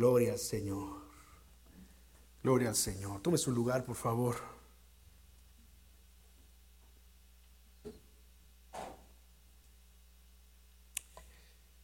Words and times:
Gloria 0.00 0.32
al 0.32 0.38
Señor. 0.38 0.96
Gloria 2.42 2.70
al 2.70 2.74
Señor. 2.74 3.20
Tome 3.20 3.36
su 3.36 3.52
lugar, 3.52 3.84
por 3.84 3.96
favor. 3.96 4.36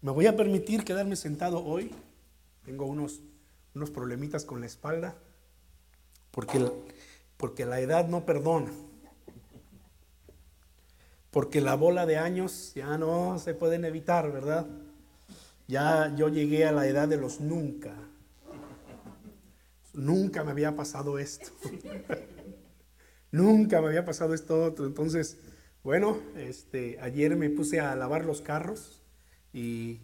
Me 0.00 0.12
voy 0.12 0.24
a 0.24 0.34
permitir 0.34 0.82
quedarme 0.82 1.14
sentado 1.14 1.62
hoy. 1.62 1.94
Tengo 2.64 2.86
unos, 2.86 3.20
unos 3.74 3.90
problemitas 3.90 4.46
con 4.46 4.60
la 4.60 4.66
espalda. 4.66 5.14
Porque, 6.30 6.72
porque 7.36 7.66
la 7.66 7.80
edad 7.80 8.08
no 8.08 8.24
perdona. 8.24 8.72
Porque 11.30 11.60
la 11.60 11.74
bola 11.74 12.06
de 12.06 12.16
años 12.16 12.72
ya 12.74 12.96
no 12.96 13.38
se 13.38 13.52
pueden 13.52 13.84
evitar, 13.84 14.32
¿verdad? 14.32 14.66
Ya 15.68 16.14
yo 16.16 16.30
llegué 16.30 16.64
a 16.64 16.72
la 16.72 16.86
edad 16.86 17.08
de 17.08 17.18
los 17.18 17.40
nunca. 17.40 18.05
Nunca 19.96 20.44
me 20.44 20.52
había 20.52 20.76
pasado 20.76 21.18
esto. 21.18 21.50
nunca 23.32 23.80
me 23.80 23.88
había 23.88 24.04
pasado 24.04 24.34
esto. 24.34 24.74
Entonces, 24.78 25.38
bueno, 25.82 26.18
este, 26.36 26.98
ayer 27.00 27.34
me 27.36 27.50
puse 27.50 27.80
a 27.80 27.96
lavar 27.96 28.24
los 28.24 28.42
carros 28.42 29.02
y 29.52 30.00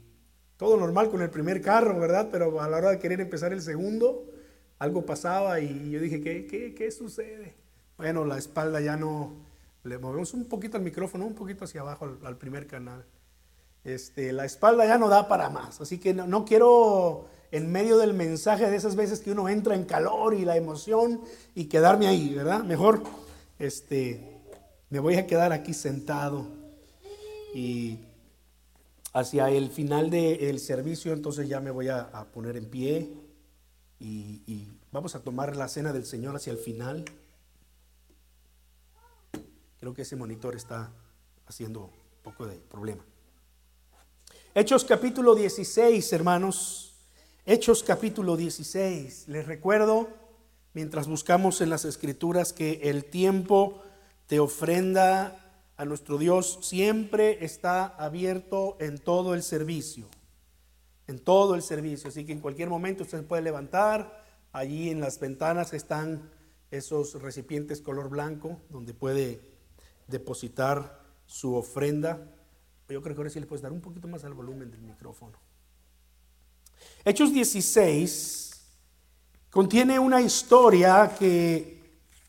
todo 0.56 0.76
normal 0.76 1.10
con 1.10 1.22
el 1.22 1.30
primer 1.30 1.60
carro, 1.60 1.98
¿verdad? 2.00 2.30
Pero 2.32 2.60
a 2.60 2.68
la 2.68 2.78
hora 2.78 2.90
de 2.90 2.98
querer 2.98 3.20
empezar 3.20 3.52
el 3.52 3.62
segundo, 3.62 4.30
algo 4.78 5.06
pasaba 5.06 5.60
y 5.60 5.90
yo 5.90 6.00
dije, 6.00 6.20
¿qué, 6.20 6.46
qué, 6.46 6.74
qué 6.74 6.90
sucede? 6.90 7.54
Bueno, 7.96 8.24
la 8.24 8.38
espalda 8.38 8.80
ya 8.80 8.96
no, 8.96 9.36
le 9.84 9.98
movemos 9.98 10.34
un 10.34 10.48
poquito 10.48 10.76
el 10.76 10.82
micrófono, 10.82 11.26
un 11.26 11.34
poquito 11.34 11.64
hacia 11.64 11.82
abajo 11.82 12.06
al, 12.06 12.18
al 12.24 12.36
primer 12.38 12.66
canal. 12.66 13.04
Este, 13.84 14.32
la 14.32 14.44
espalda 14.44 14.86
ya 14.86 14.98
no 14.98 15.08
da 15.08 15.28
para 15.28 15.50
más. 15.50 15.80
Así 15.80 15.98
que 15.98 16.14
no, 16.14 16.44
quiero 16.44 17.26
en 17.52 17.70
medio 17.70 17.98
del 17.98 18.14
mensaje 18.14 18.68
de 18.70 18.76
esas 18.76 18.96
veces 18.96 19.20
que 19.20 19.30
uno 19.30 19.48
entra 19.48 19.74
en 19.74 19.84
calor 19.84 20.32
y 20.32 20.44
la 20.46 20.56
emoción 20.56 21.20
y 21.54 21.66
quedarme 21.66 22.08
ahí, 22.08 22.34
¿verdad? 22.34 22.64
Mejor 22.64 23.02
este, 23.58 24.40
me 24.88 24.98
voy 24.98 25.16
a 25.16 25.26
quedar 25.26 25.52
aquí 25.52 25.74
sentado 25.74 26.46
y 27.54 27.98
hacia 29.12 29.50
el 29.50 29.70
final 29.70 30.08
del 30.08 30.58
servicio 30.58 31.12
entonces 31.12 31.46
ya 31.46 31.60
me 31.60 31.70
voy 31.70 31.88
a, 31.88 32.26
poner 32.32 32.56
en 32.56 32.64
pie 32.64 33.12
y, 34.00 34.42
y 34.46 34.66
vamos 34.90 35.14
a 35.14 35.20
tomar 35.20 35.54
la 35.54 35.68
cena 35.68 35.92
del 35.92 36.06
Señor 36.06 36.34
hacia 36.34 36.52
el 36.52 36.58
final. 36.58 37.04
Creo 39.78 39.92
que 39.92 40.02
ese 40.02 40.16
monitor 40.16 40.56
está 40.56 40.90
haciendo 41.46 41.82
un 41.82 42.22
poco 42.22 42.46
de 42.46 42.56
problema. 42.56 43.04
Hechos 44.54 44.86
capítulo 44.86 45.34
16, 45.34 46.12
hermanos. 46.14 46.91
Hechos 47.44 47.82
capítulo 47.82 48.36
16. 48.36 49.26
Les 49.26 49.44
recuerdo, 49.44 50.08
mientras 50.74 51.08
buscamos 51.08 51.60
en 51.60 51.70
las 51.70 51.84
escrituras, 51.84 52.52
que 52.52 52.82
el 52.84 53.04
tiempo 53.04 53.82
de 54.28 54.38
ofrenda 54.38 55.66
a 55.76 55.84
nuestro 55.84 56.18
Dios 56.18 56.60
siempre 56.62 57.44
está 57.44 57.86
abierto 57.86 58.76
en 58.78 58.96
todo 58.96 59.34
el 59.34 59.42
servicio. 59.42 60.06
En 61.08 61.18
todo 61.18 61.56
el 61.56 61.62
servicio. 61.62 62.10
Así 62.10 62.24
que 62.24 62.30
en 62.30 62.38
cualquier 62.38 62.68
momento 62.68 63.02
usted 63.02 63.26
puede 63.26 63.42
levantar. 63.42 64.24
Allí 64.52 64.90
en 64.90 65.00
las 65.00 65.18
ventanas 65.18 65.72
están 65.72 66.30
esos 66.70 67.20
recipientes 67.20 67.80
color 67.80 68.08
blanco 68.08 68.60
donde 68.70 68.94
puede 68.94 69.40
depositar 70.06 71.02
su 71.26 71.56
ofrenda. 71.56 72.20
Yo 72.88 73.02
creo 73.02 73.16
que 73.16 73.20
ahora 73.20 73.30
sí 73.30 73.40
le 73.40 73.46
puedes 73.46 73.62
dar 73.62 73.72
un 73.72 73.80
poquito 73.80 74.06
más 74.06 74.22
al 74.22 74.34
volumen 74.34 74.70
del 74.70 74.82
micrófono. 74.82 75.51
Hechos 77.04 77.32
16 77.32 78.50
contiene 79.50 79.98
una 79.98 80.20
historia 80.20 81.14
que 81.18 81.82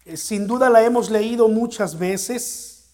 eh, 0.06 0.18
sin 0.18 0.48
duda 0.48 0.70
la 0.70 0.84
hemos 0.84 1.10
leído 1.10 1.48
muchas 1.48 1.98
veces. 1.98 2.86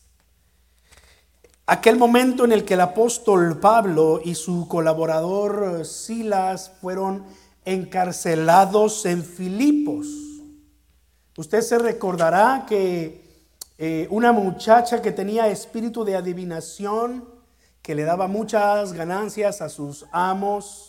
Aquel 1.65 1.97
momento 1.97 2.45
en 2.45 2.51
el 2.51 2.65
que 2.65 2.73
el 2.73 2.81
apóstol 2.81 3.59
Pablo 3.59 4.21
y 4.23 4.35
su 4.35 4.67
colaborador 4.67 5.85
Silas 5.85 6.71
fueron 6.81 7.25
encarcelados 7.63 9.05
en 9.05 9.23
Filipos. 9.23 10.07
Usted 11.37 11.61
se 11.61 11.77
recordará 11.77 12.65
que 12.67 13.29
eh, 13.77 14.07
una 14.09 14.31
muchacha 14.31 15.01
que 15.01 15.11
tenía 15.11 15.47
espíritu 15.47 16.03
de 16.03 16.15
adivinación, 16.15 17.23
que 17.81 17.95
le 17.95 18.03
daba 18.03 18.27
muchas 18.27 18.91
ganancias 18.93 19.61
a 19.61 19.69
sus 19.69 20.05
amos. 20.11 20.88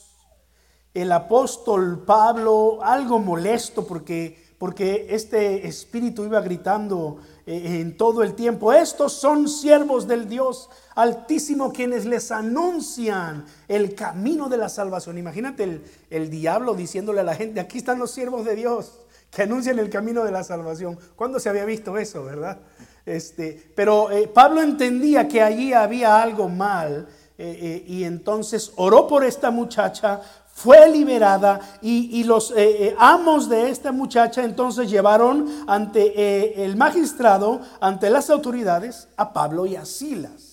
El 0.93 1.13
apóstol 1.13 2.05
Pablo, 2.05 2.81
algo 2.83 3.19
molesto 3.19 3.87
porque, 3.87 4.43
porque 4.59 5.07
este 5.11 5.67
espíritu 5.67 6.25
iba 6.25 6.41
gritando 6.41 7.19
eh, 7.47 7.81
en 7.81 7.97
todo 7.97 8.23
el 8.23 8.35
tiempo, 8.35 8.73
estos 8.73 9.13
son 9.13 9.49
siervos 9.49 10.09
del 10.09 10.29
Dios 10.29 10.69
Altísimo 10.97 11.73
quienes 11.73 12.05
les 12.05 12.31
anuncian 12.31 13.47
el 13.69 13.95
camino 13.95 14.49
de 14.49 14.59
la 14.59 14.69
salvación. 14.69 15.17
Imagínate 15.17 15.63
el, 15.65 15.85
el 16.11 16.29
diablo 16.29 16.75
diciéndole 16.75 17.21
a 17.21 17.25
la 17.25 17.35
gente, 17.35 17.61
aquí 17.61 17.79
están 17.79 17.99
los 17.99 18.11
siervos 18.11 18.45
de 18.45 18.57
Dios 18.57 19.01
que 19.31 19.43
anuncian 19.43 19.79
el 19.79 19.89
camino 19.89 20.25
de 20.25 20.33
la 20.33 20.45
salvación. 20.45 20.99
¿Cuándo 21.17 21.39
se 21.39 21.49
había 21.49 21.65
visto 21.65 21.97
eso, 21.97 22.25
verdad? 22.25 22.59
Este, 23.07 23.73
pero 23.75 24.11
eh, 24.11 24.29
Pablo 24.29 24.61
entendía 24.61 25.27
que 25.29 25.41
allí 25.41 25.73
había 25.73 26.21
algo 26.21 26.49
mal 26.49 27.09
eh, 27.39 27.85
y 27.87 28.05
entonces 28.05 28.73
oró 28.77 29.07
por 29.07 29.25
esta 29.25 29.51
muchacha, 29.51 30.21
fue 30.63 30.91
liberada 30.91 31.61
y, 31.81 32.23
los 32.25 32.53
amos 32.99 33.49
de 33.49 33.71
esta 33.71 33.93
muchacha 33.93 34.45
entonces 34.45 34.91
llevaron 34.91 35.49
ante 35.67 36.65
el 36.65 36.77
magistrado, 36.77 37.61
ante 37.81 38.11
las 38.11 38.31
autoridades, 38.31 39.09
a 39.17 39.33
Pablo 39.33 39.67
y 39.67 39.77
a 39.77 39.85
Silas. 39.85 40.51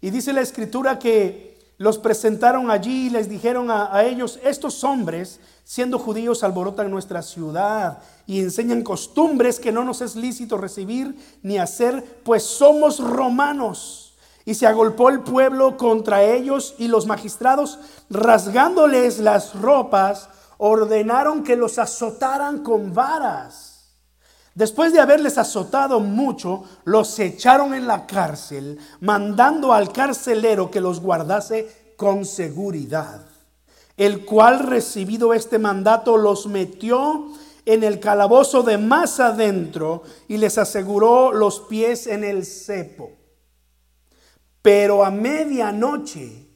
Y 0.00 0.10
dice 0.10 0.32
la 0.32 0.42
escritura 0.42 0.98
que 0.98 1.54
los 1.78 1.98
presentaron 1.98 2.70
allí 2.70 3.06
y 3.06 3.10
les 3.10 3.28
dijeron 3.28 3.70
a, 3.70 4.02
ellos, 4.04 4.38
estos 4.44 4.84
hombres, 4.84 5.40
siendo 5.64 5.98
judíos, 5.98 6.44
alborotan 6.44 6.90
nuestra 6.90 7.22
ciudad 7.22 7.98
y 8.26 8.40
enseñan 8.40 8.82
costumbres 8.82 9.58
que 9.58 9.72
no 9.72 9.84
nos 9.84 10.00
es 10.00 10.14
lícito 10.14 10.56
recibir 10.56 11.16
ni 11.42 11.58
hacer, 11.58 12.20
pues 12.22 12.42
somos 12.42 13.00
romanos. 13.00 14.03
Y 14.44 14.54
se 14.54 14.66
agolpó 14.66 15.08
el 15.08 15.20
pueblo 15.20 15.76
contra 15.76 16.22
ellos 16.22 16.74
y 16.78 16.88
los 16.88 17.06
magistrados, 17.06 17.78
rasgándoles 18.10 19.18
las 19.18 19.54
ropas, 19.54 20.28
ordenaron 20.58 21.42
que 21.42 21.56
los 21.56 21.78
azotaran 21.78 22.62
con 22.62 22.92
varas. 22.92 23.74
Después 24.54 24.92
de 24.92 25.00
haberles 25.00 25.36
azotado 25.36 25.98
mucho, 25.98 26.62
los 26.84 27.18
echaron 27.18 27.74
en 27.74 27.88
la 27.88 28.06
cárcel, 28.06 28.78
mandando 29.00 29.72
al 29.72 29.92
carcelero 29.92 30.70
que 30.70 30.80
los 30.80 31.00
guardase 31.00 31.94
con 31.96 32.24
seguridad, 32.24 33.22
el 33.96 34.24
cual 34.24 34.60
recibido 34.60 35.34
este 35.34 35.58
mandato 35.58 36.16
los 36.16 36.46
metió 36.46 37.32
en 37.66 37.82
el 37.82 37.98
calabozo 37.98 38.62
de 38.62 38.78
más 38.78 39.18
adentro 39.18 40.02
y 40.28 40.36
les 40.36 40.56
aseguró 40.58 41.32
los 41.32 41.60
pies 41.60 42.06
en 42.06 42.22
el 42.22 42.44
cepo. 42.44 43.10
Pero 44.64 45.04
a 45.04 45.10
medianoche, 45.10 46.48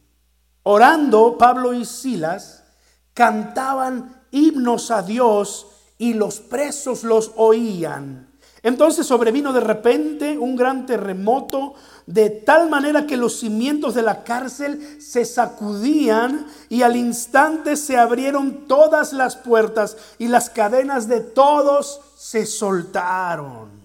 orando, 0.63 1.37
Pablo 1.37 1.75
y 1.75 1.85
Silas 1.85 2.65
cantaban 3.13 4.25
himnos 4.31 4.91
a 4.91 5.03
Dios 5.03 5.67
y 5.99 6.15
los 6.15 6.41
presos 6.41 7.05
los 7.05 7.33
oían. 7.37 8.31
Entonces 8.63 9.07
sobrevino 9.07 9.53
de 9.53 9.61
repente 9.61 10.39
un 10.39 10.57
gran 10.57 10.87
terremoto, 10.87 11.75
de 12.07 12.31
tal 12.31 12.71
manera 12.71 13.07
que 13.07 13.19
los 13.19 13.41
cimientos 13.41 13.95
de 13.95 14.01
la 14.01 14.25
cárcel 14.25 15.03
se 15.03 15.27
sacudían 15.27 16.47
y 16.71 16.81
al 16.81 16.97
instante 16.97 17.77
se 17.77 17.99
abrieron 17.99 18.67
todas 18.67 19.13
las 19.13 19.37
puertas 19.37 19.99
y 20.19 20.29
las 20.29 20.49
cadenas 20.49 21.09
de 21.09 21.21
todos 21.21 22.01
se 22.17 22.47
soltaron. 22.47 23.78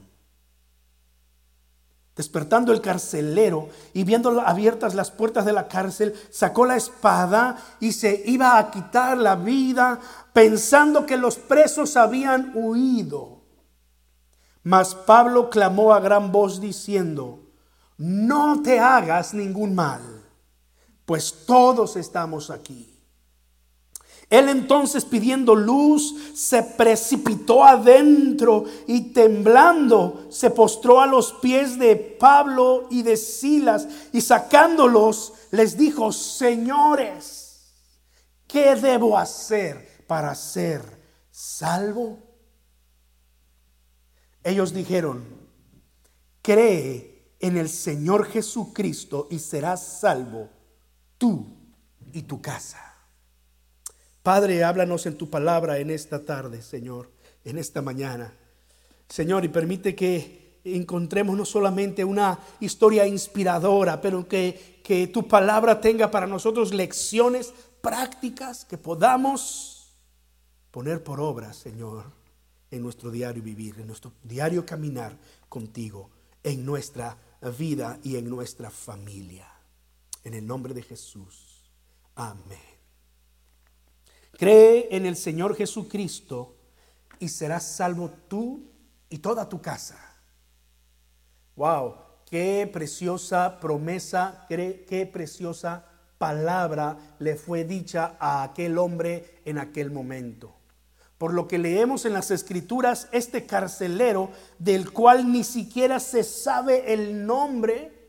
Despertando 2.16 2.72
el 2.72 2.82
carcelero 2.82 3.70
y 3.94 4.04
viendo 4.04 4.40
abiertas 4.42 4.94
las 4.94 5.10
puertas 5.10 5.46
de 5.46 5.54
la 5.54 5.68
cárcel, 5.68 6.14
sacó 6.30 6.66
la 6.66 6.76
espada 6.76 7.58
y 7.80 7.92
se 7.92 8.22
iba 8.26 8.60
a 8.60 8.70
quitar 8.70 9.18
la 9.18 9.36
vida 9.36 10.00
pensando 10.32 11.08
que 11.08 11.18
los 11.18 11.38
presos 11.38 11.98
habían 11.98 12.52
huido. 12.54 13.42
Mas 14.62 14.94
Pablo 14.94 15.50
clamó 15.50 15.94
a 15.94 16.00
gran 16.00 16.32
voz 16.32 16.62
diciendo, 16.62 17.52
no 17.98 18.62
te 18.62 18.80
hagas 18.80 19.34
ningún 19.34 19.74
mal, 19.74 20.02
pues 21.06 21.46
todos 21.48 21.96
estamos 21.96 22.52
aquí. 22.52 22.93
Él 24.30 24.50
entonces 24.50 25.06
pidiendo 25.06 25.56
luz 25.56 26.16
se 26.34 26.64
precipitó 26.64 27.64
adentro 27.64 28.66
y 28.88 29.14
temblando 29.14 30.28
se 30.30 30.50
postró 30.50 31.02
a 31.02 31.08
los 31.08 31.34
pies 31.34 31.78
de 31.78 31.96
Pablo 31.96 32.88
y 32.90 33.04
de 33.04 33.18
Silas 33.18 33.88
y 34.12 34.22
sacándolos 34.22 35.34
les 35.52 35.78
dijo, 35.78 36.12
señores, 36.12 37.74
¿qué 38.48 38.76
debo 38.76 39.18
hacer 39.18 40.06
para 40.08 40.34
ser 40.34 40.82
salvo? 41.30 42.18
Ellos 44.44 44.74
dijeron, 44.74 45.24
cree 46.42 47.36
en 47.40 47.58
el 47.58 47.70
Señor 47.70 48.26
Jesucristo 48.26 49.28
y 49.30 49.40
serás 49.40 50.00
salvo 50.00 50.50
tú 51.18 51.46
y 52.12 52.24
tu 52.24 52.42
casa. 52.42 52.93
Padre, 54.24 54.64
háblanos 54.64 55.06
en 55.06 55.18
tu 55.18 55.30
palabra 55.30 55.80
en 55.80 55.92
esta 55.92 56.24
tarde, 56.24 56.62
Señor, 56.62 57.12
en 57.44 57.58
esta 57.58 57.82
mañana. 57.82 58.34
Señor, 59.10 59.44
y 59.44 59.50
permite 59.50 59.94
que 59.94 60.62
encontremos 60.64 61.36
no 61.36 61.44
solamente 61.44 62.06
una 62.06 62.40
historia 62.62 63.06
inspiradora, 63.06 64.00
pero 64.00 64.26
que, 64.26 64.80
que 64.82 65.08
tu 65.08 65.28
palabra 65.28 65.82
tenga 65.82 66.10
para 66.10 66.26
nosotros 66.26 66.74
lecciones 66.74 67.54
prácticas 67.82 68.64
que 68.64 68.78
podamos 68.78 69.94
poner 70.72 71.04
por 71.04 71.20
obra, 71.20 71.52
Señor, 71.52 72.06
en 72.72 72.82
nuestro 72.82 73.12
diario 73.12 73.44
vivir, 73.44 73.76
en 73.78 73.88
nuestro 73.88 74.14
diario 74.24 74.66
caminar 74.66 75.18
contigo, 75.50 76.10
en 76.42 76.66
nuestra 76.66 77.18
vida 77.60 78.00
y 78.04 78.16
en 78.16 78.30
nuestra 78.30 78.72
familia. 78.72 79.48
En 80.24 80.34
el 80.34 80.48
nombre 80.48 80.74
de 80.74 80.82
Jesús. 80.82 81.70
Amén. 82.16 82.73
Cree 84.38 84.88
en 84.92 85.06
el 85.06 85.16
Señor 85.16 85.56
Jesucristo 85.56 86.56
y 87.20 87.30
serás 87.30 87.64
salvo 87.64 88.12
tú 88.28 88.72
y 89.10 89.20
toda 89.20 89.48
tu 89.48 89.62
casa. 89.62 89.98
Wow, 91.56 91.96
qué 92.30 92.70
preciosa 92.72 93.60
promesa, 93.60 94.46
qué 94.50 95.10
preciosa 95.12 95.86
palabra 96.18 96.98
le 97.20 97.36
fue 97.36 97.64
dicha 97.64 98.16
a 98.20 98.44
aquel 98.44 98.78
hombre 98.78 99.42
en 99.46 99.58
aquel 99.58 99.92
momento. 99.92 100.56
Por 101.18 101.34
lo 101.34 101.48
que 101.48 101.58
leemos 101.58 102.06
en 102.06 102.14
las 102.14 102.32
escrituras, 102.32 103.08
este 103.12 103.46
carcelero, 103.46 104.32
del 104.58 104.92
cual 104.92 105.32
ni 105.32 105.44
siquiera 105.44 106.00
se 106.00 106.24
sabe 106.24 106.94
el 106.94 107.26
nombre, 107.26 108.03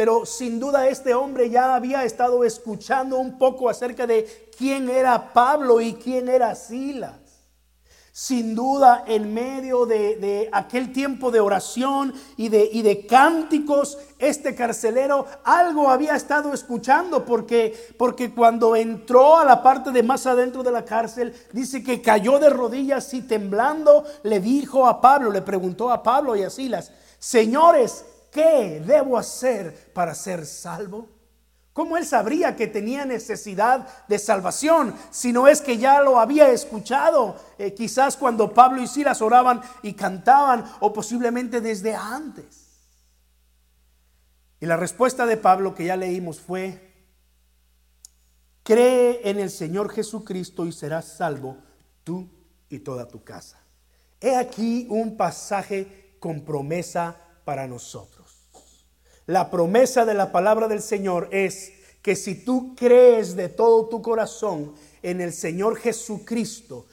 pero 0.00 0.24
sin 0.24 0.58
duda 0.58 0.88
este 0.88 1.12
hombre 1.12 1.50
ya 1.50 1.74
había 1.74 2.04
estado 2.04 2.42
escuchando 2.42 3.18
un 3.18 3.36
poco 3.36 3.68
acerca 3.68 4.06
de 4.06 4.48
quién 4.56 4.88
era 4.88 5.34
Pablo 5.34 5.78
y 5.78 5.92
quién 5.92 6.30
era 6.30 6.54
Silas. 6.54 7.18
Sin 8.10 8.54
duda, 8.54 9.04
en 9.06 9.34
medio 9.34 9.84
de, 9.84 10.48
aquel 10.52 10.94
tiempo 10.94 11.30
de 11.30 11.40
oración 11.40 12.14
y 12.38 12.48
de, 12.48 12.66
y 12.72 12.80
de, 12.80 13.06
cánticos, 13.06 13.98
este 14.18 14.54
carcelero 14.54 15.26
algo 15.44 15.90
había 15.90 16.16
estado 16.16 16.54
escuchando 16.54 17.26
porque, 17.26 17.92
porque 17.98 18.32
cuando 18.32 18.76
entró 18.76 19.36
a 19.36 19.44
la 19.44 19.62
parte 19.62 19.90
de 19.90 20.02
más 20.02 20.24
adentro 20.24 20.62
de 20.62 20.72
la 20.72 20.86
cárcel, 20.86 21.34
dice 21.52 21.84
que 21.84 22.00
cayó 22.00 22.38
de 22.38 22.48
rodillas 22.48 23.12
y 23.12 23.20
temblando 23.20 24.06
le 24.22 24.40
dijo 24.40 24.86
a 24.86 25.02
Pablo, 25.02 25.30
le 25.30 25.42
preguntó 25.42 25.90
a 25.92 26.02
Pablo 26.02 26.36
y 26.36 26.42
a 26.42 26.48
Silas, 26.48 26.90
señores, 27.18 28.06
¿qué 28.30 28.82
debo 28.84 29.18
hacer 29.18 29.92
para 29.92 30.14
ser 30.14 30.46
salvo? 30.46 31.08
¿Cómo 31.72 31.96
él 31.96 32.04
sabría 32.04 32.56
que 32.56 32.66
tenía 32.66 33.04
necesidad 33.04 34.06
de 34.08 34.18
salvación 34.18 34.94
si 35.10 35.32
no 35.32 35.46
es 35.46 35.60
que 35.60 35.78
ya 35.78 36.02
lo 36.02 36.18
había 36.18 36.50
escuchado? 36.50 37.36
Eh, 37.58 37.74
quizás 37.74 38.16
cuando 38.16 38.52
Pablo 38.52 38.82
y 38.82 38.86
Silas 38.86 39.22
oraban 39.22 39.62
y 39.82 39.94
cantaban 39.94 40.64
o 40.80 40.92
posiblemente 40.92 41.60
desde 41.60 41.94
antes. 41.94 42.70
Y 44.60 44.66
la 44.66 44.76
respuesta 44.76 45.24
de 45.26 45.36
Pablo 45.36 45.74
que 45.74 45.86
ya 45.86 45.96
leímos 45.96 46.40
fue, 46.40 46.90
cree 48.62 49.20
en 49.30 49.38
el 49.38 49.50
Señor 49.50 49.90
Jesucristo 49.90 50.66
y 50.66 50.72
serás 50.72 51.06
salvo 51.06 51.56
tú 52.04 52.28
y 52.68 52.80
toda 52.80 53.08
tu 53.08 53.24
casa. 53.24 53.58
He 54.20 54.36
aquí 54.36 54.86
un 54.90 55.16
pasaje 55.16 56.16
con 56.20 56.44
promesa 56.44 57.16
para 57.44 57.66
nosotros. 57.66 58.19
La 59.30 59.48
promesa 59.48 60.04
de 60.04 60.14
la 60.14 60.32
palabra 60.32 60.66
del 60.66 60.82
Señor 60.82 61.28
es 61.30 61.72
que 62.02 62.16
si 62.16 62.44
tú 62.44 62.74
crees 62.74 63.36
de 63.36 63.48
todo 63.48 63.86
tu 63.86 64.02
corazón 64.02 64.74
en 65.04 65.20
el 65.20 65.32
Señor 65.32 65.76
Jesucristo, 65.76 66.86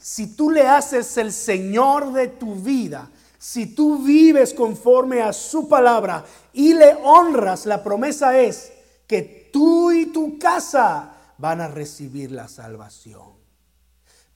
si 0.00 0.34
tú 0.34 0.50
le 0.50 0.66
haces 0.66 1.18
el 1.18 1.34
Señor 1.34 2.14
de 2.14 2.28
tu 2.28 2.54
vida, 2.54 3.10
si 3.38 3.74
tú 3.74 4.02
vives 4.02 4.54
conforme 4.54 5.20
a 5.20 5.34
su 5.34 5.68
palabra 5.68 6.24
y 6.54 6.72
le 6.72 6.94
honras, 7.04 7.66
la 7.66 7.84
promesa 7.84 8.40
es 8.40 8.72
que 9.06 9.50
tú 9.52 9.92
y 9.92 10.06
tu 10.06 10.38
casa 10.38 11.12
van 11.36 11.60
a 11.60 11.68
recibir 11.68 12.32
la 12.32 12.48
salvación. 12.48 13.41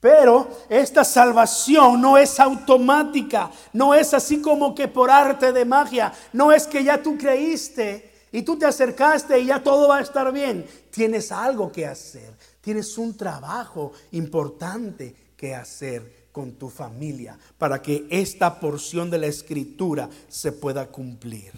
Pero 0.07 0.49
esta 0.69 1.03
salvación 1.03 2.01
no 2.01 2.17
es 2.17 2.39
automática, 2.39 3.51
no 3.73 3.93
es 3.93 4.15
así 4.15 4.41
como 4.41 4.73
que 4.73 4.87
por 4.87 5.11
arte 5.11 5.53
de 5.53 5.65
magia, 5.65 6.13
no 6.33 6.53
es 6.53 6.69
que 6.69 6.85
ya 6.85 7.03
tú 7.03 7.19
creíste 7.19 8.13
y 8.31 8.43
tú 8.43 8.57
te 8.57 8.67
acercaste 8.67 9.41
y 9.41 9.47
ya 9.47 9.61
todo 9.61 9.89
va 9.89 9.97
a 9.97 10.03
estar 10.03 10.33
bien. 10.33 10.65
Tienes 10.93 11.33
algo 11.33 11.73
que 11.73 11.87
hacer, 11.87 12.33
tienes 12.61 12.97
un 12.99 13.17
trabajo 13.17 13.95
importante 14.13 15.13
que 15.37 15.57
hacer 15.57 16.29
con 16.31 16.53
tu 16.53 16.71
familia 16.71 17.37
para 17.59 17.83
que 17.83 18.07
esta 18.09 18.61
porción 18.61 19.11
de 19.11 19.19
la 19.19 19.27
escritura 19.27 20.09
se 20.29 20.53
pueda 20.53 20.87
cumplir. 20.87 21.53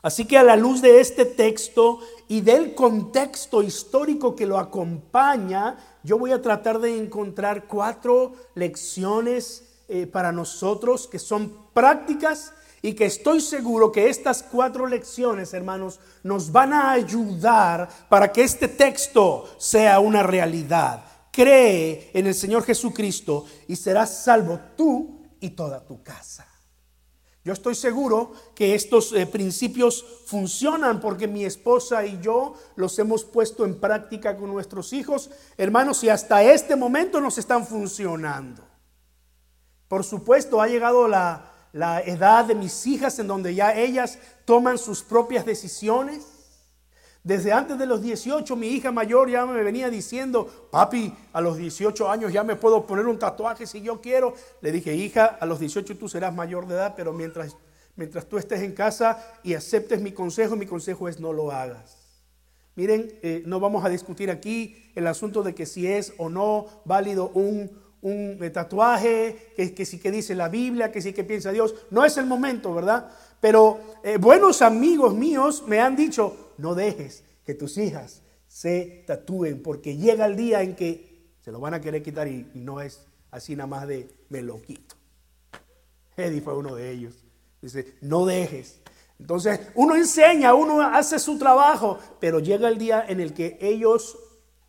Así 0.00 0.24
que 0.24 0.38
a 0.38 0.44
la 0.44 0.56
luz 0.56 0.80
de 0.80 1.00
este 1.00 1.24
texto 1.24 1.98
y 2.28 2.40
del 2.40 2.74
contexto 2.74 3.62
histórico 3.62 4.36
que 4.36 4.46
lo 4.46 4.58
acompaña, 4.58 5.97
yo 6.02 6.18
voy 6.18 6.32
a 6.32 6.42
tratar 6.42 6.80
de 6.80 6.96
encontrar 6.96 7.66
cuatro 7.66 8.32
lecciones 8.54 9.64
eh, 9.88 10.06
para 10.06 10.32
nosotros 10.32 11.06
que 11.06 11.18
son 11.18 11.56
prácticas 11.72 12.52
y 12.82 12.94
que 12.94 13.06
estoy 13.06 13.40
seguro 13.40 13.90
que 13.90 14.08
estas 14.08 14.42
cuatro 14.42 14.86
lecciones, 14.86 15.52
hermanos, 15.52 16.00
nos 16.22 16.52
van 16.52 16.72
a 16.72 16.92
ayudar 16.92 17.88
para 18.08 18.32
que 18.32 18.42
este 18.42 18.68
texto 18.68 19.48
sea 19.58 20.00
una 20.00 20.22
realidad. 20.22 21.04
Cree 21.32 22.10
en 22.14 22.26
el 22.26 22.34
Señor 22.34 22.64
Jesucristo 22.64 23.44
y 23.66 23.76
serás 23.76 24.24
salvo 24.24 24.58
tú 24.76 25.22
y 25.40 25.50
toda 25.50 25.84
tu 25.84 26.02
casa. 26.02 26.47
Yo 27.48 27.54
estoy 27.54 27.74
seguro 27.74 28.32
que 28.54 28.74
estos 28.74 29.10
eh, 29.14 29.24
principios 29.24 30.04
funcionan 30.26 31.00
porque 31.00 31.26
mi 31.26 31.46
esposa 31.46 32.04
y 32.04 32.20
yo 32.20 32.52
los 32.76 32.98
hemos 32.98 33.24
puesto 33.24 33.64
en 33.64 33.80
práctica 33.80 34.36
con 34.36 34.50
nuestros 34.52 34.92
hijos, 34.92 35.30
hermanos, 35.56 36.04
y 36.04 36.10
hasta 36.10 36.42
este 36.42 36.76
momento 36.76 37.22
nos 37.22 37.38
están 37.38 37.66
funcionando. 37.66 38.62
Por 39.88 40.04
supuesto, 40.04 40.60
ha 40.60 40.68
llegado 40.68 41.08
la, 41.08 41.50
la 41.72 42.02
edad 42.02 42.44
de 42.44 42.54
mis 42.54 42.86
hijas 42.86 43.18
en 43.18 43.28
donde 43.28 43.54
ya 43.54 43.74
ellas 43.74 44.18
toman 44.44 44.76
sus 44.76 45.02
propias 45.02 45.46
decisiones. 45.46 46.26
Desde 47.28 47.52
antes 47.52 47.78
de 47.78 47.84
los 47.84 48.00
18, 48.00 48.56
mi 48.56 48.68
hija 48.68 48.90
mayor 48.90 49.28
ya 49.28 49.44
me 49.44 49.62
venía 49.62 49.90
diciendo, 49.90 50.68
papi, 50.70 51.12
a 51.34 51.42
los 51.42 51.58
18 51.58 52.10
años 52.10 52.32
ya 52.32 52.42
me 52.42 52.56
puedo 52.56 52.86
poner 52.86 53.06
un 53.06 53.18
tatuaje 53.18 53.66
si 53.66 53.82
yo 53.82 54.00
quiero. 54.00 54.32
Le 54.62 54.72
dije, 54.72 54.94
hija, 54.94 55.36
a 55.38 55.44
los 55.44 55.60
18 55.60 55.98
tú 55.98 56.08
serás 56.08 56.34
mayor 56.34 56.66
de 56.66 56.76
edad, 56.76 56.94
pero 56.96 57.12
mientras, 57.12 57.54
mientras 57.96 58.24
tú 58.24 58.38
estés 58.38 58.62
en 58.62 58.72
casa 58.72 59.22
y 59.42 59.52
aceptes 59.52 60.00
mi 60.00 60.12
consejo, 60.12 60.56
mi 60.56 60.64
consejo 60.64 61.06
es 61.06 61.20
no 61.20 61.34
lo 61.34 61.52
hagas. 61.52 61.98
Miren, 62.76 63.12
eh, 63.20 63.42
no 63.44 63.60
vamos 63.60 63.84
a 63.84 63.90
discutir 63.90 64.30
aquí 64.30 64.90
el 64.94 65.06
asunto 65.06 65.42
de 65.42 65.54
que 65.54 65.66
si 65.66 65.86
es 65.86 66.14
o 66.16 66.30
no 66.30 66.64
válido 66.86 67.28
un, 67.34 67.70
un 68.00 68.38
eh, 68.40 68.48
tatuaje, 68.48 69.52
que, 69.54 69.84
sí 69.84 69.98
que 69.98 70.10
dice 70.10 70.34
la 70.34 70.48
Biblia, 70.48 70.90
que 70.90 71.02
sí 71.02 71.12
que 71.12 71.24
piensa 71.24 71.52
Dios. 71.52 71.74
No 71.90 72.06
es 72.06 72.16
el 72.16 72.24
momento, 72.24 72.72
¿verdad? 72.72 73.10
Pero 73.38 73.80
eh, 74.02 74.16
buenos 74.16 74.62
amigos 74.62 75.12
míos 75.12 75.64
me 75.66 75.78
han 75.78 75.94
dicho, 75.94 76.47
no 76.58 76.74
dejes 76.74 77.24
que 77.44 77.54
tus 77.54 77.78
hijas 77.78 78.22
se 78.46 79.04
tatúen, 79.06 79.62
porque 79.62 79.96
llega 79.96 80.26
el 80.26 80.36
día 80.36 80.62
en 80.62 80.76
que 80.76 81.32
se 81.40 81.52
lo 81.52 81.60
van 81.60 81.74
a 81.74 81.80
querer 81.80 82.02
quitar 82.02 82.28
y, 82.28 82.46
no 82.54 82.80
es 82.80 83.06
así 83.30 83.56
nada 83.56 83.66
más 83.66 83.88
de 83.88 84.08
me 84.28 84.42
lo 84.42 84.60
quito. 84.60 84.96
Eddie 86.16 86.40
fue 86.40 86.56
uno 86.56 86.74
de 86.74 86.90
ellos. 86.90 87.14
Dice, 87.62 87.94
no 88.00 88.26
dejes. 88.26 88.80
Entonces, 89.18 89.60
uno 89.74 89.96
enseña, 89.96 90.54
uno 90.54 90.82
hace 90.82 91.18
su 91.18 91.38
trabajo, 91.38 91.98
pero 92.20 92.38
llega 92.38 92.68
el 92.68 92.78
día 92.78 93.04
en 93.08 93.20
el 93.20 93.34
que 93.34 93.58
ellos 93.60 94.18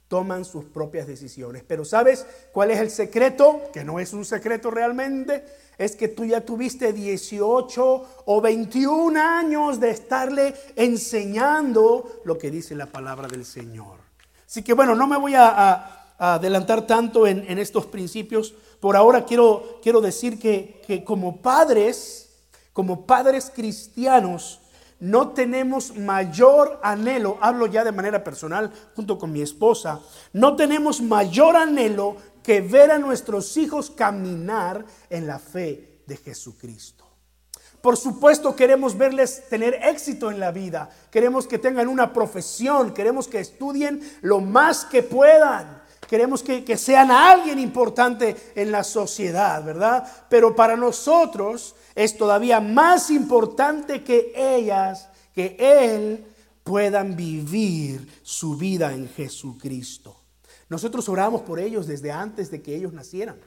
toman 0.07 0.43
sus 0.43 0.65
propias 0.65 1.07
decisiones. 1.07 1.63
Pero 1.67 1.85
¿sabes 1.85 2.25
cuál 2.51 2.71
es 2.71 2.79
el 2.79 2.89
secreto? 2.89 3.61
Que 3.71 3.83
no 3.83 3.99
es 3.99 4.13
un 4.13 4.25
secreto 4.25 4.71
realmente 4.71 5.45
es 5.79 5.95
que 5.95 6.09
tú 6.09 6.25
ya 6.25 6.41
tuviste 6.41 6.91
18 6.91 8.05
o 8.25 8.41
21 8.41 9.17
años 9.17 9.79
de 9.79 9.91
estarle 9.91 10.53
enseñando 10.75 12.21
lo 12.25 12.37
que 12.37 12.51
dice 12.51 12.75
la 12.75 12.87
palabra 12.87 13.29
del 13.29 13.45
Señor. 13.45 13.97
Así 14.45 14.61
que 14.61 14.73
bueno, 14.73 14.93
no 14.93 15.07
me 15.07 15.17
voy 15.17 15.35
a, 15.35 15.95
adelantar 16.17 16.85
tanto 16.85 17.25
en, 17.25 17.57
estos 17.59 17.85
principios. 17.85 18.53
Por 18.81 18.97
ahora 18.97 19.23
quiero, 19.23 19.79
quiero 19.81 20.01
decir 20.01 20.37
que, 20.37 20.81
que 20.85 21.05
como 21.05 21.41
padres, 21.41 22.29
como 22.73 23.05
padres 23.05 23.49
cristianos, 23.55 24.59
no 24.99 25.29
tenemos 25.29 25.95
mayor 25.95 26.79
anhelo, 26.83 27.37
hablo 27.39 27.67
ya 27.67 27.85
de 27.85 27.93
manera 27.93 28.21
personal 28.21 28.71
junto 28.95 29.17
con 29.17 29.31
mi 29.31 29.41
esposa, 29.41 30.01
no 30.33 30.57
tenemos 30.57 30.99
mayor 31.01 31.55
anhelo 31.55 32.17
que 32.43 32.61
ver 32.61 32.91
a 32.91 32.97
nuestros 32.97 33.57
hijos 33.57 33.89
caminar 33.89 34.85
en 35.09 35.27
la 35.27 35.39
fe 35.39 36.01
de 36.05 36.17
Jesucristo. 36.17 37.05
Por 37.81 37.95
supuesto 37.95 38.55
queremos 38.55 38.97
verles 38.97 39.47
tener 39.49 39.75
éxito 39.83 40.29
en 40.29 40.39
la 40.39 40.51
vida, 40.51 40.89
queremos 41.09 41.47
que 41.47 41.59
tengan 41.59 41.87
una 41.87 42.11
profesión, 42.11 42.93
queremos 42.93 43.27
que 43.27 43.39
estudien 43.39 44.01
lo 44.21 44.41
más 44.41 44.83
que 44.83 45.01
puedan, 45.01 45.81
queremos 46.09 46.43
que, 46.43 46.65
que 46.65 46.75
sean 46.75 47.09
alguien 47.09 47.57
importante 47.57 48.35
en 48.55 48.71
la 48.71 48.83
sociedad, 48.83 49.63
¿verdad? 49.63 50.05
Pero 50.29 50.55
para 50.55 50.75
nosotros 50.75 51.75
es 51.95 52.17
todavía 52.17 52.59
más 52.59 53.09
importante 53.09 54.03
que 54.03 54.33
ellas, 54.35 55.07
que 55.33 55.55
él 55.57 56.25
puedan 56.63 57.15
vivir 57.15 58.07
su 58.23 58.57
vida 58.57 58.93
en 58.93 59.07
Jesucristo. 59.07 60.18
Nosotros 60.69 61.09
oramos 61.09 61.41
por 61.41 61.59
ellos 61.59 61.87
desde 61.87 62.11
antes 62.11 62.51
de 62.51 62.61
que 62.61 62.75
ellos 62.75 62.93
nacieran. 62.93 63.37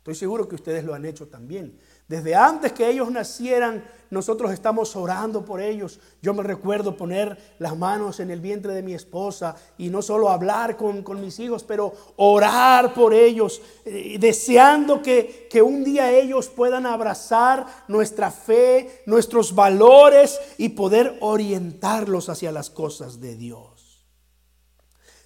Estoy 0.00 0.14
seguro 0.14 0.48
que 0.48 0.54
ustedes 0.54 0.82
lo 0.82 0.94
han 0.94 1.04
hecho 1.04 1.28
también. 1.28 1.76
Desde 2.08 2.34
antes 2.34 2.72
que 2.72 2.88
ellos 2.88 3.10
nacieran, 3.10 3.84
nosotros 4.08 4.50
estamos 4.50 4.96
orando 4.96 5.44
por 5.44 5.60
ellos. 5.60 6.00
Yo 6.22 6.32
me 6.32 6.42
recuerdo 6.42 6.96
poner 6.96 7.36
las 7.58 7.76
manos 7.76 8.18
en 8.18 8.30
el 8.30 8.40
vientre 8.40 8.72
de 8.72 8.82
mi 8.82 8.94
esposa 8.94 9.56
y 9.76 9.90
no 9.90 10.00
solo 10.00 10.30
hablar 10.30 10.78
con, 10.78 11.04
mis 11.20 11.38
hijos, 11.38 11.64
pero 11.64 11.92
orar 12.16 12.94
por 12.94 13.12
ellos, 13.12 13.60
eh, 13.84 14.16
deseando 14.18 15.02
que, 15.02 15.48
que 15.50 15.60
un 15.60 15.84
día 15.84 16.10
ellos 16.10 16.48
puedan 16.48 16.86
abrazar 16.86 17.66
nuestra 17.86 18.30
fe, 18.30 19.02
nuestros 19.04 19.54
valores 19.54 20.40
y 20.56 20.70
poder 20.70 21.18
orientarlos 21.20 22.30
hacia 22.30 22.52
las 22.52 22.70
cosas 22.70 23.20
de 23.20 23.36
Dios. 23.36 23.89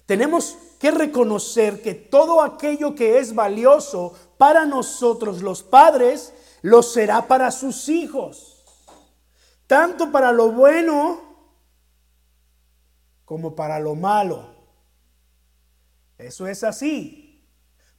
Tenemos 0.05 0.57
que 0.79 0.91
reconocer 0.91 1.81
que 1.81 1.95
todo 1.95 2.41
aquello 2.41 2.93
que 2.93 3.17
es 3.17 3.33
valioso 3.33 4.13
para 4.37 4.65
nosotros 4.65 5.41
los 5.41 5.63
padres, 5.63 6.33
lo 6.61 6.83
será 6.83 7.27
para 7.27 7.51
sus 7.51 7.89
hijos, 7.89 8.63
tanto 9.67 10.11
para 10.11 10.31
lo 10.31 10.51
bueno 10.51 11.21
como 13.23 13.55
para 13.55 13.79
lo 13.79 13.95
malo. 13.95 14.49
Eso 16.17 16.47
es 16.47 16.63
así. 16.63 17.24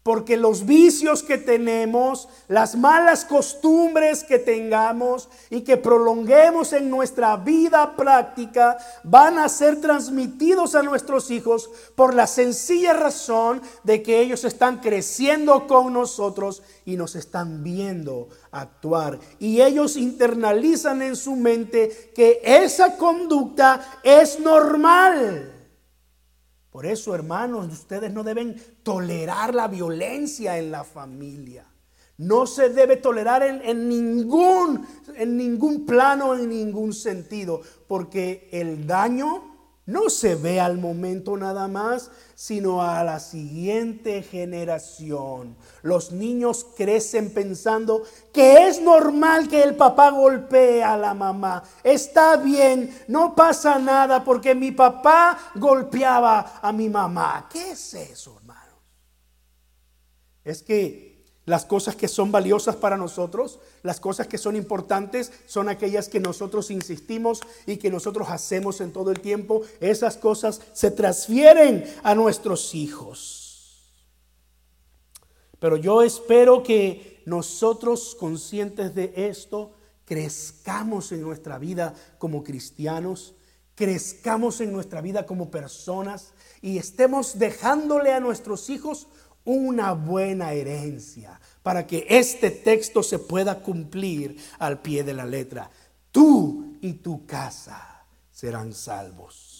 Porque 0.07 0.37
los 0.37 0.67
vicios 0.67 1.25
que 1.25 1.37
tenemos, 1.37 2.29
las 2.47 2.77
malas 2.77 3.25
costumbres 3.25 4.23
que 4.23 4.39
tengamos 4.39 5.29
y 5.51 5.63
que 5.63 5.77
prolonguemos 5.77 6.73
en 6.75 6.91
nuestra 6.91 7.37
vida 7.37 7.97
práctica 7.97 8.79
van 9.03 9.37
a 9.37 9.49
ser 9.49 9.81
transmitidos 9.81 10.77
a 10.77 10.85
nuestros 10.85 11.33
hijos 11.33 11.69
por 11.97 12.15
la 12.15 12.29
sencilla 12.29 12.93
razón 12.93 13.61
de 13.83 14.05
que 14.05 14.21
ellos 14.21 14.45
están 14.45 14.79
creciendo 14.79 15.67
con 15.67 15.93
nosotros 15.93 16.63
y 16.85 16.97
nos 16.97 17.17
están 17.17 17.65
viendo 17.65 18.29
actuar. 18.53 19.19
Y 19.41 19.61
ellos 19.61 19.97
internalizan 19.97 21.03
en 21.03 21.17
su 21.17 21.35
mente 21.35 22.13
que 22.15 22.41
esa 22.45 22.97
conducta 22.97 23.99
es 24.05 24.39
normal. 24.39 25.56
Por 26.76 26.85
eso, 26.85 27.14
hermanos, 27.14 27.73
ustedes 27.73 28.12
no 28.12 28.23
deben 28.23 28.54
tolerar 28.83 29.54
la 29.54 29.66
violencia 29.66 30.59
en 30.59 30.71
la 30.71 30.85
familia. 30.85 31.64
No 32.18 32.47
se 32.47 32.68
debe 32.68 32.99
tolerar 32.99 33.42
en, 33.42 33.88
ningún, 33.88 34.87
en 35.14 35.38
ningún 35.38 35.87
plano, 35.87 36.35
en 36.35 36.50
ningún 36.50 36.92
sentido, 36.92 37.62
porque 37.88 38.50
el 38.52 38.87
daño 38.87 39.56
no 39.87 40.11
se 40.11 40.35
ve 40.35 40.61
al 40.61 40.76
momento 40.76 41.38
nada 41.38 41.66
más, 41.66 42.11
sino 42.37 42.83
a 42.83 43.02
la 43.02 43.19
siguiente 43.19 44.23
generación. 44.23 45.57
Los 45.83 46.12
niños 46.12 46.66
crecen 46.76 47.33
pensando 47.33 48.02
que 48.31 48.69
es 48.69 48.78
normal 48.78 49.49
que 49.49 49.62
el 49.62 49.75
papá 49.75 50.11
golpee 50.11 50.85
a 50.85 50.99
la 50.99 51.14
mamá. 51.14 51.64
Está 51.83 52.37
bien, 52.37 52.95
no 53.09 53.35
pasa 53.35 53.78
nada 53.78 54.23
porque 54.23 54.55
mi 54.55 54.71
papá 54.71 55.38
golpeaba 55.55 56.61
a 56.61 56.71
mi 56.73 56.90
mamá. 56.90 57.49
¿Qué 57.50 57.71
es 57.71 57.95
eso, 57.95 58.37
hermanos? 58.37 58.83
Es 60.45 60.62
que 60.62 61.06
las 61.47 61.65
cosas 61.65 61.95
que 61.95 62.09
son 62.09 62.33
valiosas 62.33 62.75
para 62.76 62.97
nosotros, 62.97 63.61
las 63.83 64.00
cosas 64.00 64.26
que 64.26 64.37
son 64.37 64.57
importantes, 64.57 65.33
son 65.47 65.69
aquellas 65.69 66.09
que 66.09 66.21
nosotros 66.21 66.73
insistimos 66.73 67.41
y 67.67 67.76
que 67.76 67.91
nosotros 67.91 68.29
hacemos 68.29 68.81
en 68.81 68.93
todo 68.93 69.12
el 69.12 69.21
tiempo. 69.21 69.62
Esas 69.81 70.17
cosas 70.17 70.61
se 70.73 70.91
transfieren 70.91 71.85
a 72.03 72.17
nuestros 72.17 72.75
hijos. 72.75 73.47
Pero 75.61 75.76
yo 75.76 76.03
espero 76.03 76.65
que 76.65 77.23
nosotros, 77.26 78.17
conscientes 78.19 78.95
de 78.95 79.12
esto, 79.15 79.73
crezcamos 80.05 81.12
en 81.12 81.23
nuestra 81.23 81.59
vida 81.59 81.95
como 82.19 82.43
cristianos, 82.43 83.35
crezcamos 83.76 84.61
en 84.61 84.73
nuestra 84.73 85.00
vida 85.00 85.26
como 85.26 85.50
personas 85.50 86.33
y 86.61 86.79
estemos 86.79 87.38
dejándole 87.38 88.12
a 88.12 88.21
nuestros 88.21 88.69
hijos 88.69 89.07
una 89.47 89.93
buena 89.93 90.53
herencia 90.53 91.41
para 91.62 91.87
que 91.87 92.07
este 92.09 92.50
texto 92.50 93.03
se 93.03 93.19
pueda 93.19 93.61
cumplir 93.61 94.37
al 94.59 94.83
pie 94.83 95.03
de 95.03 95.15
la 95.15 95.25
letra. 95.25 95.71
Tú 96.12 96.76
y 96.81 96.93
tu 96.95 97.25
casa 97.25 98.05
serán 98.31 98.75
salvos. 98.75 99.57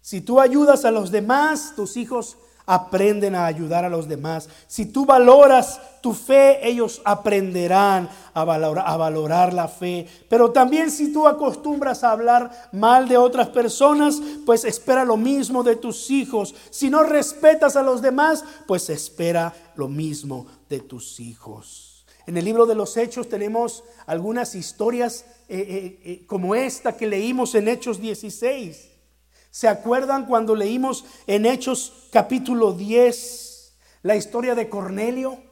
Si 0.00 0.20
tú 0.20 0.40
ayudas 0.40 0.84
a 0.84 0.90
los 0.90 1.12
demás, 1.12 1.74
tus 1.76 1.96
hijos 1.96 2.36
aprenden 2.66 3.34
a 3.34 3.46
ayudar 3.46 3.84
a 3.84 3.88
los 3.88 4.08
demás. 4.08 4.48
Si 4.66 4.86
tú 4.86 5.04
valoras 5.04 5.80
tu 6.00 6.12
fe, 6.12 6.66
ellos 6.66 7.00
aprenderán 7.04 8.08
a 8.34 8.44
valorar, 8.44 8.84
a 8.86 8.96
valorar, 8.96 9.52
la 9.52 9.68
fe. 9.68 10.06
Pero 10.28 10.50
también 10.50 10.90
si 10.90 11.12
tú 11.12 11.26
acostumbras 11.26 12.02
a 12.02 12.12
hablar 12.12 12.50
mal 12.72 13.08
de 13.08 13.16
otras 13.16 13.48
personas, 13.48 14.20
pues 14.44 14.64
espera 14.64 15.04
lo 15.04 15.16
mismo 15.16 15.62
de 15.62 15.76
tus 15.76 16.10
hijos. 16.10 16.54
Si 16.70 16.90
no 16.90 17.02
respetas 17.02 17.76
a 17.76 17.82
los 17.82 18.02
demás, 18.02 18.44
pues 18.66 18.90
espera 18.90 19.54
lo 19.76 19.88
mismo 19.88 20.46
de 20.68 20.80
tus 20.80 21.20
hijos. 21.20 22.04
En 22.26 22.36
el 22.36 22.44
libro 22.44 22.66
de 22.66 22.74
los 22.74 22.96
Hechos 22.96 23.28
tenemos 23.28 23.82
algunas 24.06 24.54
historias 24.54 25.24
eh, 25.48 25.58
eh, 25.58 26.00
eh, 26.04 26.26
como 26.26 26.54
esta 26.54 26.96
que 26.96 27.06
leímos 27.06 27.54
en 27.54 27.68
Hechos 27.68 28.00
16. 28.00 28.91
¿Se 29.52 29.68
acuerdan 29.68 30.24
cuando 30.24 30.56
leímos 30.56 31.04
en 31.26 31.44
Hechos 31.44 32.08
capítulo 32.10 32.72
10 32.72 33.74
la 34.00 34.16
historia 34.16 34.54
de 34.54 34.70
Cornelio? 34.70 35.42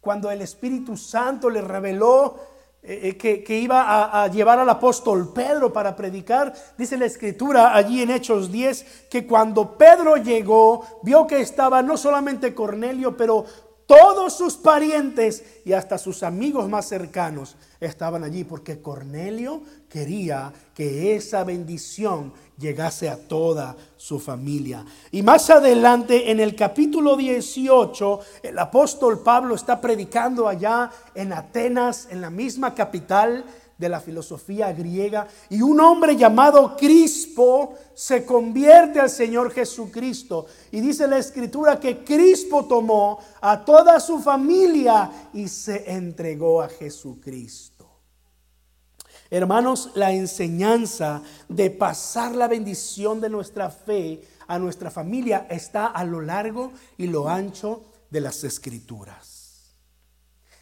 Cuando 0.00 0.32
el 0.32 0.42
Espíritu 0.42 0.96
Santo 0.96 1.48
le 1.48 1.60
reveló 1.60 2.40
eh, 2.82 3.16
eh, 3.22 3.44
que, 3.44 3.56
iba 3.56 3.82
a, 3.82 4.24
a, 4.24 4.26
llevar 4.26 4.58
al 4.58 4.68
apóstol 4.68 5.32
Pedro 5.32 5.72
para 5.72 5.94
predicar. 5.94 6.52
Dice 6.76 6.98
la 6.98 7.04
escritura 7.04 7.76
allí 7.76 8.02
en 8.02 8.10
Hechos 8.10 8.50
10 8.50 9.06
que 9.08 9.28
cuando 9.28 9.78
Pedro 9.78 10.16
llegó, 10.16 10.84
vio 11.04 11.28
que 11.28 11.40
estaba 11.40 11.82
no 11.82 11.96
solamente 11.96 12.52
Cornelio, 12.52 13.16
pero 13.16 13.44
todos 13.86 14.36
sus 14.36 14.56
parientes 14.56 15.60
y 15.64 15.72
hasta 15.72 15.98
sus 15.98 16.24
amigos 16.24 16.68
más 16.68 16.88
cercanos 16.88 17.56
estaban 17.86 18.24
allí 18.24 18.44
porque 18.44 18.80
Cornelio 18.80 19.62
quería 19.88 20.52
que 20.74 21.14
esa 21.14 21.44
bendición 21.44 22.32
llegase 22.58 23.08
a 23.08 23.16
toda 23.16 23.76
su 23.96 24.18
familia. 24.18 24.84
Y 25.10 25.22
más 25.22 25.50
adelante 25.50 26.30
en 26.30 26.40
el 26.40 26.54
capítulo 26.54 27.16
18, 27.16 28.20
el 28.42 28.58
apóstol 28.58 29.20
Pablo 29.22 29.54
está 29.54 29.80
predicando 29.80 30.48
allá 30.48 30.90
en 31.14 31.32
Atenas, 31.32 32.08
en 32.10 32.20
la 32.20 32.30
misma 32.30 32.74
capital 32.74 33.44
de 33.78 33.88
la 33.88 34.00
filosofía 34.00 34.72
griega, 34.72 35.26
y 35.50 35.60
un 35.60 35.80
hombre 35.80 36.16
llamado 36.16 36.76
Crispo 36.76 37.74
se 37.92 38.24
convierte 38.24 39.00
al 39.00 39.10
Señor 39.10 39.50
Jesucristo. 39.52 40.46
Y 40.70 40.80
dice 40.80 41.08
la 41.08 41.18
escritura 41.18 41.80
que 41.80 42.04
Crispo 42.04 42.66
tomó 42.66 43.18
a 43.40 43.64
toda 43.64 43.98
su 43.98 44.20
familia 44.20 45.10
y 45.32 45.48
se 45.48 45.90
entregó 45.90 46.62
a 46.62 46.68
Jesucristo. 46.68 47.73
Hermanos, 49.34 49.90
la 49.96 50.12
enseñanza 50.12 51.20
de 51.48 51.68
pasar 51.68 52.36
la 52.36 52.46
bendición 52.46 53.20
de 53.20 53.28
nuestra 53.28 53.68
fe 53.68 54.22
a 54.46 54.60
nuestra 54.60 54.92
familia 54.92 55.48
está 55.50 55.86
a 55.86 56.04
lo 56.04 56.20
largo 56.20 56.70
y 56.98 57.08
lo 57.08 57.28
ancho 57.28 57.82
de 58.10 58.20
las 58.20 58.44
escrituras. 58.44 59.74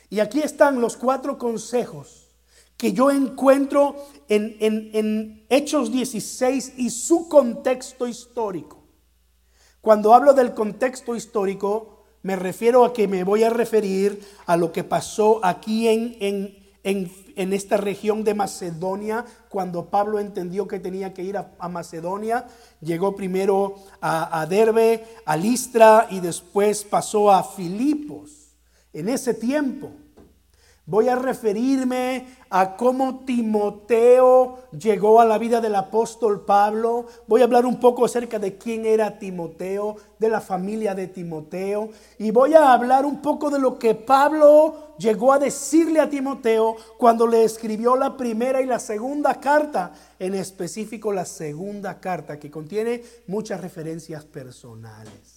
Y 0.09 0.21
aquí 0.21 0.41
están 0.41 0.81
los 0.81 0.97
cuatro 0.97 1.37
consejos 1.37 2.31
que 2.79 2.95
yo 2.95 3.11
encuentro 3.11 4.07
en, 4.31 4.57
en, 4.61 5.45
Hechos 5.51 5.93
16 5.93 6.73
y 6.79 6.89
su 6.89 7.29
contexto 7.29 8.09
histórico. 8.09 8.79
Cuando 9.83 10.15
hablo 10.15 10.33
del 10.33 10.55
contexto 10.55 11.15
histórico, 11.15 12.05
me 12.23 12.37
refiero 12.37 12.87
a 12.87 12.95
que 12.95 13.07
me 13.07 13.23
voy 13.23 13.43
a 13.43 13.51
referir 13.51 14.27
a 14.47 14.57
lo 14.57 14.73
que 14.73 14.83
pasó 14.83 15.45
aquí 15.45 15.89
en, 15.89 16.17
en 16.21 16.62
en, 16.83 17.53
esta 17.53 17.77
región 17.77 18.25
de 18.25 18.35
Macedonia, 18.35 19.25
cuando 19.49 19.87
Pablo 19.87 20.19
entendió 20.19 20.67
que 20.67 20.81
tenía 20.81 21.15
que 21.15 21.23
ir 21.23 21.37
a, 21.37 21.69
Macedonia, 21.69 22.47
llegó 22.81 23.15
primero 23.15 23.77
a, 24.01 24.41
a 24.41 24.47
Derbe, 24.47 25.05
a 25.25 25.37
Listra 25.37 26.09
y 26.11 26.21
después 26.21 26.85
pasó 26.85 27.31
a 27.31 27.45
Filipos. 27.45 28.57
En 28.93 29.09
ese 29.09 29.33
tiempo, 29.33 29.93
Voy 30.85 31.09
a 31.09 31.15
referirme 31.15 32.27
a 32.51 32.77
cómo 32.77 33.21
Timoteo 33.25 34.59
llegó 34.73 35.21
a 35.21 35.25
la 35.25 35.39
vida 35.39 35.61
del 35.61 35.77
apóstol 35.77 36.45
Pablo. 36.45 37.07
Voy 37.29 37.41
a 37.41 37.45
hablar 37.45 37.67
un 37.67 37.79
poco 37.79 38.05
acerca 38.05 38.41
de 38.41 38.59
quién 38.59 38.85
era 38.85 39.17
Timoteo, 39.17 39.95
de 40.19 40.29
la 40.29 40.41
familia 40.41 40.93
de 40.97 41.07
Timoteo. 41.07 41.91
Y 42.19 42.33
voy 42.33 42.55
a 42.55 42.73
hablar 42.73 43.07
un 43.07 43.23
poco 43.23 43.49
de 43.49 43.61
lo 43.61 43.79
que 43.79 43.95
Pablo 43.95 44.95
llegó 44.99 45.33
a 45.33 45.39
decirle 45.39 46.01
a 46.01 46.11
Timoteo 46.11 46.75
cuando 46.99 47.29
le 47.29 47.45
escribió 47.45 47.95
la 47.95 48.17
primera 48.17 48.61
y 48.61 48.67
la 48.67 48.81
segunda 48.81 49.37
carta, 49.37 49.93
en 50.19 50.35
específico 50.35 51.13
la 51.13 51.25
segunda 51.25 52.01
carta, 52.01 52.41
que 52.41 52.51
contiene 52.51 53.05
muchas 53.29 53.61
referencias 53.61 54.25
personales. 54.25 55.32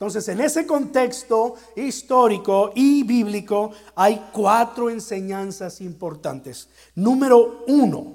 Entonces, 0.00 0.28
en 0.28 0.40
ese 0.40 0.66
contexto 0.66 1.56
histórico 1.76 2.72
y 2.74 3.02
bíblico 3.02 3.72
hay 3.94 4.28
cuatro 4.32 4.88
enseñanzas 4.88 5.82
importantes. 5.82 6.70
Número 6.94 7.64
uno, 7.66 8.14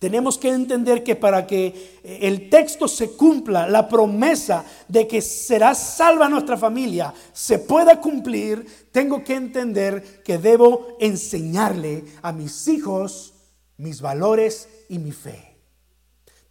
tenemos 0.00 0.36
que 0.38 0.48
entender 0.48 1.04
que 1.04 1.14
para 1.14 1.46
que 1.46 2.00
eh, 2.02 2.18
el 2.22 2.50
texto 2.50 2.88
se 2.88 3.12
cumpla, 3.12 3.68
la 3.68 3.88
promesa 3.88 4.64
de 4.88 5.06
que 5.06 5.22
será 5.22 5.72
salva 5.76 6.28
nuestra 6.28 6.56
familia 6.56 7.14
se 7.32 7.60
pueda 7.60 8.00
cumplir, 8.00 8.66
tengo 8.90 9.22
que 9.22 9.36
entender 9.36 10.24
que 10.24 10.36
debo 10.36 10.96
enseñarle 10.98 12.06
a 12.22 12.32
mis 12.32 12.66
hijos 12.66 13.34
mis 13.76 14.00
valores 14.00 14.68
y 14.88 14.98
mi 14.98 15.12
fe. 15.12 15.54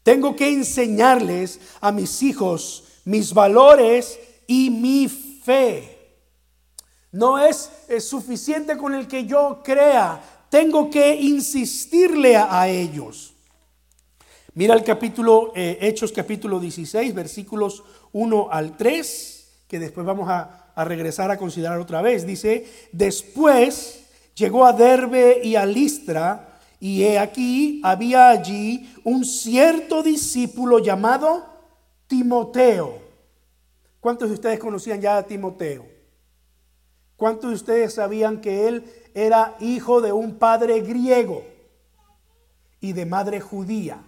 Tengo 0.04 0.38
que 0.38 0.48
enseñarles 0.48 1.60
a 1.82 1.92
mis 1.92 2.24
hijos 2.24 2.86
mis 3.04 3.34
valores 3.34 4.20
y 4.48 4.70
mi 4.70 5.08
fe. 5.10 5.98
No 7.12 7.38
es, 7.38 7.70
suficiente 8.00 8.77
con 8.77 8.94
el 8.94 9.08
que 9.08 9.25
yo 9.25 9.62
crea, 9.63 10.22
tengo 10.50 10.89
que 10.89 11.16
insistirle 11.16 12.36
a, 12.36 12.68
ellos. 12.68 13.34
Mira 14.54 14.74
el 14.74 14.84
capítulo, 14.84 15.51
eh, 15.56 15.77
Hechos 15.82 16.12
capítulo 16.12 16.60
16, 16.60 17.13
versículos 17.13 17.84
1 18.13 18.50
al 18.51 18.75
3, 18.75 19.50
que 19.68 19.80
después 19.80 20.06
vamos 20.06 20.30
a, 20.30 20.72
a 20.74 20.84
regresar 20.86 21.32
a 21.32 21.38
considerar 21.38 21.80
otra 21.80 22.01
vez. 22.01 22.25
Dice, 22.25 22.66
después 22.92 24.06
llegó 24.36 24.66
a 24.66 24.74
Derbe 24.74 25.42
y 25.44 25.56
a 25.56 25.66
Listra, 25.66 26.60
y 26.80 27.04
he 27.04 27.18
aquí 27.18 27.82
había 27.84 28.30
allí 28.30 28.94
un 29.04 29.25
cierto 29.25 30.04
discípulo 30.04 30.80
llamado 30.80 31.46
Timoteo 32.06 33.07
¿Cuántos 34.00 34.30
de 34.30 34.36
ustedes 34.36 34.60
conocían 34.60 35.01
ya 35.01 35.18
a 35.18 35.24
Timoteo? 35.24 35.86
¿Cuántos 37.16 37.50
de 37.50 37.56
ustedes 37.56 37.94
sabían 37.96 38.42
que 38.42 38.68
él 38.68 38.86
era 39.13 39.56
hijo 39.60 40.01
de 40.01 40.12
un 40.12 40.36
padre 40.38 40.82
griego 40.82 41.44
y 42.80 42.94
de 42.94 43.06
madre 43.06 43.39
judía? 43.39 44.04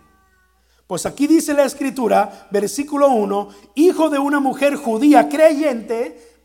Pues 0.85 1.05
aquí 1.05 1.27
dice 1.27 1.53
la 1.53 1.65
escritura, 1.65 2.47
versículo 2.51 3.09
1, 3.09 3.49
hijo 3.75 4.09
de 4.09 4.19
una 4.19 4.39
mujer 4.39 4.75
judía 4.75 5.29
creyente, 5.29 6.38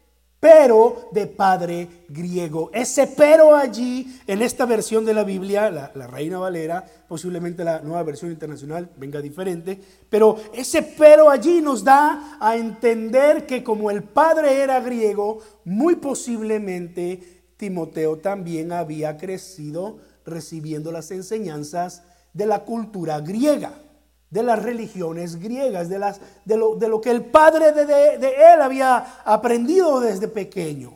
pero 0.45 1.09
de 1.11 1.27
padre 1.27 2.05
griego. 2.07 2.69
Ese 2.75 3.07
pero 3.07 3.57
allí, 3.57 4.21
en 4.27 4.43
esta 4.43 4.67
versión 4.67 5.03
de 5.07 5.15
la 5.15 5.25
Biblia, 5.25 5.71
la, 5.71 6.07
Reina 6.07 6.39
Valera, 6.39 6.85
posiblemente 7.09 7.65
la 7.65 7.81
nueva 7.81 8.03
versión 8.03 8.31
internacional 8.31 8.91
venga 8.99 9.23
diferente, 9.23 9.81
pero 10.11 10.37
ese 10.53 10.83
pero 10.83 11.31
allí 11.31 11.63
nos 11.63 11.83
da 11.83 12.37
a 12.39 12.57
entender 12.57 13.47
que 13.47 13.65
como 13.65 13.91
el 13.91 14.03
padre 14.03 14.61
era 14.61 14.81
griego, 14.81 15.39
muy 15.65 15.97
posiblemente 15.97 17.45
Timoteo 17.57 18.19
también 18.19 18.71
había 18.71 19.17
crecido 19.17 19.97
recibiendo 20.27 20.93
las 20.93 21.11
enseñanzas 21.11 22.03
de 22.35 22.45
la 22.45 22.67
cultura 22.67 23.19
griega 23.21 23.73
de 24.35 24.43
las 24.43 24.61
religiones 24.61 25.37
griegas, 25.37 25.89
de, 25.89 25.97
las, 25.97 26.21
de, 26.45 26.57
lo, 26.57 26.75
de 26.75 26.89
lo, 26.89 27.01
que 27.01 27.13
el 27.13 27.25
padre 27.25 27.71
de, 27.71 27.87
de, 27.87 28.29
él 28.53 28.61
había 28.61 29.23
aprendido 29.25 30.01
desde 30.01 30.27
pequeño. 30.27 30.95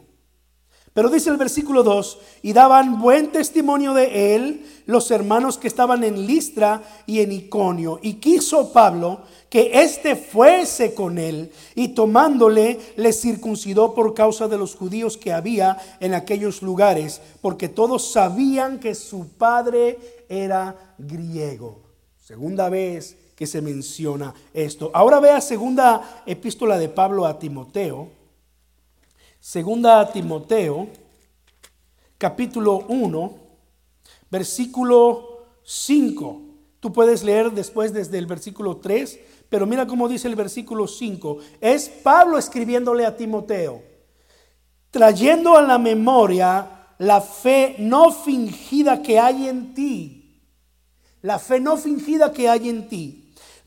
Pero 0.92 1.08
dice 1.08 1.30
el 1.30 1.36
versículo 1.36 1.84
2, 1.84 2.18
y 2.42 2.52
daban 2.52 3.00
buen 3.00 3.30
testimonio 3.30 3.94
de 3.94 4.34
él 4.34 4.66
los 4.86 5.12
hermanos 5.12 5.56
que 5.56 5.68
estaban 5.68 6.02
en 6.02 6.26
Listra 6.26 6.82
y 7.06 7.20
en 7.20 7.30
Iconio. 7.30 8.00
Y 8.02 8.14
quiso 8.14 8.72
Pablo 8.72 9.20
que 9.48 9.82
éste 9.84 10.16
fuese 10.16 10.92
con 10.92 11.16
él, 11.16 11.52
y 11.76 11.88
tomándole 11.94 12.80
le 12.96 13.12
circuncidó 13.12 13.94
por 13.94 14.14
causa 14.14 14.48
de 14.48 14.58
los 14.58 14.74
judíos 14.74 15.16
que 15.16 15.32
había 15.32 15.76
en 16.00 16.12
aquellos 16.12 16.60
lugares, 16.60 17.20
porque 17.40 17.68
todos 17.68 18.10
sabían 18.10 18.80
que 18.80 18.96
su 18.96 19.28
padre 19.28 20.24
era 20.28 20.74
griego. 20.98 21.82
Segunda 22.18 22.68
vez 22.68 23.16
que 23.38 23.46
se 23.46 23.62
menciona 23.62 24.34
esto. 24.52 24.90
Ahora 24.92 25.20
vea 25.20 25.40
segunda 25.40 26.24
epístola 26.26 26.76
de 26.76 26.88
Pablo 26.88 27.24
a 27.24 27.38
Timoteo. 27.38 28.08
Segunda 29.38 30.00
a 30.00 30.10
Timoteo, 30.10 30.88
capítulo 32.18 32.78
1, 32.88 33.38
versículo 34.28 35.46
5. 35.62 36.42
Tú 36.80 36.92
puedes 36.92 37.22
leer 37.22 37.52
después 37.52 37.92
desde 37.92 38.18
el 38.18 38.26
versículo 38.26 38.78
3, 38.78 39.20
pero 39.48 39.66
mira 39.66 39.86
cómo 39.86 40.08
dice 40.08 40.26
el 40.26 40.34
versículo 40.34 40.88
5. 40.88 41.38
Es 41.60 41.88
Pablo 41.88 42.38
escribiéndole 42.38 43.06
a 43.06 43.16
Timoteo, 43.16 43.84
trayendo 44.90 45.56
a 45.56 45.62
la 45.62 45.78
memoria 45.78 46.88
la 46.98 47.20
fe 47.20 47.76
no 47.78 48.10
fingida 48.10 49.00
que 49.00 49.20
hay 49.20 49.46
en 49.46 49.74
ti. 49.74 50.42
La 51.22 51.38
fe 51.38 51.60
no 51.60 51.76
fingida 51.76 52.32
que 52.32 52.48
hay 52.48 52.68
en 52.68 52.88
ti 52.88 53.17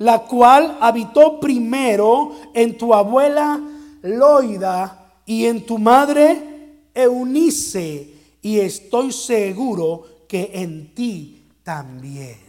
la 0.02 0.24
cual 0.24 0.80
habitó 0.82 1.40
primero 1.40 2.32
en 2.56 2.76
tu 2.76 2.92
abuela 2.92 3.62
Loida 4.02 5.14
y 5.28 5.46
en 5.46 5.64
tu 5.64 5.78
madre 5.78 6.88
Eunice, 6.92 8.12
y 8.42 8.60
estoy 8.60 9.12
seguro 9.12 10.26
que 10.28 10.50
en 10.56 10.96
ti 10.96 11.48
también. 11.62 12.40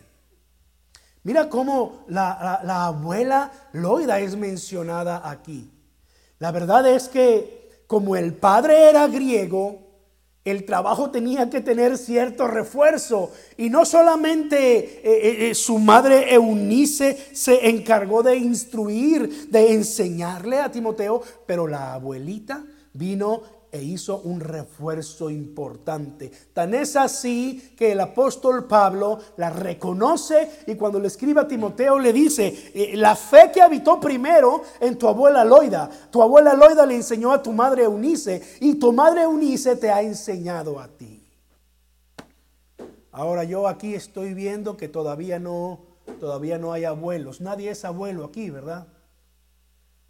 Mira 1.24 1.50
cómo 1.50 2.04
la, 2.08 2.62
la 2.64 2.86
abuela 2.86 3.52
Loida 3.72 4.18
es 4.18 4.34
mencionada 4.34 5.28
aquí. 5.28 5.70
La 6.38 6.52
verdad 6.52 6.86
es 6.86 7.06
que 7.06 7.84
como 7.86 8.16
el 8.16 8.32
padre 8.32 8.88
era 8.88 9.06
griego, 9.08 9.91
el 10.44 10.64
trabajo 10.64 11.10
tenía 11.10 11.48
que 11.50 11.60
tener 11.60 11.96
cierto 11.96 12.48
refuerzo. 12.48 13.30
Y 13.56 13.70
no 13.70 13.84
solamente 13.84 14.78
eh, 14.78 15.00
eh, 15.04 15.50
eh, 15.50 15.54
su 15.54 15.78
madre 15.78 16.34
Eunice 16.34 17.28
se 17.32 17.68
encargó 17.68 18.22
de 18.22 18.36
instruir, 18.36 19.48
de 19.48 19.72
enseñarle 19.72 20.58
a 20.58 20.70
Timoteo, 20.70 21.22
pero 21.46 21.66
la 21.66 21.94
abuelita 21.94 22.64
vino 22.92 23.61
e 23.72 23.82
hizo 23.82 24.20
un 24.20 24.38
refuerzo 24.38 25.30
importante. 25.30 26.30
Tan 26.52 26.74
es 26.74 26.94
así 26.94 27.72
que 27.74 27.92
el 27.92 28.00
apóstol 28.00 28.66
Pablo 28.66 29.18
la 29.38 29.48
reconoce 29.48 30.64
y 30.66 30.74
cuando 30.74 31.00
le 31.00 31.08
escribe 31.08 31.40
a 31.40 31.48
Timoteo 31.48 31.98
le 31.98 32.12
dice, 32.12 32.70
eh, 32.74 32.92
la 32.96 33.16
fe 33.16 33.50
que 33.50 33.62
habitó 33.62 33.98
primero 33.98 34.62
en 34.78 34.98
tu 34.98 35.08
abuela 35.08 35.42
Loida, 35.42 35.88
tu 36.10 36.22
abuela 36.22 36.52
Loida 36.52 36.84
le 36.84 36.96
enseñó 36.96 37.32
a 37.32 37.42
tu 37.42 37.52
madre 37.52 37.84
Eunice 37.84 38.42
y 38.60 38.74
tu 38.74 38.92
madre 38.92 39.22
Eunice 39.22 39.74
te 39.76 39.90
ha 39.90 40.02
enseñado 40.02 40.78
a 40.78 40.88
ti. 40.88 41.26
Ahora 43.10 43.44
yo 43.44 43.68
aquí 43.68 43.94
estoy 43.94 44.34
viendo 44.34 44.76
que 44.76 44.88
todavía 44.88 45.38
no, 45.38 45.80
todavía 46.20 46.58
no 46.58 46.74
hay 46.74 46.84
abuelos. 46.84 47.40
Nadie 47.40 47.70
es 47.70 47.86
abuelo 47.86 48.26
aquí, 48.26 48.50
¿verdad? 48.50 48.86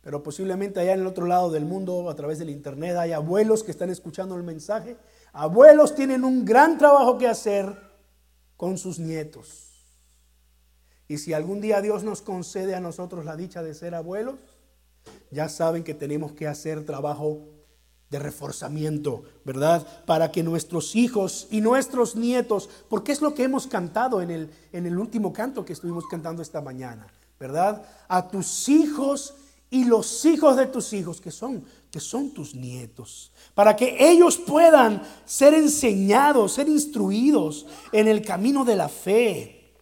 Pero 0.03 0.23
posiblemente 0.23 0.81
allá 0.81 0.95
en 0.95 1.01
el 1.01 1.07
otro 1.07 1.27
lado 1.27 1.51
del 1.51 1.65
mundo, 1.65 2.11
a 2.11 2.17
través 2.17 2.41
del 2.41 2.51
Internet, 2.51 2.97
hay 2.97 3.13
abuelos 3.13 3.63
que 3.63 3.71
están 3.71 3.89
escuchando 3.89 4.37
el 4.37 4.43
mensaje. 4.43 4.97
Abuelos 5.33 5.95
tienen 5.95 6.25
un 6.25 6.45
gran 6.45 6.77
trabajo 6.77 7.17
que 7.19 7.29
hacer 7.29 7.75
con 8.57 8.79
sus 8.79 8.99
nietos. 8.99 9.71
Y 11.07 11.19
si 11.19 11.33
algún 11.33 11.61
día 11.61 11.81
Dios 11.81 12.03
nos 12.03 12.21
concede 12.21 12.75
a 12.75 12.81
nosotros 12.81 13.25
la 13.25 13.37
dicha 13.37 13.63
de 13.63 13.75
ser 13.75 13.95
abuelos, 13.95 14.37
ya 15.31 15.49
saben 15.49 15.85
que 15.85 15.95
tenemos 15.95 16.33
que 16.33 16.49
hacer 16.49 16.85
trabajo 16.85 17.49
de 18.11 18.19
reforzamiento, 18.19 19.23
¿verdad? 19.45 19.87
Para 20.05 20.33
que 20.33 20.43
nuestros 20.43 20.97
hijos 20.97 21.47
y 21.51 21.61
nuestros 21.61 22.17
nietos, 22.17 22.69
porque 22.89 23.13
es 23.13 23.23
lo 23.23 23.35
que 23.35 23.45
hemos 23.45 23.67
cantado 23.67 24.21
en 24.21 24.31
el, 24.31 24.51
en 24.73 24.87
el 24.87 24.99
último 24.99 25.33
canto 25.33 25.65
que 25.65 25.73
estuvimos 25.73 26.07
cantando 26.09 26.43
esta 26.43 26.61
mañana, 26.61 27.07
¿verdad? 27.39 27.85
A 28.09 28.29
tus 28.29 28.69
hijos 28.69 29.35
y 29.73 29.85
los 29.85 30.25
hijos 30.25 30.57
de 30.57 30.67
tus 30.67 30.93
hijos, 30.93 31.21
que 31.21 31.33
son 31.33 31.65
que 31.93 32.01
son 32.01 32.31
tus 32.31 32.55
nietos, 32.55 33.33
para 33.55 33.77
que 33.77 33.97
ellos 33.99 34.39
puedan 34.39 35.03
ser 35.27 35.53
enseñados, 35.53 36.55
ser 36.55 36.67
instruidos 36.67 37.67
en 37.93 38.09
el 38.09 38.23
camino 38.23 38.65
de 38.65 38.77
la 38.77 38.89
fe. 38.89 39.75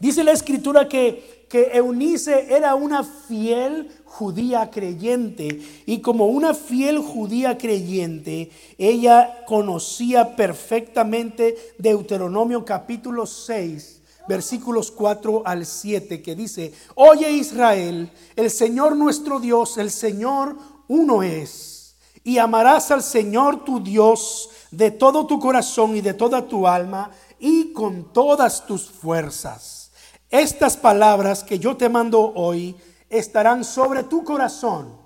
Dice 0.00 0.24
la 0.24 0.32
escritura 0.32 0.88
que, 0.88 1.46
que 1.48 1.70
Eunice 1.72 2.52
era 2.52 2.74
una 2.74 3.04
fiel 3.04 3.88
judía 4.04 4.70
creyente 4.72 5.62
y 5.86 6.00
como 6.00 6.26
una 6.26 6.52
fiel 6.52 6.98
judía 6.98 7.56
creyente, 7.56 8.50
ella 8.76 9.44
conocía 9.46 10.34
perfectamente 10.34 11.74
Deuteronomio 11.78 12.64
capítulo 12.64 13.24
6 13.24 13.99
versículos 14.30 14.92
4 14.92 15.42
al 15.44 15.66
7, 15.66 16.22
que 16.22 16.36
dice, 16.36 16.72
oye 16.94 17.32
Israel, 17.32 18.12
el 18.36 18.48
Señor 18.48 18.94
nuestro 18.94 19.40
Dios, 19.40 19.76
el 19.76 19.90
Señor 19.90 20.56
uno 20.86 21.24
es, 21.24 21.96
y 22.22 22.38
amarás 22.38 22.92
al 22.92 23.02
Señor 23.02 23.64
tu 23.64 23.82
Dios 23.82 24.50
de 24.70 24.92
todo 24.92 25.26
tu 25.26 25.40
corazón 25.40 25.96
y 25.96 26.00
de 26.00 26.14
toda 26.14 26.46
tu 26.46 26.68
alma 26.68 27.10
y 27.40 27.72
con 27.72 28.12
todas 28.12 28.66
tus 28.66 28.88
fuerzas. 28.88 29.90
Estas 30.28 30.76
palabras 30.76 31.42
que 31.42 31.58
yo 31.58 31.76
te 31.76 31.88
mando 31.88 32.32
hoy 32.36 32.76
estarán 33.08 33.64
sobre 33.64 34.04
tu 34.04 34.22
corazón 34.22 34.96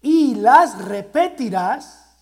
y 0.00 0.36
las 0.36 0.78
repetirás 0.84 2.14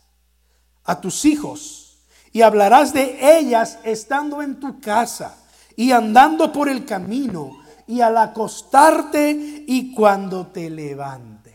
a 0.84 0.98
tus 1.02 1.26
hijos 1.26 1.98
y 2.32 2.40
hablarás 2.40 2.94
de 2.94 3.38
ellas 3.38 3.78
estando 3.84 4.40
en 4.40 4.58
tu 4.58 4.80
casa 4.80 5.36
y 5.76 5.92
andando 5.92 6.52
por 6.52 6.68
el 6.68 6.84
camino 6.84 7.58
y 7.86 8.00
al 8.00 8.16
acostarte 8.16 9.64
y 9.66 9.94
cuando 9.94 10.46
te 10.48 10.70
levantes. 10.70 11.54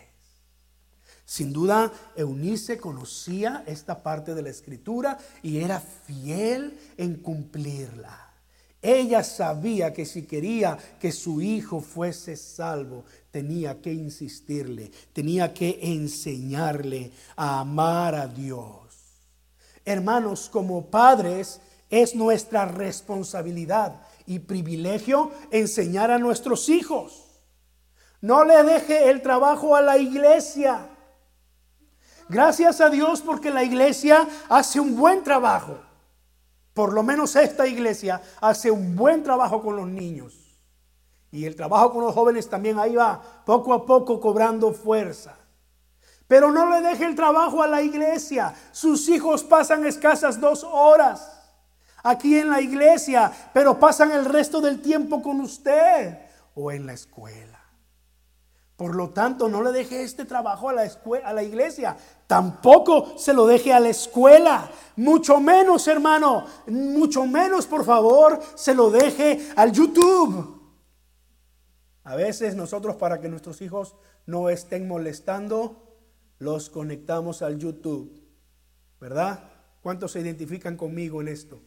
Sin 1.26 1.54
duda, 1.54 1.92
Eunice 2.16 2.80
conocía 2.80 3.64
esta 3.68 4.02
parte 4.02 4.34
de 4.34 4.42
la 4.42 4.50
escritura 4.50 5.18
y 5.44 5.60
era 5.60 5.80
fiel 5.80 6.76
en 6.98 7.18
cumplirla. 7.18 8.34
Ella 8.82 9.24
sabía 9.24 9.94
que 9.94 10.06
si 10.06 10.24
quería 10.24 10.78
que 11.00 11.12
su 11.12 11.42
hijo 11.42 11.82
fuese 11.82 12.36
salvo, 12.36 13.04
tenía 13.30 13.82
que 13.82 13.94
insistirle, 13.94 14.92
tenía 15.14 15.54
que 15.54 15.78
enseñarle 15.82 17.12
a 17.36 17.60
amar 17.60 18.16
a 18.16 18.26
Dios. 18.26 18.96
Hermanos, 19.86 20.50
como 20.50 20.86
padres, 20.86 21.60
es 21.90 22.16
nuestra 22.16 22.66
responsabilidad 22.66 24.02
y 24.30 24.38
privilegio 24.38 25.32
enseñar 25.50 26.12
a 26.12 26.20
nuestros 26.20 26.70
hijos. 26.70 27.26
No 28.22 28.46
le 28.46 28.62
deje 28.62 29.10
el 29.10 29.24
trabajo 29.24 29.76
a 29.76 29.82
la 29.82 29.98
iglesia. 29.98 30.88
Gracias 32.30 32.80
a 32.80 32.92
Dios 32.92 33.22
porque 33.22 33.50
la 33.50 33.64
iglesia 33.64 34.28
hace 34.48 34.80
un 34.80 34.96
buen 34.96 35.24
trabajo. 35.24 35.80
Por 36.76 36.94
lo 36.94 37.02
menos 37.02 37.36
esta 37.36 37.66
iglesia 37.66 38.22
hace 38.40 38.70
un 38.70 38.96
buen 38.96 39.24
trabajo 39.24 39.64
con 39.64 39.76
los 39.76 39.88
niños. 39.88 40.36
Y 41.32 41.46
el 41.46 41.56
trabajo 41.56 41.92
con 41.92 42.04
los 42.04 42.14
jóvenes 42.14 42.48
también 42.48 42.78
ahí 42.78 42.94
va 42.94 43.20
poco 43.44 43.74
a 43.74 43.84
poco 43.84 44.20
cobrando 44.20 44.72
fuerza. 44.74 45.36
Pero 46.28 46.52
no 46.52 46.70
le 46.70 46.88
deje 46.88 47.06
el 47.06 47.16
trabajo 47.16 47.64
a 47.64 47.68
la 47.68 47.82
iglesia. 47.82 48.54
Sus 48.74 49.10
hijos 49.10 49.44
pasan 49.44 49.88
escasas 49.88 50.40
dos 50.40 50.64
horas 50.64 51.39
aquí 52.04 52.38
en 52.38 52.50
la 52.50 52.62
iglesia, 52.62 53.32
pero 53.54 53.80
pasan 53.80 54.12
el 54.12 54.26
resto 54.26 54.62
del 54.62 54.82
tiempo 54.82 55.22
con 55.22 55.42
usted 55.42 56.20
o 56.56 56.72
en 56.72 56.86
la 56.86 56.94
escuela. 56.94 57.60
Por 58.80 58.96
lo 58.96 59.10
tanto, 59.10 59.50
no 59.50 59.62
le 59.62 59.74
deje 59.74 60.04
este 60.04 60.24
trabajo 60.24 60.70
a 60.70 60.74
la, 60.74 60.90
a 61.26 61.34
la 61.34 61.44
iglesia. 61.44 61.98
Tampoco 62.28 63.18
se 63.18 63.34
lo 63.34 63.46
deje 63.46 63.74
a 63.74 63.80
la 63.82 63.90
escuela. 63.90 64.72
Mucho 64.96 65.42
menos, 65.42 65.86
hermano. 65.90 66.46
Mucho 66.68 67.26
menos, 67.26 67.66
por 67.66 67.84
favor, 67.84 68.40
se 68.56 68.74
lo 68.74 68.90
deje 68.90 69.50
al 69.58 69.74
YouTube. 69.74 70.62
A 72.06 72.16
veces 72.16 72.56
nosotros 72.56 72.96
para 72.96 73.20
que 73.20 73.28
nuestros 73.28 73.62
hijos 73.62 73.98
no 74.26 74.50
estén 74.50 74.88
molestando, 74.88 75.98
los 76.38 76.70
conectamos 76.70 77.42
al 77.42 77.58
YouTube. 77.58 78.24
¿Verdad? 79.02 79.44
¿Cuántos 79.82 80.14
se 80.14 80.22
identifican 80.22 80.78
conmigo 80.78 81.20
en 81.20 81.28
esto? 81.28 81.62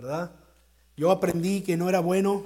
¿Verdad? 0.00 0.30
Yo 0.96 1.10
aprendí 1.10 1.62
que 1.62 1.76
no 1.76 1.88
era 1.88 1.98
bueno 1.98 2.44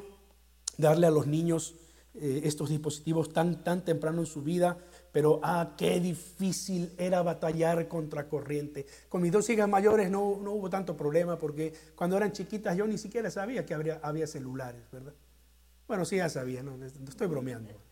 darle 0.78 1.06
a 1.06 1.10
los 1.10 1.26
niños 1.26 1.74
eh, 2.14 2.40
estos 2.44 2.70
dispositivos 2.70 3.30
tan, 3.30 3.62
tan 3.62 3.84
temprano 3.84 4.20
en 4.20 4.26
su 4.26 4.42
vida, 4.42 4.78
pero 5.12 5.38
ah, 5.42 5.74
qué 5.76 6.00
difícil 6.00 6.92
era 6.96 7.22
batallar 7.22 7.88
contra 7.88 8.26
corriente. 8.26 8.86
Con 9.10 9.20
mis 9.20 9.32
dos 9.32 9.48
hijas 9.50 9.68
mayores 9.68 10.10
no, 10.10 10.38
no 10.42 10.52
hubo 10.52 10.70
tanto 10.70 10.96
problema 10.96 11.38
porque 11.38 11.74
cuando 11.94 12.16
eran 12.16 12.32
chiquitas 12.32 12.74
yo 12.74 12.86
ni 12.86 12.96
siquiera 12.96 13.30
sabía 13.30 13.66
que 13.66 13.74
habría, 13.74 14.00
había 14.02 14.26
celulares, 14.26 14.82
¿verdad? 14.90 15.12
Bueno, 15.86 16.06
sí 16.06 16.16
ya 16.16 16.30
sabía, 16.30 16.62
no 16.62 16.82
estoy 16.86 17.26
bromeando. 17.26 17.91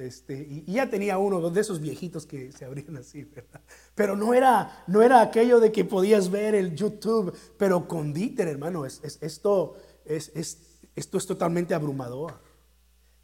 Este, 0.00 0.34
y, 0.34 0.72
ya 0.72 0.88
tenía 0.88 1.18
uno 1.18 1.50
de 1.50 1.60
esos 1.60 1.80
viejitos 1.80 2.26
que 2.26 2.52
se 2.52 2.64
abrían 2.64 2.96
así, 2.96 3.24
¿verdad? 3.24 3.60
Pero 3.94 4.16
no 4.16 4.32
era, 4.32 4.84
no 4.86 5.02
era 5.02 5.20
aquello 5.20 5.60
de 5.60 5.70
que 5.70 5.84
podías 5.84 6.30
ver 6.30 6.54
el 6.54 6.74
YouTube, 6.74 7.36
pero 7.58 7.86
con 7.86 8.12
Dieter, 8.12 8.48
hermano, 8.48 8.86
es, 8.86 9.00
esto, 9.20 9.76
es, 10.04 10.32
esto 10.96 11.18
es 11.18 11.26
totalmente 11.26 11.74
abrumador. 11.74 12.40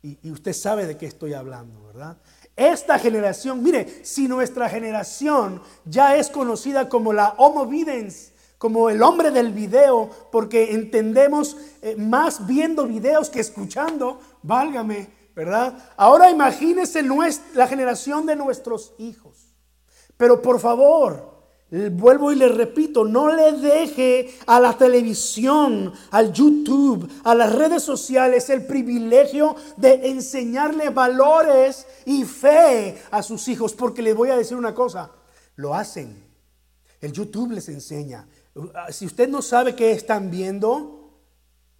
Y, 0.03 0.19
y, 0.23 0.31
usted 0.31 0.53
sabe 0.53 0.87
de 0.87 0.97
qué 0.97 1.07
estoy 1.07 1.33
hablando, 1.33 1.83
¿verdad? 1.85 2.19
Esta 2.55 2.99
generación, 2.99 3.63
mire, 3.63 4.05
si 4.05 4.29
nuestra 4.29 4.69
generación 4.69 5.63
ya 5.85 6.17
es 6.17 6.29
conocida 6.29 6.89
como 6.89 7.13
la 7.13 7.31
Homo 7.39 7.67
Videns, 7.67 8.33
como 8.59 8.89
el 8.89 9.03
hombre 9.03 9.31
del 9.31 9.53
video, 9.53 10.11
porque 10.31 10.73
entendemos 10.73 11.57
eh, 11.83 11.97
más 11.97 12.47
viendo 12.47 12.87
videos 12.87 13.31
que 13.31 13.41
escuchando, 13.41 14.21
válgame, 14.43 15.16
¿verdad? 15.37 15.75
Ahora 15.99 16.31
imagínese 16.31 17.03
la 17.55 17.69
generación 17.69 18.25
de 18.25 18.35
nuestros 18.35 18.95
hijos. 18.97 19.55
Pero 20.17 20.41
por 20.41 20.59
favor, 20.59 21.45
vuelvo 21.93 22.33
y 22.33 22.37
le 22.37 22.49
repito, 22.49 23.05
no 23.05 23.31
le 23.31 23.53
deje 23.53 24.35
a 24.47 24.59
la 24.59 24.79
televisión, 24.79 25.93
al 26.11 26.33
YouTube, 26.33 27.07
a 27.23 27.35
las 27.35 27.55
redes 27.55 27.83
sociales 27.83 28.49
el 28.49 28.65
privilegio 28.65 29.55
de 29.77 30.09
enseñarle 30.09 30.89
valores 30.89 31.87
y 32.07 32.25
fe 32.25 32.97
a 33.11 33.23
sus 33.23 33.47
hijos, 33.49 33.75
porque 33.75 34.01
les 34.01 34.17
voy 34.17 34.31
a 34.31 34.39
decir 34.39 34.57
una 34.57 34.75
cosa, 34.75 35.11
lo 35.57 35.75
hacen. 35.75 36.25
El 36.99 37.13
YouTube 37.13 37.53
les 37.53 37.69
enseña. 37.69 38.27
Si 38.89 39.05
usted 39.05 39.29
no 39.29 39.43
sabe 39.43 39.75
qué 39.75 39.91
están 39.91 40.31
viendo, 40.31 41.21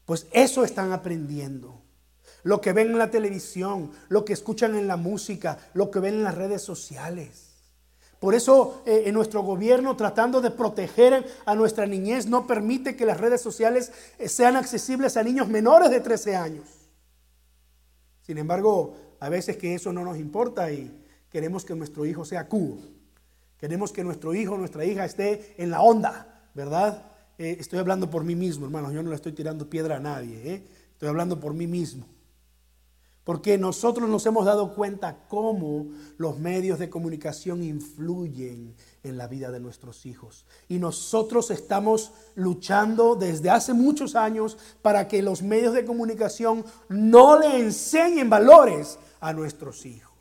pues 0.05 0.27
eso 0.31 0.63
están 0.63 0.93
aprendiendo 0.93 1.86
lo 2.47 2.61
que 2.61 2.73
ven 2.73 2.93
en 2.93 2.99
la 2.99 3.11
televisión, 3.11 3.91
lo 4.09 4.25
que 4.25 4.33
escuchan 4.33 4.77
en 4.77 4.87
la 4.87 4.97
música, 4.97 5.59
lo 5.75 5.91
que 5.91 5.99
ven 5.99 6.15
en 6.15 6.23
las 6.23 6.37
redes 6.37 6.63
sociales. 6.63 7.57
Por 8.21 8.37
eso 8.37 8.85
eh, 8.87 9.03
en 9.07 9.15
nuestro 9.15 9.43
gobierno, 9.43 9.97
tratando 9.97 10.41
de 10.41 10.53
proteger 10.53 11.27
a 11.45 11.57
nuestra 11.57 11.87
niñez, 11.87 12.27
no 12.27 12.47
permite 12.47 12.95
que 12.95 13.05
las 13.05 13.19
redes 13.21 13.41
sociales 13.41 13.91
eh, 14.21 14.29
sean 14.29 14.55
accesibles 14.55 15.17
a 15.17 15.25
niños 15.25 15.49
menores 15.49 15.91
de 15.91 15.99
13 15.99 16.37
años. 16.37 16.69
Sin 18.23 18.39
embargo, 18.39 18.97
a 19.19 19.29
veces 19.29 19.57
que 19.57 19.75
eso 19.75 19.93
no 19.93 20.05
nos 20.05 20.17
importa 20.17 20.71
y 20.71 21.05
queremos 21.29 21.65
que 21.65 21.75
nuestro 21.75 22.07
hijo 22.07 22.25
sea 22.25 22.47
cubo. 22.47 22.79
Queremos 23.59 23.91
que 23.91 24.05
nuestro 24.05 24.35
hijo, 24.35 24.57
nuestra 24.57 24.85
hija 24.85 25.05
esté 25.05 25.57
en 25.59 25.71
la 25.71 25.83
onda, 25.83 26.49
¿verdad? 26.55 27.11
Eh, 27.39 27.57
estoy 27.59 27.81
hablando 27.81 28.09
por 28.09 28.23
mí 28.23 28.37
mismo, 28.37 28.67
hermanos. 28.67 28.93
Yo 28.93 29.03
no 29.03 29.11
le 29.11 29.17
estoy 29.17 29.33
tirando 29.33 29.69
piedra 29.69 29.97
a 29.97 30.01
nadie. 30.01 30.63
Estoy 30.93 31.09
hablando 31.09 31.41
por 31.41 31.53
mí 31.53 31.67
mismo. 31.67 32.07
Porque 33.27 33.59
nosotros 33.59 34.09
nos 34.09 34.25
hemos 34.27 34.45
dado 34.45 34.73
cuenta 34.73 35.27
cómo 35.27 35.89
los 36.17 36.39
medios 36.39 36.79
de 36.79 36.89
comunicación 36.89 37.61
influyen 37.65 38.77
en 39.03 39.17
la 39.17 39.27
vida 39.27 39.51
de 39.51 39.59
nuestros 39.59 40.07
hijos. 40.07 40.47
Y 40.69 40.79
nosotros 40.79 41.51
estamos 41.51 42.13
luchando 42.37 43.17
desde 43.17 43.51
hace 43.51 43.73
muchos 43.73 44.15
años 44.15 44.57
para 44.81 45.09
que 45.09 45.23
los 45.23 45.43
medios 45.43 45.75
de 45.75 45.85
comunicación 45.85 46.65
no 46.89 47.37
le 47.37 47.59
enseñen 47.59 48.31
valores 48.31 48.97
a 49.19 49.33
nuestros 49.33 49.87
hijos. 49.87 50.15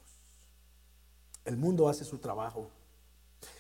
El 1.46 1.58
mundo 1.58 1.88
hace 1.88 2.06
su 2.06 2.18
trabajo. 2.18 2.72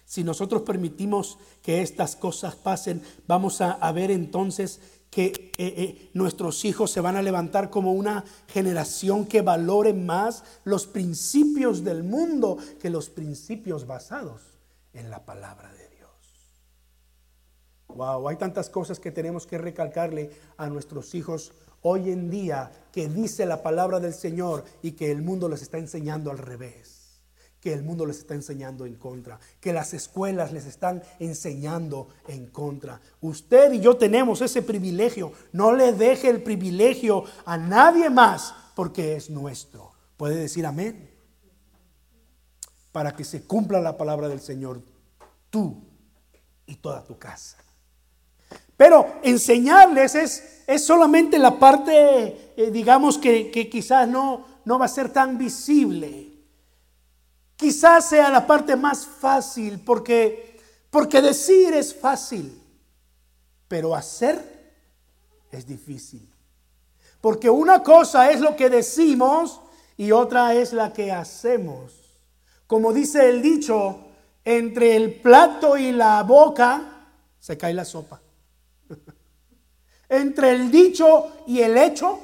Si 0.05 0.23
nosotros 0.23 0.61
permitimos 0.61 1.37
que 1.61 1.81
estas 1.81 2.15
cosas 2.15 2.55
pasen, 2.55 3.03
vamos 3.27 3.59
a, 3.61 3.91
ver 3.91 4.11
entonces 4.11 4.79
que 5.15 5.27
eh, 5.27 5.53
eh, 5.57 6.09
nuestros 6.11 6.65
hijos 6.65 6.91
se 6.91 6.99
van 6.99 7.15
a 7.15 7.21
levantar 7.21 7.69
como 7.69 7.93
una 7.93 8.25
generación 8.49 9.25
que 9.25 9.41
valore 9.41 9.93
más 9.93 10.43
los 10.65 10.87
principios 10.87 11.85
del 11.85 12.03
mundo 12.03 12.57
que 12.81 12.89
los 12.89 13.09
principios 13.09 13.87
basados 13.87 14.41
en 14.91 15.09
la 15.09 15.23
palabra 15.23 15.71
de 15.71 15.87
Dios. 15.87 16.59
Wow, 17.87 18.27
hay 18.27 18.35
tantas 18.35 18.69
cosas 18.69 18.99
que 18.99 19.13
tenemos 19.13 19.47
que 19.47 19.57
recalcarle 19.57 20.31
a 20.57 20.67
nuestros 20.67 21.15
hijos 21.15 21.53
hoy 21.81 22.11
en 22.11 22.29
día 22.29 22.69
que 22.91 23.07
dice 23.07 23.45
la 23.45 23.63
palabra 23.63 24.01
del 24.01 24.13
Señor 24.13 24.65
y 24.81 24.91
que 24.91 25.11
el 25.11 25.21
mundo 25.21 25.47
les 25.47 25.61
está 25.61 25.77
enseñando 25.77 26.29
al 26.29 26.39
revés 26.39 26.94
que 27.65 27.73
el 27.73 27.81
mundo 27.81 28.05
les 28.05 28.19
está 28.19 28.35
enseñando 28.35 28.85
en 28.85 28.93
contra, 28.93 29.39
que 29.59 29.73
las 29.73 29.95
escuelas 29.95 30.53
les 30.53 30.67
están 30.67 31.01
enseñando 31.17 32.09
en 32.27 32.45
contra. 32.45 33.01
Usted 33.21 33.73
y 33.73 33.79
yo 33.79 33.97
tenemos 33.97 34.41
ese 34.41 34.61
privilegio. 34.61 35.31
No 35.51 35.73
le 35.73 35.91
deje 35.91 36.29
el 36.29 36.43
privilegio 36.43 37.23
a 37.43 37.57
nadie 37.57 38.11
más 38.11 38.53
porque 38.75 39.15
es 39.15 39.31
nuestro. 39.31 39.93
Puede 40.15 40.35
decir 40.35 40.63
amén. 40.67 41.09
Para 42.91 43.15
que 43.15 43.23
se 43.23 43.41
cumpla 43.45 43.81
la 43.81 43.97
palabra 43.97 44.27
del 44.27 44.41
Señor, 44.41 44.83
tú 45.49 45.81
y 46.67 46.75
toda 46.75 47.03
tu 47.03 47.17
casa. 47.17 47.57
Pero 48.77 49.07
enseñarles 49.23 50.13
es, 50.13 50.61
es 50.67 50.85
solamente 50.85 51.39
la 51.39 51.57
parte, 51.57 52.53
eh, 52.55 52.69
digamos, 52.69 53.17
que, 53.17 53.49
que 53.49 53.67
quizás 53.71 54.07
no, 54.07 54.45
no 54.65 54.77
va 54.77 54.85
a 54.85 54.87
ser 54.87 55.09
tan 55.11 55.39
visible. 55.39 56.24
Quizás 57.55 58.09
sea 58.09 58.29
la 58.29 58.45
parte 58.45 58.75
más 58.75 59.05
fácil 59.05 59.79
porque, 59.79 60.59
porque 60.89 61.21
decir 61.21 61.73
es 61.73 61.95
fácil, 61.95 62.61
pero 63.67 63.95
hacer 63.95 64.73
es 65.51 65.65
difícil. 65.65 66.29
Porque 67.21 67.49
una 67.49 67.81
cosa 67.81 68.29
es 68.29 68.41
lo 68.41 68.55
que 68.55 68.69
decimos 68.69 69.61
y 69.97 70.11
otra 70.11 70.53
es 70.53 70.73
la 70.73 70.91
que 70.91 71.11
hacemos. 71.11 71.93
Como 72.67 72.91
dice 72.91 73.29
el 73.29 73.41
dicho, 73.41 73.99
entre 74.43 74.95
el 74.95 75.21
plato 75.21 75.77
y 75.77 75.91
la 75.91 76.21
boca 76.23 77.07
se 77.39 77.57
cae 77.57 77.73
la 77.73 77.85
sopa. 77.85 78.21
entre 80.09 80.51
el 80.51 80.69
dicho 80.69 81.43
y 81.47 81.61
el 81.61 81.77
hecho 81.77 82.19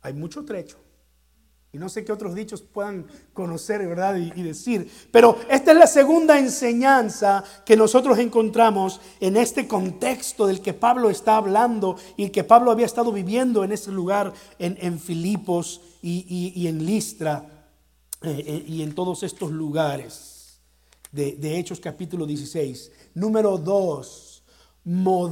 hay 0.00 0.12
mucho 0.12 0.44
trecho. 0.44 0.83
Y 1.74 1.78
no 1.78 1.88
sé 1.88 2.04
qué 2.04 2.12
otros 2.12 2.36
dichos 2.36 2.62
puedan 2.62 3.04
conocer, 3.32 3.84
¿verdad? 3.84 4.14
Y, 4.14 4.42
decir. 4.42 4.88
Pero 5.10 5.36
esta 5.50 5.72
es 5.72 5.76
la 5.76 5.88
segunda 5.88 6.38
enseñanza 6.38 7.42
que 7.66 7.76
nosotros 7.76 8.16
encontramos 8.20 9.00
en 9.18 9.36
este 9.36 9.66
contexto 9.66 10.46
del 10.46 10.60
que 10.60 10.72
Pablo 10.72 11.10
está 11.10 11.36
hablando 11.36 11.96
y 12.16 12.30
que 12.30 12.44
Pablo 12.44 12.70
había 12.70 12.86
estado 12.86 13.10
viviendo 13.10 13.64
en 13.64 13.72
ese 13.72 13.90
lugar 13.90 14.32
en, 14.60 15.00
Filipos 15.00 15.80
y, 16.00 16.64
en 16.68 16.86
Listra 16.86 17.66
eh, 18.22 18.44
eh, 18.46 18.64
y 18.68 18.82
en 18.82 18.94
todos 18.94 19.24
estos 19.24 19.50
lugares 19.50 20.60
de, 21.10 21.32
de 21.32 21.58
Hechos 21.58 21.80
capítulo 21.80 22.24
16. 22.24 22.92
Número 23.14 23.58
dos, 23.58 24.44
modélales 24.84 25.26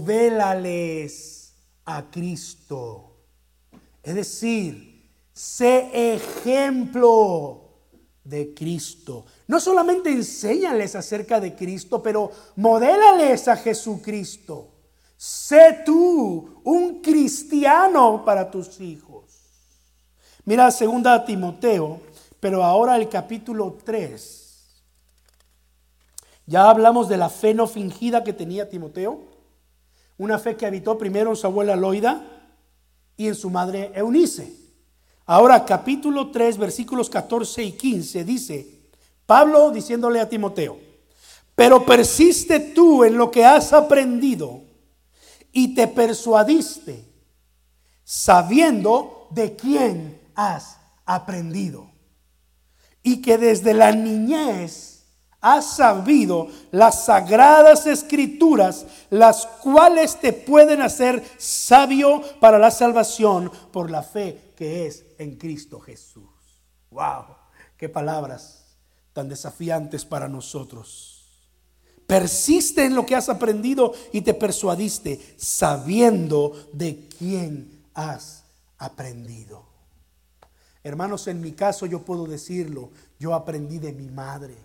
a 1.85 2.11
Cristo. 2.11 3.14
Es 4.02 4.16
decir, 4.16 4.91
Sé 5.33 6.14
ejemplo 6.14 7.62
de 8.25 8.55
Cristo. 8.55 9.25
No 9.47 9.61
solamente 9.61 10.11
enséñales 10.11 10.95
acerca 10.95 11.40
de 11.40 11.55
Cristo, 11.55 12.03
pero 12.03 12.31
modélales 12.57 13.49
a 13.49 13.57
Jesucristo. 13.57 14.68
Sé 15.16 15.83
tú 15.85 16.61
un 16.64 17.01
cristiano 17.01 18.25
para 18.25 18.51
tus 18.51 18.81
hijos. 18.81 19.25
Mira 20.45 20.71
segunda 20.71 21.25
Timoteo, 21.25 22.01
pero 22.40 22.64
ahora 22.64 22.97
el 22.97 23.09
capítulo 23.09 23.79
3. 23.85 24.42
Ya 26.47 26.68
hablamos 26.68 27.09
de 27.09 27.16
la 27.16 27.31
fe 27.31 27.55
no 27.55 27.66
fingida 27.66 28.25
que 28.25 28.33
tenía 28.33 28.68
Timoteo. 28.68 29.21
Una 30.18 30.38
fe 30.38 30.57
que 30.57 30.66
habitó 30.66 30.99
primero 30.99 31.31
en 31.31 31.37
su 31.37 31.47
abuela 31.47 31.77
Loida 31.77 32.23
y 33.16 33.29
en 33.29 33.35
su 33.35 33.49
madre 33.49 33.92
Eunice. 33.95 34.62
Ahora 35.26 35.64
capítulo 35.64 36.30
3 36.30 36.58
versículos 36.58 37.08
14 37.08 37.62
y 37.62 37.72
15 37.72 38.24
dice, 38.24 38.66
Pablo 39.24 39.70
diciéndole 39.70 40.20
a 40.20 40.28
Timoteo, 40.28 40.78
pero 41.54 41.87
persiste 41.87 42.58
tú 42.58 43.04
en 43.04 43.16
lo 43.16 43.30
que 43.30 43.44
has 43.44 43.72
aprendido 43.72 44.62
y 45.52 45.74
te 45.74 45.87
persuadiste, 45.87 47.04
sabiendo 48.02 49.28
de 49.30 49.54
quién 49.54 50.20
has 50.35 50.78
aprendido. 51.04 51.90
Y 53.04 53.20
que 53.20 53.38
desde 53.38 53.74
la 53.74 53.92
niñez 53.92 55.04
has 55.40 55.76
sabido 55.76 56.48
las 56.70 57.04
sagradas 57.04 57.87
escrituras, 57.87 58.87
las 59.11 59.46
cuales 59.46 60.16
te 60.20 60.32
pueden 60.32 60.80
hacer 60.82 61.22
sabio 61.37 62.22
para 62.40 62.58
la 62.58 62.70
salvación 62.70 63.50
por 63.72 63.90
la 63.90 64.02
fe 64.02 64.52
que 64.62 64.87
es 64.87 65.04
en 65.22 65.37
Cristo 65.37 65.80
Jesús. 65.80 66.28
¡Wow! 66.90 67.37
¡Qué 67.76 67.88
palabras 67.88 68.76
tan 69.12 69.28
desafiantes 69.28 70.04
para 70.04 70.28
nosotros! 70.28 71.18
Persiste 72.06 72.85
en 72.85 72.94
lo 72.94 73.06
que 73.06 73.14
has 73.14 73.28
aprendido 73.28 73.94
y 74.12 74.20
te 74.20 74.35
persuadiste, 74.35 75.35
sabiendo 75.38 76.52
de 76.72 77.08
quién 77.18 77.85
has 77.94 78.44
aprendido. 78.76 79.64
Hermanos, 80.85 81.28
en 81.28 81.40
mi 81.40 81.52
caso 81.52 81.87
yo 81.87 82.02
puedo 82.02 82.26
decirlo, 82.26 82.90
yo 83.18 83.35
aprendí 83.35 83.78
de 83.78 83.92
mi 83.92 84.11
madre 84.11 84.56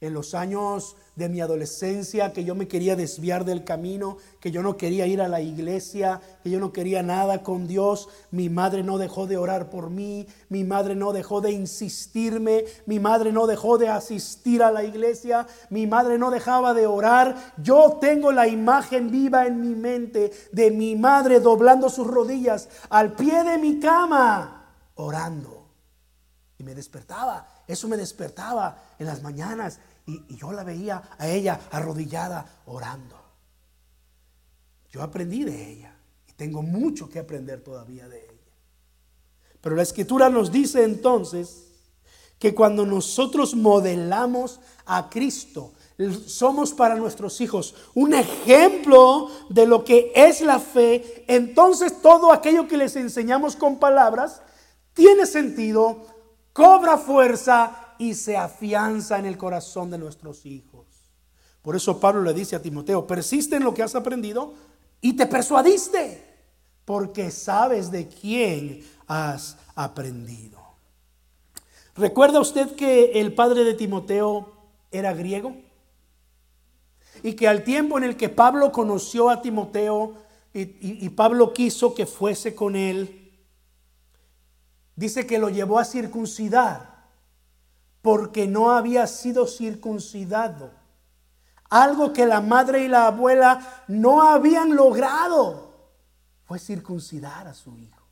en 0.00 0.12
los 0.12 0.34
años 0.34 0.96
de 1.14 1.30
mi 1.30 1.40
adolescencia, 1.40 2.34
que 2.34 2.44
yo 2.44 2.54
me 2.54 2.68
quería 2.68 2.96
desviar 2.96 3.46
del 3.46 3.64
camino, 3.64 4.18
que 4.40 4.50
yo 4.50 4.62
no 4.62 4.76
quería 4.76 5.06
ir 5.06 5.22
a 5.22 5.28
la 5.28 5.40
iglesia, 5.40 6.20
que 6.42 6.50
yo 6.50 6.60
no 6.60 6.72
quería 6.72 7.02
nada 7.02 7.42
con 7.42 7.66
Dios. 7.66 8.10
Mi 8.30 8.50
madre 8.50 8.82
no 8.82 8.98
dejó 8.98 9.26
de 9.26 9.38
orar 9.38 9.70
por 9.70 9.88
mí, 9.88 10.26
mi 10.50 10.64
madre 10.64 10.94
no 10.94 11.14
dejó 11.14 11.40
de 11.40 11.52
insistirme, 11.52 12.64
mi 12.84 13.00
madre 13.00 13.32
no 13.32 13.46
dejó 13.46 13.78
de 13.78 13.88
asistir 13.88 14.62
a 14.62 14.70
la 14.70 14.84
iglesia, 14.84 15.46
mi 15.70 15.86
madre 15.86 16.18
no 16.18 16.30
dejaba 16.30 16.74
de 16.74 16.86
orar. 16.86 17.54
Yo 17.56 17.96
tengo 17.98 18.30
la 18.32 18.46
imagen 18.46 19.10
viva 19.10 19.46
en 19.46 19.62
mi 19.62 19.74
mente 19.74 20.30
de 20.52 20.70
mi 20.70 20.94
madre 20.96 21.40
doblando 21.40 21.88
sus 21.88 22.06
rodillas 22.06 22.68
al 22.90 23.14
pie 23.14 23.42
de 23.44 23.56
mi 23.56 23.80
cama, 23.80 24.74
orando. 24.96 25.70
Y 26.58 26.64
me 26.64 26.74
despertaba 26.74 27.55
eso 27.66 27.88
me 27.88 27.96
despertaba 27.96 28.82
en 28.98 29.06
las 29.06 29.22
mañanas 29.22 29.80
y, 30.06 30.36
yo 30.36 30.52
la 30.52 30.62
veía 30.64 31.02
a 31.18 31.28
ella 31.28 31.60
arrodillada 31.70 32.62
orando. 32.66 33.16
Yo 34.90 35.02
aprendí 35.02 35.44
de 35.44 35.70
ella 35.70 35.96
y 36.28 36.32
tengo 36.32 36.62
mucho 36.62 37.08
que 37.08 37.18
aprender 37.18 37.62
todavía 37.62 38.08
de 38.08 38.22
ella. 38.22 38.32
Pero 39.60 39.74
la 39.74 39.82
escritura 39.82 40.28
nos 40.30 40.52
dice 40.52 40.84
entonces 40.84 41.64
que 42.38 42.54
cuando 42.54 42.86
nosotros 42.86 43.54
modelamos 43.54 44.60
a 44.84 45.10
Cristo, 45.10 45.72
somos 46.26 46.72
para 46.72 46.94
nuestros 46.94 47.40
hijos 47.40 47.74
un 47.94 48.14
ejemplo 48.14 49.30
de 49.48 49.66
lo 49.66 49.82
que 49.84 50.12
es 50.14 50.42
la 50.42 50.60
fe, 50.60 51.24
entonces 51.26 52.02
todo 52.02 52.32
aquello 52.32 52.68
que 52.68 52.76
les 52.76 52.96
enseñamos 52.96 53.56
con 53.56 53.78
palabras 53.78 54.42
tiene 54.92 55.26
sentido, 55.26 56.06
cobra 56.56 56.96
fuerza 56.96 57.94
y 57.98 58.14
se 58.14 58.34
afianza 58.34 59.18
en 59.18 59.26
el 59.26 59.36
corazón 59.36 59.90
de 59.90 59.98
nuestros 59.98 60.46
hijos. 60.46 60.86
Por 61.60 61.76
eso 61.76 62.00
Pablo 62.00 62.22
le 62.22 62.32
dice 62.32 62.56
a 62.56 62.62
Timoteo, 62.62 63.06
persiste 63.06 63.56
en 63.56 63.64
lo 63.64 63.74
que 63.74 63.82
has 63.82 63.94
aprendido 63.94 64.54
y 65.02 65.12
te 65.12 65.26
persuadiste, 65.26 66.24
porque 66.86 67.30
sabes 67.30 67.90
de 67.90 68.08
quién 68.08 68.82
has 69.06 69.58
aprendido. 69.74 70.58
¿Recuerda 71.94 72.40
usted 72.40 72.74
que 72.74 73.20
el 73.20 73.34
padre 73.34 73.62
de 73.62 73.74
Timoteo 73.74 74.54
era 74.90 75.12
griego? 75.12 75.54
Y 77.22 77.34
que 77.34 77.48
al 77.48 77.64
tiempo 77.64 77.98
en 77.98 78.04
el 78.04 78.16
que 78.16 78.30
Pablo 78.30 78.72
conoció 78.72 79.28
a 79.28 79.42
Timoteo 79.42 80.14
y, 80.54 81.04
y 81.04 81.08
Pablo 81.10 81.52
quiso 81.52 81.94
que 81.94 82.06
fuese 82.06 82.54
con 82.54 82.76
él, 82.76 83.25
dice 84.96 85.26
que 85.26 85.38
lo 85.38 85.48
llevó 85.50 85.78
a 85.78 85.84
circuncidar 85.84 86.96
porque 88.02 88.46
no 88.46 88.72
había 88.72 89.06
sido 89.06 89.46
circuncidado. 89.46 90.70
Algo 91.68 92.12
que 92.12 92.26
la 92.26 92.40
madre 92.40 92.84
y 92.84 92.88
la 92.88 93.08
abuela 93.08 93.84
no 93.88 94.22
habían 94.22 94.74
logrado 94.74 95.90
fue 96.44 96.58
circuncidar 96.58 97.48
a 97.48 97.54
su 97.54 97.76
hijo. 97.76 98.05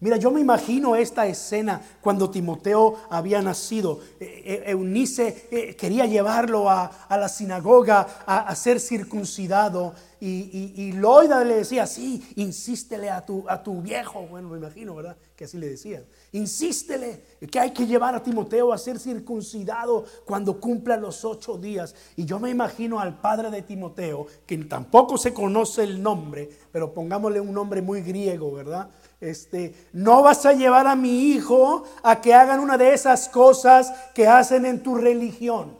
Mira, 0.00 0.16
yo 0.16 0.30
me 0.30 0.40
imagino 0.40 0.96
esta 0.96 1.26
escena 1.26 1.80
cuando 2.00 2.28
Timoteo 2.28 2.96
había 3.10 3.40
nacido. 3.40 4.00
Eh, 4.18 4.42
eh, 4.44 4.62
Eunice 4.66 5.48
eh, 5.50 5.76
quería 5.76 6.04
llevarlo 6.04 6.68
a, 6.68 6.90
la 7.08 7.28
sinagoga 7.28 8.24
a, 8.26 8.54
ser 8.56 8.80
circuncidado 8.80 9.94
y, 10.20 10.92
Loida 10.92 11.44
le 11.44 11.56
decía, 11.56 11.86
sí, 11.86 12.32
insístele 12.36 13.10
a 13.10 13.24
tu, 13.24 13.44
a 13.48 13.62
tu 13.62 13.82
viejo. 13.82 14.26
Bueno, 14.26 14.48
me 14.48 14.58
imagino, 14.58 14.94
¿verdad? 14.94 15.16
Que 15.36 15.44
así 15.44 15.58
le 15.58 15.68
decía. 15.68 16.02
Insístele 16.32 17.22
que 17.50 17.60
hay 17.60 17.72
que 17.72 17.86
llevar 17.86 18.14
a 18.14 18.22
Timoteo 18.22 18.72
a 18.72 18.78
ser 18.78 18.98
circuncidado 18.98 20.06
cuando 20.24 20.58
cumpla 20.58 20.96
los 20.96 21.24
ocho 21.24 21.58
días. 21.58 21.94
Y 22.16 22.24
yo 22.24 22.40
me 22.40 22.50
imagino 22.50 23.00
al 23.00 23.20
padre 23.20 23.50
de 23.50 23.62
Timoteo, 23.62 24.26
que 24.46 24.56
tampoco 24.58 25.18
se 25.18 25.34
conoce 25.34 25.84
el 25.84 26.02
nombre, 26.02 26.48
pero 26.72 26.92
pongámosle 26.92 27.40
un 27.40 27.52
nombre 27.52 27.82
muy 27.82 28.00
griego, 28.00 28.50
¿verdad? 28.50 28.88
Este, 29.24 29.74
no 29.92 30.22
vas 30.22 30.44
a 30.46 30.52
llevar 30.52 30.86
a 30.86 30.96
mi 30.96 31.30
hijo 31.30 31.84
a 32.02 32.20
que 32.20 32.34
hagan 32.34 32.60
una 32.60 32.76
de 32.76 32.92
esas 32.92 33.28
cosas 33.28 33.92
que 34.14 34.28
hacen 34.28 34.66
en 34.66 34.82
tu 34.82 34.96
religión. 34.96 35.76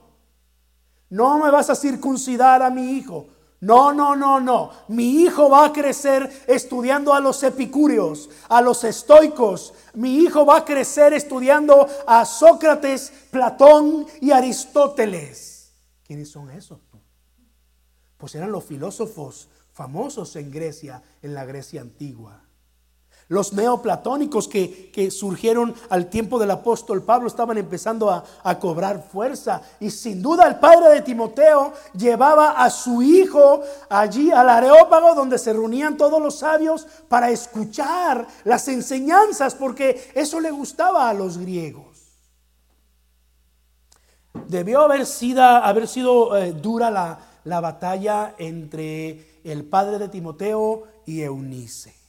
No 1.10 1.38
me 1.38 1.50
vas 1.50 1.70
a 1.70 1.76
circuncidar 1.76 2.62
a 2.62 2.70
mi 2.70 2.92
hijo. 2.92 3.26
No, 3.60 3.92
no, 3.92 4.16
no, 4.16 4.40
no. 4.40 4.70
Mi 4.88 5.22
hijo 5.22 5.48
va 5.48 5.66
a 5.66 5.72
crecer 5.72 6.44
estudiando 6.46 7.14
a 7.14 7.20
los 7.20 7.42
epicúreos, 7.42 8.28
a 8.48 8.60
los 8.60 8.84
estoicos. 8.84 9.72
Mi 9.94 10.18
hijo 10.18 10.44
va 10.44 10.58
a 10.58 10.64
crecer 10.64 11.12
estudiando 11.14 11.86
a 12.06 12.24
Sócrates, 12.24 13.12
Platón 13.30 14.06
y 14.20 14.32
Aristóteles. 14.32 15.72
¿Quiénes 16.04 16.30
son 16.30 16.50
esos? 16.50 16.80
Pues 18.18 18.34
eran 18.34 18.52
los 18.52 18.64
filósofos 18.64 19.48
famosos 19.72 20.36
en 20.36 20.50
Grecia, 20.50 21.02
en 21.22 21.34
la 21.34 21.44
Grecia 21.44 21.80
antigua. 21.80 22.43
Los 23.28 23.54
neoplatónicos 23.54 24.48
que, 24.48 24.90
que, 24.92 25.10
surgieron 25.10 25.74
al 25.88 26.10
tiempo 26.10 26.38
del 26.38 26.50
apóstol 26.50 27.02
Pablo 27.02 27.26
estaban 27.26 27.56
empezando 27.56 28.10
a, 28.10 28.22
a, 28.42 28.58
cobrar 28.58 29.02
fuerza. 29.10 29.62
Y 29.80 29.90
sin 29.90 30.20
duda 30.20 30.46
el 30.46 30.56
padre 30.56 30.90
de 30.90 31.00
Timoteo 31.00 31.72
llevaba 31.96 32.62
a 32.62 32.68
su 32.68 33.00
hijo 33.00 33.62
allí 33.88 34.30
al 34.30 34.50
Areópago 34.50 35.14
donde 35.14 35.38
se 35.38 35.54
reunían 35.54 35.96
todos 35.96 36.20
los 36.20 36.38
sabios 36.38 36.86
para 37.08 37.30
escuchar 37.30 38.26
las 38.44 38.68
enseñanzas 38.68 39.54
porque 39.54 40.10
eso 40.14 40.38
le 40.38 40.50
gustaba 40.50 41.08
a 41.08 41.14
los 41.14 41.38
griegos. 41.38 41.94
Debió 44.48 44.82
haber 44.82 45.06
sido, 45.06 45.42
haber 45.42 45.88
sido 45.88 46.36
eh, 46.36 46.52
dura 46.52 46.90
la, 46.90 47.18
la 47.44 47.60
batalla 47.60 48.34
entre 48.36 49.40
el 49.44 49.64
padre 49.64 49.98
de 49.98 50.08
Timoteo 50.08 50.84
y 51.06 51.22
Eunice. 51.22 52.03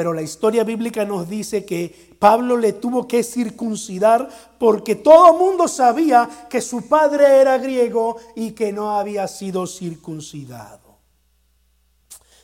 Pero 0.00 0.14
la 0.14 0.22
historia 0.22 0.64
bíblica 0.64 1.04
nos 1.04 1.28
dice 1.28 1.66
que 1.66 2.14
Pablo 2.18 2.56
le 2.56 2.72
tuvo 2.72 3.06
que 3.06 3.22
circuncidar 3.22 4.30
porque 4.58 4.94
todo 4.94 5.32
el 5.32 5.38
mundo 5.38 5.68
sabía 5.68 6.26
que 6.48 6.62
su 6.62 6.88
padre 6.88 7.42
era 7.42 7.58
griego 7.58 8.16
y 8.34 8.52
que 8.52 8.72
no 8.72 8.92
había 8.92 9.28
sido 9.28 9.66
circuncidado. 9.66 10.96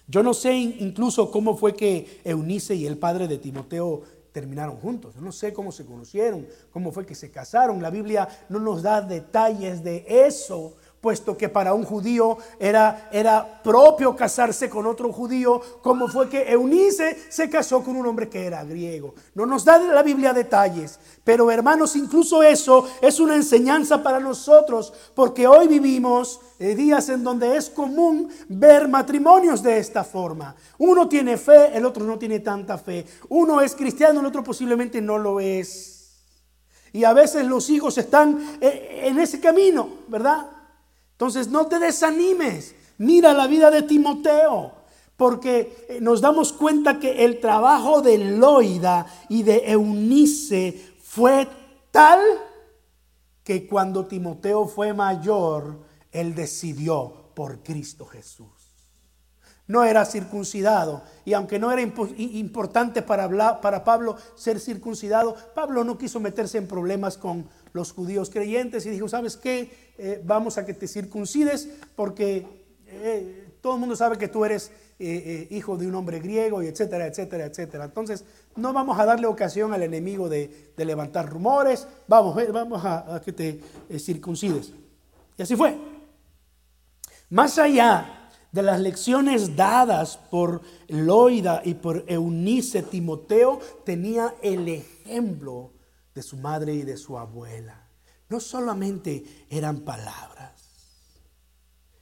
Yo 0.06 0.22
no 0.22 0.34
sé 0.34 0.52
incluso 0.52 1.30
cómo 1.30 1.56
fue 1.56 1.74
que 1.74 2.20
Eunice 2.24 2.74
y 2.74 2.84
el 2.84 2.98
padre 2.98 3.26
de 3.26 3.38
Timoteo 3.38 4.02
terminaron 4.32 4.76
juntos. 4.76 5.14
Yo 5.14 5.22
no 5.22 5.32
sé 5.32 5.54
cómo 5.54 5.72
se 5.72 5.86
conocieron, 5.86 6.46
cómo 6.70 6.92
fue 6.92 7.06
que 7.06 7.14
se 7.14 7.30
casaron. 7.30 7.80
La 7.80 7.88
Biblia 7.88 8.28
no 8.50 8.58
nos 8.58 8.82
da 8.82 9.00
detalles 9.00 9.82
de 9.82 10.04
eso 10.06 10.76
puesto 11.00 11.36
que 11.36 11.48
para 11.48 11.74
un 11.74 11.84
judío 11.84 12.38
era, 12.58 13.08
era 13.12 13.62
propio 13.62 14.16
casarse 14.16 14.68
con 14.68 14.86
otro 14.86 15.12
judío, 15.12 15.60
como 15.82 16.08
fue 16.08 16.28
que 16.28 16.50
Eunice 16.50 17.16
se 17.28 17.48
casó 17.48 17.82
con 17.82 17.96
un 17.96 18.06
hombre 18.06 18.28
que 18.28 18.46
era 18.46 18.64
griego. 18.64 19.14
No 19.34 19.46
nos 19.46 19.64
da 19.64 19.78
la 19.78 20.02
Biblia 20.02 20.32
detalles, 20.32 20.98
pero 21.22 21.50
hermanos, 21.50 21.96
incluso 21.96 22.42
eso 22.42 22.88
es 23.00 23.20
una 23.20 23.36
enseñanza 23.36 24.02
para 24.02 24.18
nosotros, 24.18 24.92
porque 25.14 25.46
hoy 25.46 25.68
vivimos 25.68 26.40
eh, 26.58 26.74
días 26.74 27.08
en 27.08 27.22
donde 27.22 27.56
es 27.56 27.68
común 27.68 28.28
ver 28.48 28.88
matrimonios 28.88 29.62
de 29.62 29.78
esta 29.78 30.02
forma. 30.04 30.56
Uno 30.78 31.08
tiene 31.08 31.36
fe, 31.36 31.76
el 31.76 31.84
otro 31.84 32.04
no 32.04 32.18
tiene 32.18 32.40
tanta 32.40 32.78
fe. 32.78 33.06
Uno 33.28 33.60
es 33.60 33.74
cristiano, 33.74 34.20
el 34.20 34.26
otro 34.26 34.42
posiblemente 34.42 35.00
no 35.00 35.18
lo 35.18 35.38
es. 35.38 35.92
Y 36.92 37.04
a 37.04 37.12
veces 37.12 37.46
los 37.46 37.68
hijos 37.68 37.98
están 37.98 38.58
eh, 38.60 39.02
en 39.04 39.18
ese 39.18 39.38
camino, 39.38 39.88
¿verdad? 40.08 40.55
Entonces 41.16 41.48
no 41.48 41.66
te 41.66 41.78
desanimes. 41.78 42.74
Mira 42.98 43.32
la 43.32 43.46
vida 43.46 43.70
de 43.70 43.82
Timoteo, 43.82 44.72
porque 45.16 45.86
eh, 45.88 45.98
nos 46.02 46.20
damos 46.20 46.52
cuenta 46.52 47.00
que 47.00 47.24
el 47.24 47.40
trabajo 47.40 48.02
de 48.02 48.18
Loida 48.18 49.06
y 49.30 49.42
de 49.42 49.62
Eunice 49.72 50.94
fue 51.02 51.48
tal 51.90 52.20
que 53.42 53.66
cuando 53.66 54.04
Timoteo 54.04 54.66
fue 54.66 54.92
mayor, 54.92 55.78
él 56.12 56.34
decidió 56.34 57.30
por 57.34 57.62
Cristo 57.62 58.04
Jesús. 58.04 58.50
No 59.66 59.84
era 59.84 60.04
circuncidado. 60.04 61.02
Y 61.24 61.32
aunque 61.32 61.58
no 61.58 61.72
era 61.72 61.80
importante 61.80 63.00
para, 63.00 63.60
para 63.60 63.84
Pablo 63.84 64.16
ser 64.34 64.60
circuncidado, 64.60 65.34
Pablo 65.54 65.82
no 65.82 65.96
quiso 65.96 66.20
meterse 66.20 66.58
en 66.58 66.68
problemas 66.68 67.16
con 67.16 67.48
los 67.72 67.92
judíos 67.92 68.30
creyentes 68.30 68.84
y 68.84 68.90
dijo, 68.90 69.08
¿sabes 69.08 69.36
qué? 69.36 69.85
Eh, 69.98 70.20
vamos 70.24 70.58
a 70.58 70.66
que 70.66 70.74
te 70.74 70.86
circuncides 70.86 71.68
porque 71.94 72.46
eh, 72.86 73.48
todo 73.60 73.74
el 73.74 73.80
mundo 73.80 73.96
sabe 73.96 74.18
que 74.18 74.28
tú 74.28 74.44
eres 74.44 74.70
eh, 74.98 75.46
hijo 75.50 75.76
de 75.76 75.86
un 75.86 75.94
hombre 75.94 76.20
griego 76.20 76.62
y 76.62 76.66
etcétera, 76.66 77.06
etcétera, 77.06 77.46
etcétera. 77.46 77.84
Entonces, 77.84 78.24
no 78.56 78.72
vamos 78.72 78.98
a 78.98 79.04
darle 79.04 79.26
ocasión 79.26 79.72
al 79.72 79.82
enemigo 79.82 80.28
de, 80.28 80.72
levantar 80.76 81.28
rumores, 81.28 81.86
vamos, 82.08 82.36
vamos 82.52 82.84
a, 82.84 83.16
a 83.16 83.20
que 83.20 83.32
te 83.32 83.60
circuncides. 83.98 84.72
Y 85.36 85.42
así 85.42 85.56
fue. 85.56 85.76
Más 87.28 87.58
allá 87.58 88.30
de 88.52 88.62
las 88.62 88.80
lecciones 88.80 89.56
dadas 89.56 90.16
por 90.16 90.62
Loida 90.88 91.60
y 91.64 91.74
por 91.74 92.04
Eunice, 92.06 92.82
Timoteo 92.82 93.60
tenía 93.84 94.34
el 94.42 94.68
ejemplo 94.68 95.72
de 96.14 96.22
su 96.22 96.36
madre 96.36 96.72
y 96.72 96.82
de 96.82 96.96
su 96.96 97.18
abuela. 97.18 97.85
No 98.28 98.40
solamente 98.40 99.46
eran 99.50 99.80
palabras, 99.80 100.52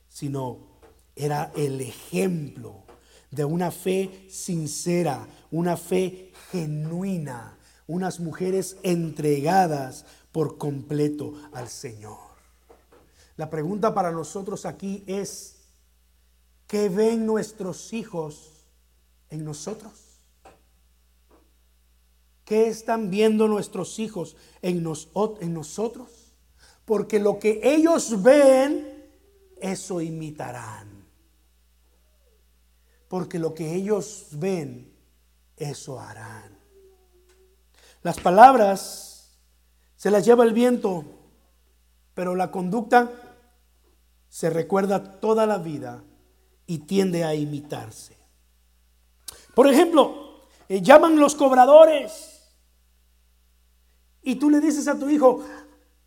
sino 0.09 0.81
era 1.15 1.53
el 1.57 1.81
ejemplo 1.81 2.85
de 3.31 3.45
una 3.45 3.71
fe 3.71 4.27
sincera, 4.31 5.27
una 5.51 5.77
fe 5.77 6.33
genuina, 6.51 7.59
unas 7.87 8.21
mujeres 8.21 8.77
entregadas 8.83 10.07
por 10.33 10.57
completo 10.57 11.35
al 11.53 11.69
Señor. 11.69 12.19
La 13.37 13.51
pregunta 13.51 13.93
para 13.93 14.13
nosotros 14.13 14.65
aquí 14.65 15.05
es, 15.07 15.55
¿Qué 16.67 16.89
ven 16.89 17.27
nuestros 17.27 17.93
hijos 17.93 18.51
en 19.31 19.45
nosotros? 19.45 19.93
¿Qué 22.45 22.69
están 22.69 23.11
viendo 23.11 23.49
nuestros 23.49 23.99
hijos 23.99 24.37
en, 24.61 24.83
nosotros? 24.83 26.11
Porque 26.85 27.19
lo 27.19 27.39
que 27.39 27.61
ellos 27.63 28.23
ven, 28.23 29.09
eso 29.61 30.03
imitarán. 30.03 31.07
Porque 33.09 33.39
lo 33.39 33.55
que 33.55 33.75
ellos 33.75 34.27
ven, 34.33 34.93
eso 35.57 35.99
harán. 35.99 36.59
Las 38.03 38.21
palabras 38.21 39.39
se 39.97 40.11
las 40.11 40.27
lleva 40.27 40.45
el 40.45 40.53
viento, 40.53 41.05
pero 42.13 42.35
la 42.35 42.51
conducta 42.51 43.11
se 44.29 44.51
recuerda 44.51 45.19
toda 45.21 45.47
la 45.47 45.57
vida 45.57 46.05
y 46.67 46.81
tiende 46.81 47.25
a 47.25 47.35
imitarse. 47.35 48.19
Por 49.55 49.67
ejemplo, 49.67 50.43
eh, 50.69 50.83
llaman 50.83 51.19
los 51.19 51.35
cobradores 51.35 52.34
y 54.25 54.37
tú 54.37 54.51
le 54.51 54.61
dices 54.61 54.89
a 54.89 54.99
tu 54.99 55.09
hijo, 55.09 55.45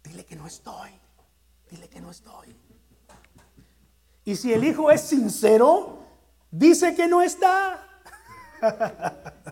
dile 0.04 0.26
que 0.26 0.36
no 0.36 0.48
estoy, 0.48 0.90
dile 1.70 1.88
que 1.88 2.02
no 2.02 2.12
estoy. 2.12 2.56
Y 4.26 4.36
si 4.36 4.52
el 4.52 4.64
hijo 4.64 4.92
es 4.92 5.02
sincero, 5.02 6.00
dice 6.52 6.96
que 6.96 7.08
no 7.08 7.22
está. 7.22 7.88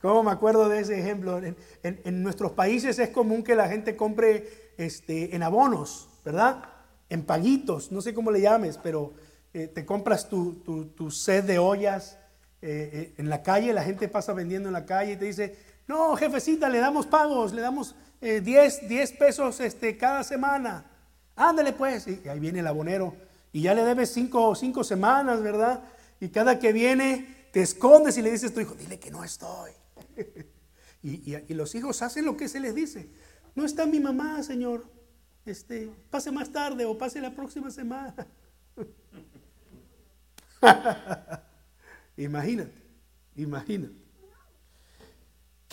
¿Cómo 0.00 0.22
me 0.22 0.30
acuerdo 0.30 0.68
de 0.68 0.80
ese 0.80 0.98
ejemplo? 0.98 1.40
En, 1.82 2.22
nuestros 2.22 2.52
países 2.52 2.98
es 2.98 3.08
común 3.10 3.42
que 3.42 3.56
la 3.56 3.68
gente 3.68 3.96
compre 3.96 4.72
este, 4.78 5.34
en 5.34 5.42
abonos, 5.42 6.08
¿verdad? 6.24 6.62
En 7.08 7.24
paguitos, 7.24 7.90
no 7.90 8.00
sé 8.00 8.14
cómo 8.14 8.30
le 8.30 8.40
llames, 8.40 8.78
pero 8.78 9.14
eh, 9.52 9.66
te 9.68 9.84
compras 9.84 10.28
tu, 10.28 10.54
tu, 10.96 11.10
sed 11.10 11.44
de 11.44 11.58
ollas 11.58 12.18
eh, 12.62 12.90
eh, 12.92 13.14
en 13.18 13.28
la 13.28 13.42
calle, 13.42 13.72
la 13.72 13.82
gente 13.82 14.08
pasa 14.08 14.32
vendiendo 14.32 14.68
en 14.68 14.74
la 14.74 14.86
calle 14.86 15.12
y 15.12 15.16
te 15.16 15.24
dice, 15.24 15.56
no, 15.86 16.16
jefecita, 16.16 16.68
le 16.68 16.78
damos 16.78 17.06
pagos, 17.06 17.52
le 17.52 17.62
damos 17.62 17.94
10, 18.20 18.88
10 18.88 19.12
pesos 19.12 19.60
este, 19.60 19.96
cada 19.96 20.24
semana. 20.24 20.84
Ándale 21.36 21.72
pues. 21.72 22.08
Y 22.08 22.28
ahí 22.28 22.40
viene 22.40 22.60
el 22.60 22.66
abonero. 22.66 23.14
Y 23.52 23.62
ya 23.62 23.74
le 23.74 23.84
debes 23.84 24.12
5 24.12 24.54
cinco, 24.54 24.84
semanas, 24.84 25.42
¿verdad? 25.42 25.82
Y 26.20 26.28
cada 26.28 26.58
que 26.58 26.72
viene, 26.72 27.48
te 27.52 27.62
escondes 27.62 28.18
y 28.18 28.22
le 28.22 28.30
dices 28.30 28.50
a 28.50 28.54
tu 28.54 28.60
hijo, 28.60 28.74
dile 28.74 28.98
que 28.98 29.10
no 29.10 29.22
estoy. 29.22 29.70
y, 31.02 31.34
y, 31.34 31.54
los 31.54 31.74
hijos 31.74 32.02
hacen 32.02 32.24
lo 32.24 32.36
que 32.36 32.48
se 32.48 32.60
les 32.60 32.74
dice. 32.74 33.08
No 33.54 33.64
está 33.64 33.86
mi 33.86 34.00
mamá, 34.00 34.42
señor. 34.42 34.86
Este, 35.44 35.90
pase 36.10 36.32
más 36.32 36.50
tarde 36.50 36.84
o 36.84 36.98
pase 36.98 37.20
la 37.20 37.34
próxima 37.34 37.70
semana. 37.70 38.26
imagínate, 42.16 42.82
imagínate. 43.36 44.05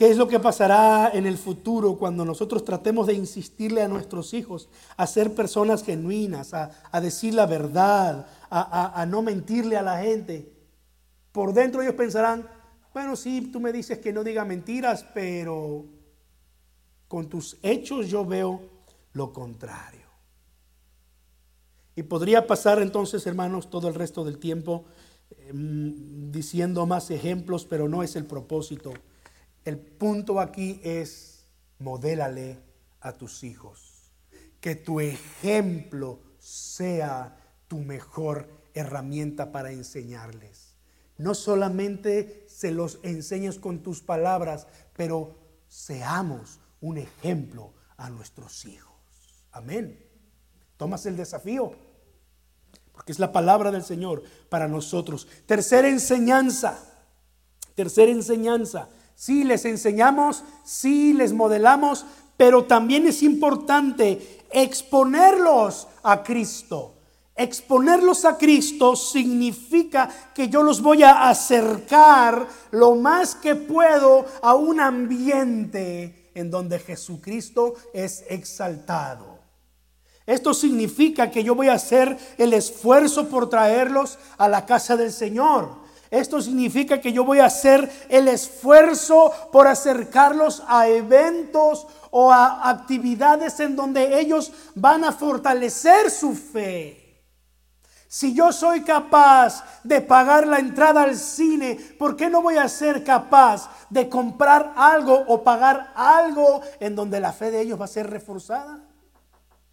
¿Qué 0.03 0.09
es 0.09 0.17
lo 0.17 0.27
que 0.27 0.37
pasará 0.37 1.11
en 1.13 1.25
el 1.25 1.37
futuro 1.37 1.95
cuando 1.95 2.25
nosotros 2.25 2.65
tratemos 2.65 3.07
de 3.07 3.13
insistirle 3.13 3.81
a 3.81 3.87
nuestros 3.87 4.33
hijos 4.33 4.67
a 4.97 5.07
ser 5.07 5.33
personas 5.33 5.81
genuinas, 5.81 6.53
a, 6.53 6.99
decir 6.99 7.33
la 7.33 7.45
verdad, 7.45 8.27
a, 8.49 9.05
no 9.07 9.21
mentirle 9.21 9.77
a 9.77 9.81
la 9.81 10.01
gente? 10.01 10.51
Por 11.31 11.53
dentro 11.53 11.81
ellos 11.81 11.95
pensarán, 11.95 12.45
bueno, 12.93 13.15
sí, 13.15 13.49
tú 13.49 13.61
me 13.61 13.71
dices 13.71 13.99
que 13.99 14.11
no 14.11 14.25
diga 14.25 14.43
mentiras, 14.43 15.05
pero 15.13 15.85
con 17.07 17.29
tus 17.29 17.57
hechos 17.63 18.09
yo 18.09 18.25
veo 18.25 18.59
lo 19.13 19.31
contrario. 19.31 20.09
Y 21.95 22.03
podría 22.03 22.45
pasar 22.45 22.81
entonces, 22.81 23.25
hermanos, 23.25 23.69
todo 23.69 23.87
el 23.87 23.95
resto 23.95 24.25
del 24.25 24.37
tiempo 24.37 24.83
em, 25.47 26.29
diciendo 26.29 26.85
más 26.85 27.09
ejemplos, 27.09 27.63
pero 27.63 27.87
no 27.87 28.03
es 28.03 28.17
el 28.17 28.25
propósito. 28.25 28.91
El 29.66 29.78
punto 29.78 30.39
aquí 30.39 30.82
es, 30.84 31.45
modélale 31.80 32.59
a 32.99 33.14
tus 33.14 33.43
hijos. 33.43 34.11
Que 34.59 34.76
tu 34.76 34.99
ejemplo 34.99 36.20
sea 36.39 37.38
tu 37.68 37.80
mejor 37.80 38.49
herramienta 38.74 39.51
para 39.51 39.72
enseñarles. 39.72 40.76
No 41.18 41.36
solamente 41.36 42.45
se 42.49 42.72
los 42.72 42.99
enseñes 43.03 43.59
con 43.59 43.84
tus 43.84 44.01
palabras, 44.01 44.68
pero 44.95 45.38
seamos 45.68 46.59
un 46.82 46.97
ejemplo 46.97 47.74
a 47.97 48.09
nuestros 48.09 48.66
hijos. 48.66 48.93
Amén. 49.51 50.05
Tomas 50.78 51.05
el 51.05 51.16
desafío. 51.16 51.72
Porque 52.91 53.11
es 53.11 53.20
la 53.20 53.32
palabra 53.32 53.72
del 53.72 53.84
Señor 53.84 54.24
para 54.49 54.68
nosotros. 54.68 55.28
Tercera 55.45 55.88
enseñanza. 55.88 56.78
Tercera 57.76 58.11
enseñanza. 58.11 58.89
Sí, 59.16 59.43
les 59.43 59.66
enseñamos, 59.66 60.43
sí, 60.64 61.14
les 61.14 61.34
modelamos, 61.34 62.05
pero 62.38 62.66
también 62.66 63.07
es 63.07 63.24
importante 63.24 64.41
exponerlos 64.51 65.88
a 66.03 66.24
Cristo. 66.24 66.93
Exponerlos 67.36 68.26
a 68.26 68.38
Cristo 68.38 68.95
significa 68.95 70.07
que 70.36 70.49
yo 70.49 70.61
los 70.61 70.82
voy 70.82 71.01
a 71.01 71.30
acercar 71.30 72.47
lo 72.72 72.95
más 72.95 73.34
que 73.34 73.55
puedo 73.55 74.26
a 74.41 74.53
un 74.53 74.80
ambiente 74.80 76.32
en 76.36 76.51
donde 76.51 76.78
Jesucristo 76.80 77.74
es 77.93 78.24
exaltado. 78.30 79.39
Esto 80.26 80.53
significa 80.53 81.32
que 81.32 81.43
yo 81.43 81.55
voy 81.55 81.68
a 81.68 81.74
hacer 81.74 82.18
el 82.38 82.53
esfuerzo 82.53 83.28
por 83.28 83.49
traerlos 83.49 84.20
a 84.38 84.47
la 84.47 84.66
casa 84.66 84.95
del 84.95 85.11
Señor. 85.11 85.82
Esto 86.14 86.39
significa 86.43 87.01
que 87.01 87.11
yo 87.11 87.26
voy 87.26 87.39
a 87.39 87.45
hacer 87.45 87.91
el 88.07 88.28
esfuerzo 88.28 89.34
por 89.51 89.66
acercarlos 89.66 90.61
a 90.68 90.88
eventos 90.88 91.88
o 92.11 92.32
a 92.32 92.70
actividades 92.70 93.59
en 93.59 93.76
donde 93.76 94.20
ellos 94.20 94.51
van 94.76 95.05
a 95.05 95.11
fortalecer 95.11 96.11
su 96.11 96.36
fe. 96.36 97.20
Si 98.07 98.36
yo 98.36 98.51
soy 98.51 98.84
capaz 98.84 99.64
de 99.84 100.01
pagar 100.01 100.45
la 100.45 100.59
entrada 100.59 101.01
al 101.01 101.16
cine, 101.18 101.80
¿por 101.97 102.16
qué 102.16 102.30
no 102.30 102.43
voy 102.43 102.57
a 102.57 102.70
ser 102.70 103.03
capaz 103.03 103.68
de 103.89 104.07
comprar 104.07 104.72
algo 104.78 105.16
o 105.28 105.43
pagar 105.43 105.93
algo 105.95 106.61
en 106.80 106.95
donde 106.95 107.20
la 107.20 107.34
fe 107.34 107.49
de 107.49 107.61
ellos 107.61 107.82
va 107.82 107.86
a 107.86 107.88
ser 107.88 108.07
reforzada? 108.07 108.88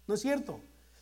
¿No 0.07 0.15
es 0.15 0.21
cierto? 0.21 0.59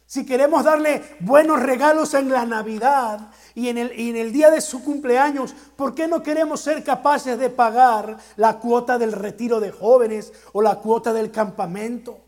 Si 0.09 0.25
queremos 0.25 0.63
darle 0.63 1.03
buenos 1.19 1.61
regalos 1.61 2.15
en 2.15 2.29
la 2.29 2.43
Navidad 2.43 3.29
y 3.53 3.67
en, 3.67 3.77
el, 3.77 4.33
día 4.33 4.49
de 4.49 4.59
su 4.59 4.83
cumpleaños, 4.83 5.53
¿por 5.75 5.93
qué 5.93 6.07
no 6.07 6.23
queremos 6.23 6.61
ser 6.61 6.83
capaces 6.83 7.37
de 7.37 7.51
pagar 7.51 8.17
la 8.35 8.57
cuota 8.57 8.97
del 8.97 9.11
retiro 9.11 9.59
de 9.59 9.69
jóvenes 9.69 10.33
o 10.51 10.63
la 10.63 10.77
cuota 10.77 11.13
del 11.13 11.29
campamento? 11.29 12.21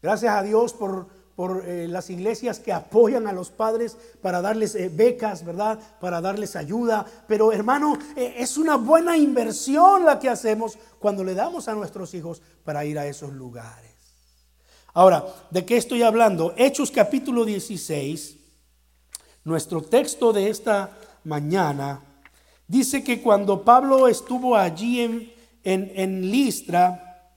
Gracias 0.00 0.32
a 0.32 0.44
Dios 0.44 0.74
por, 0.74 1.08
por 1.34 1.64
eh, 1.66 1.88
las 1.88 2.08
iglesias 2.08 2.60
que 2.60 2.72
apoyan 2.72 3.26
a 3.26 3.32
los 3.32 3.50
padres 3.50 3.96
para 4.22 4.40
darles 4.40 4.76
eh, 4.76 4.88
becas, 4.88 5.44
¿verdad? 5.44 5.80
Para 6.00 6.20
darles 6.20 6.54
ayuda. 6.54 7.04
Pero 7.26 7.50
hermano, 7.50 7.98
eh, 8.14 8.36
es 8.38 8.56
una 8.56 8.76
buena 8.76 9.16
inversión 9.16 10.04
la 10.04 10.20
que 10.20 10.28
hacemos 10.28 10.78
cuando 11.00 11.24
le 11.24 11.34
damos 11.34 11.66
a 11.66 11.74
nuestros 11.74 12.14
hijos 12.14 12.40
para 12.62 12.84
ir 12.84 12.96
a 12.96 13.08
esos 13.08 13.32
lugares. 13.32 13.95
Ahora, 14.96 15.26
¿de 15.50 15.66
qué 15.66 15.76
estoy 15.76 16.02
hablando? 16.02 16.54
Hechos 16.56 16.90
capítulo 16.90 17.44
16, 17.44 18.38
nuestro 19.44 19.82
texto 19.82 20.32
de 20.32 20.48
esta 20.48 20.96
mañana, 21.24 22.02
dice 22.66 23.04
que 23.04 23.20
cuando 23.20 23.62
Pablo 23.62 24.08
estuvo 24.08 24.56
allí 24.56 25.02
en, 25.02 25.32
en, 25.64 26.30
Listra 26.30 27.34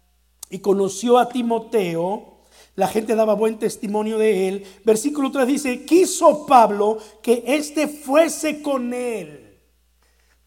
y 0.49 0.59
conoció 0.59 1.17
a 1.17 1.27
Timoteo, 1.27 2.37
la 2.75 2.87
gente 2.87 3.13
daba 3.13 3.33
buen 3.33 3.59
testimonio 3.59 4.17
de 4.17 4.47
él. 4.47 4.65
Versículo 4.85 5.29
3 5.29 5.45
dice, 5.45 5.83
quiso 5.83 6.45
Pablo 6.45 6.97
que 7.21 7.43
éste 7.45 7.89
fuese 7.89 8.61
con 8.61 8.93
él. 8.93 9.49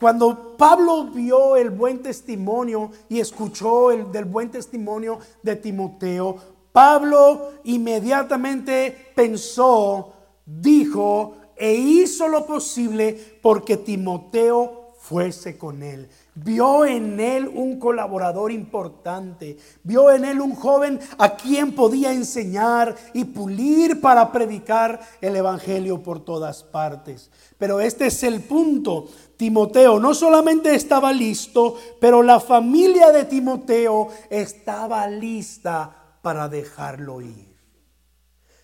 Cuando 0.02 0.56
Pablo 0.56 1.04
vio 1.04 1.56
el 1.56 1.70
buen 1.70 2.02
testimonio 2.02 2.90
y 3.08 3.20
escuchó 3.20 3.92
el 3.92 4.10
del 4.10 4.24
buen 4.24 4.50
testimonio 4.50 5.20
de 5.44 5.54
Timoteo, 5.54 6.51
Pablo 6.72 7.52
inmediatamente 7.64 9.12
pensó, 9.14 10.12
dijo 10.46 11.36
e 11.56 11.74
hizo 11.74 12.26
lo 12.28 12.46
posible 12.46 13.38
porque 13.40 13.76
Timoteo 13.76 14.94
fuese 15.02 15.58
con 15.58 15.82
él. 15.82 16.08
Vio 16.34 16.84
en 16.86 17.20
él 17.20 17.46
un 17.46 17.78
colaborador 17.78 18.52
importante. 18.52 19.58
Vio 19.82 20.10
en 20.10 20.24
él 20.24 20.40
un 20.40 20.54
joven 20.54 20.98
a 21.18 21.36
quien 21.36 21.74
podía 21.74 22.12
enseñar 22.12 22.96
y 23.12 23.24
pulir 23.24 24.00
para 24.00 24.32
predicar 24.32 25.00
el 25.20 25.36
Evangelio 25.36 26.02
por 26.02 26.24
todas 26.24 26.62
partes. 26.62 27.30
Pero 27.58 27.80
este 27.80 28.06
es 28.06 28.22
el 28.22 28.40
punto. 28.40 29.08
Timoteo 29.36 29.98
no 29.98 30.14
solamente 30.14 30.74
estaba 30.74 31.12
listo, 31.12 31.76
pero 32.00 32.22
la 32.22 32.40
familia 32.40 33.10
de 33.10 33.24
Timoteo 33.24 34.08
estaba 34.30 35.06
lista 35.08 36.01
para 36.22 36.48
dejarlo 36.48 37.20
ir. 37.20 37.52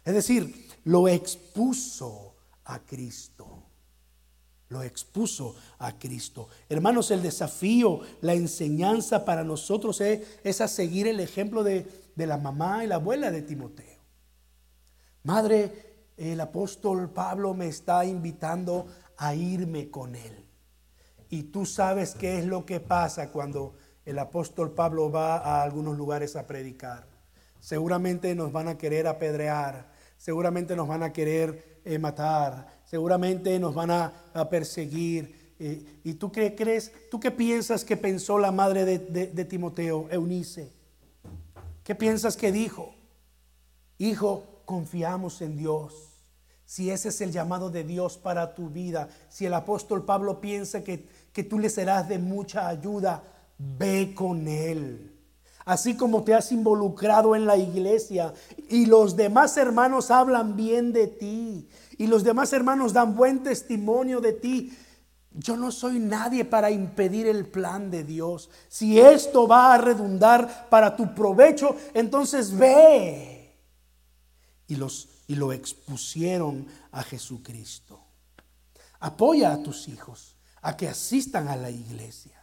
Es 0.04 0.14
decir, 0.14 0.68
lo 0.84 1.08
expuso 1.08 2.36
a 2.64 2.78
Cristo. 2.78 3.64
Lo 4.68 4.82
expuso 4.82 5.56
a 5.78 5.98
Cristo. 5.98 6.48
Hermanos, 6.68 7.10
el 7.10 7.22
desafío, 7.22 8.00
la 8.20 8.34
enseñanza 8.34 9.24
para 9.24 9.42
nosotros 9.42 10.00
es, 10.00 10.60
a 10.60 10.68
seguir 10.68 11.08
el 11.08 11.20
ejemplo 11.20 11.62
de, 11.64 11.86
de 12.14 12.26
la 12.26 12.38
mamá 12.38 12.84
y 12.84 12.86
la 12.86 12.96
abuela 12.96 13.30
de 13.30 13.42
Timoteo. 13.42 13.98
Madre, 15.24 16.12
el 16.16 16.40
apóstol 16.40 17.10
Pablo 17.10 17.54
me 17.54 17.68
está 17.68 18.04
invitando 18.04 18.86
a 19.16 19.34
irme 19.34 19.90
con 19.90 20.14
él. 20.14 20.46
Y 21.30 21.44
tú 21.44 21.66
sabes 21.66 22.14
qué 22.14 22.38
es 22.38 22.46
lo 22.46 22.64
que 22.64 22.80
pasa 22.80 23.30
cuando 23.30 23.74
el 24.04 24.18
apóstol 24.18 24.72
Pablo 24.72 25.10
va 25.10 25.36
a 25.36 25.62
algunos 25.62 25.96
lugares 25.96 26.36
a 26.36 26.46
predicar. 26.46 27.07
Seguramente 27.60 28.34
nos 28.34 28.52
van 28.52 28.68
a 28.68 28.78
querer 28.78 29.06
apedrear, 29.06 29.90
seguramente 30.16 30.76
nos 30.76 30.88
van 30.88 31.02
a 31.02 31.12
querer 31.12 31.80
eh, 31.84 31.98
matar, 31.98 32.82
seguramente 32.84 33.58
nos 33.58 33.74
van 33.74 33.90
a, 33.90 34.12
perseguir. 34.50 35.54
Eh, 35.58 36.00
¿Y 36.04 36.14
tú 36.14 36.30
qué 36.30 36.54
crees? 36.54 36.92
¿Tú 37.10 37.18
qué 37.18 37.30
piensas 37.30 37.84
que 37.84 37.96
pensó 37.96 38.38
la 38.38 38.52
madre 38.52 38.84
de, 38.84 38.98
de 38.98 39.44
Timoteo, 39.44 40.08
Eunice? 40.10 40.72
¿Qué 41.82 41.94
piensas 41.94 42.36
que 42.36 42.52
dijo? 42.52 42.94
Hijo, 43.98 44.62
confiamos 44.64 45.42
en 45.42 45.56
Dios. 45.56 46.08
Si 46.64 46.90
ese 46.90 47.08
es 47.08 47.20
el 47.22 47.32
llamado 47.32 47.70
de 47.70 47.82
Dios 47.82 48.18
para 48.18 48.54
tu 48.54 48.68
vida, 48.68 49.08
si 49.28 49.46
el 49.46 49.54
apóstol 49.54 50.04
Pablo 50.04 50.40
piensa 50.40 50.84
que, 50.84 51.08
que 51.32 51.42
tú 51.42 51.58
le 51.58 51.70
serás 51.70 52.08
de 52.08 52.18
mucha 52.18 52.68
ayuda, 52.68 53.24
ve 53.58 54.12
con 54.14 54.46
él 54.46 55.17
así 55.68 55.98
como 55.98 56.24
te 56.24 56.32
has 56.32 56.50
involucrado 56.50 57.36
en 57.36 57.44
la 57.44 57.58
iglesia 57.58 58.32
y 58.70 58.86
los 58.86 59.16
demás 59.16 59.54
hermanos 59.58 60.10
hablan 60.10 60.56
bien 60.56 60.94
de 60.94 61.08
ti 61.08 61.68
y 61.98 62.06
los 62.06 62.24
demás 62.24 62.54
hermanos 62.54 62.94
dan 62.94 63.14
buen 63.14 63.42
testimonio 63.42 64.22
de 64.22 64.32
ti. 64.32 64.74
Yo 65.30 65.58
no 65.58 65.70
soy 65.70 65.98
nadie 65.98 66.46
para 66.46 66.70
impedir 66.70 67.26
el 67.26 67.46
plan 67.46 67.90
de 67.90 68.02
Dios. 68.02 68.48
Si 68.68 68.98
esto 68.98 69.46
va 69.46 69.74
a 69.74 69.78
redundar 69.78 70.70
para 70.70 70.96
tu 70.96 71.14
provecho, 71.14 71.76
entonces 71.92 72.56
ve. 72.56 73.54
Y, 74.68 74.76
los, 74.76 75.22
y 75.26 75.34
lo 75.34 75.52
expusieron 75.52 76.66
a 76.92 77.02
Jesucristo. 77.02 78.00
Apoya 79.00 79.52
a 79.52 79.62
tus 79.62 79.86
hijos 79.88 80.34
a 80.62 80.78
que 80.78 80.88
asistan 80.88 81.46
a 81.48 81.56
la 81.56 81.70
iglesia. 81.70 82.37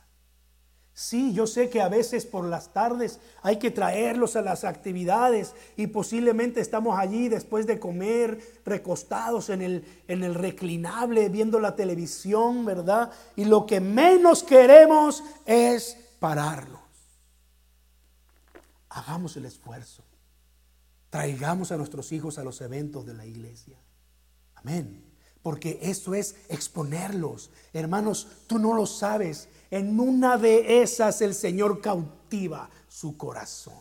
Sí, 0.97 1.33
yo 1.33 1.45
sé 1.45 1.69
que 1.69 1.81
a 1.81 1.89
veces 1.89 2.25
por 2.25 2.45
las 2.45 2.71
tardes 2.71 3.19
hay 3.41 3.59
que 3.59 3.69
traerlos 3.69 4.37
a 4.37 4.41
las 4.41 4.63
actividades 4.63 5.53
y 5.75 5.87
posiblemente 5.87 6.61
estamos 6.61 6.97
allí 6.97 7.27
después 7.27 7.67
de 7.67 7.79
comer, 7.79 8.61
recostados 8.63 9.49
en 9.49 9.61
el, 9.61 9.85
en 10.07 10.23
el 10.23 10.33
reclinable, 10.33 11.27
viendo 11.27 11.59
la 11.59 11.75
televisión, 11.75 12.63
¿verdad? 12.63 13.11
Y 13.35 13.43
lo 13.43 13.65
que 13.65 13.81
menos 13.81 14.41
queremos 14.41 15.21
es 15.45 15.97
pararlos. 16.19 16.79
Hagamos 18.87 19.35
el 19.35 19.43
esfuerzo. 19.43 20.01
Traigamos 21.09 21.73
a 21.73 21.77
nuestros 21.77 22.13
hijos 22.13 22.37
a 22.37 22.45
los 22.45 22.61
eventos 22.61 23.05
de 23.05 23.15
la 23.15 23.25
iglesia. 23.25 23.77
Amén. 24.55 25.01
porque 25.43 25.77
eso 25.83 26.15
es 26.15 26.37
exponerlos. 26.49 27.51
Hermanos, 27.71 28.27
tú 28.47 28.57
no 28.57 28.73
lo 28.73 28.87
sabes. 28.87 29.47
En 29.75 29.99
una 29.99 30.37
de 30.37 30.81
esas 30.81 31.21
el 31.21 31.33
Señor 31.33 31.81
cautiva 31.81 32.69
su 32.87 33.17
corazón. 33.17 33.73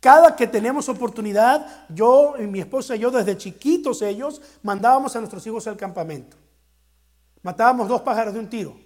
Cada 0.00 0.34
que 0.34 0.48
tenemos 0.48 0.88
oportunidad, 0.88 1.86
yo 1.88 2.34
y 2.36 2.48
mi 2.48 2.58
esposa 2.58 2.96
y 2.96 2.98
yo 2.98 3.12
desde 3.12 3.36
chiquitos 3.36 4.02
ellos 4.02 4.42
mandábamos 4.60 5.14
a 5.14 5.20
nuestros 5.20 5.46
hijos 5.46 5.68
al 5.68 5.76
campamento. 5.76 6.36
Matábamos 7.42 7.86
dos 7.86 8.02
pájaros 8.02 8.34
de 8.34 8.40
un 8.40 8.50
tiro. 8.50 8.76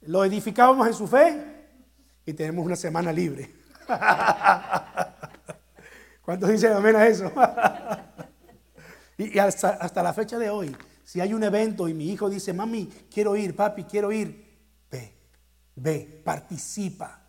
Lo 0.00 0.24
edificábamos 0.24 0.86
en 0.86 0.94
su 0.94 1.06
fe 1.06 1.68
y 2.24 2.32
tenemos 2.32 2.64
una 2.64 2.76
semana 2.76 3.12
libre. 3.12 3.54
¿Cuántos 6.24 6.48
dicen 6.48 6.72
amén 6.72 6.96
a 6.96 7.06
eso? 7.06 7.30
y 9.18 9.38
hasta, 9.38 9.74
hasta 9.74 10.02
la 10.02 10.14
fecha 10.14 10.38
de 10.38 10.48
hoy, 10.48 10.74
si 11.04 11.20
hay 11.20 11.34
un 11.34 11.44
evento 11.44 11.86
y 11.86 11.92
mi 11.92 12.10
hijo 12.10 12.30
dice, 12.30 12.54
mami, 12.54 12.86
quiero 13.12 13.36
ir, 13.36 13.54
papi, 13.54 13.84
quiero 13.84 14.10
ir, 14.10 14.47
ve, 15.80 16.20
participa, 16.24 17.22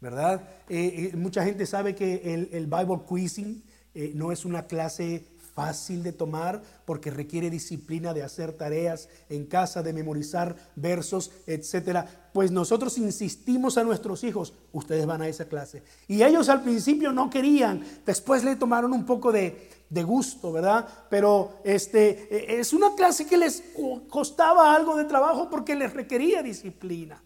¿verdad? 0.00 0.42
Eh, 0.68 1.10
eh, 1.12 1.16
mucha 1.16 1.44
gente 1.44 1.66
sabe 1.66 1.94
que 1.94 2.48
el, 2.52 2.66
Bible 2.66 3.00
Quizzing 3.08 3.62
eh, 3.94 4.12
no 4.14 4.32
es 4.32 4.44
una 4.44 4.66
clase 4.66 5.24
fácil 5.54 6.02
de 6.02 6.12
tomar 6.12 6.60
porque 6.84 7.10
requiere 7.10 7.48
disciplina 7.48 8.12
de 8.12 8.22
hacer 8.22 8.52
tareas 8.52 9.08
en 9.30 9.46
casa, 9.46 9.82
de 9.82 9.94
memorizar 9.94 10.54
versos, 10.76 11.32
etcétera. 11.46 12.28
Pues 12.34 12.50
nosotros 12.50 12.98
insistimos 12.98 13.78
a 13.78 13.84
nuestros 13.84 14.22
hijos, 14.22 14.52
ustedes 14.72 15.06
van 15.06 15.22
a 15.22 15.28
esa 15.28 15.46
clase. 15.46 15.82
Y 16.08 16.22
ellos 16.22 16.50
al 16.50 16.62
principio 16.62 17.10
no 17.10 17.30
querían, 17.30 17.82
después 18.04 18.44
le 18.44 18.56
tomaron 18.56 18.92
un 18.92 19.06
poco 19.06 19.32
de, 19.32 19.70
de 19.88 20.02
gusto, 20.02 20.52
¿verdad? 20.52 20.86
Pero 21.08 21.54
este 21.64 22.60
es 22.60 22.74
una 22.74 22.94
clase 22.94 23.26
que 23.26 23.38
les 23.38 23.62
costaba 24.10 24.74
algo 24.74 24.94
de 24.94 25.04
trabajo 25.04 25.48
porque 25.48 25.74
les 25.74 25.94
requería 25.94 26.42
disciplina. 26.42 27.22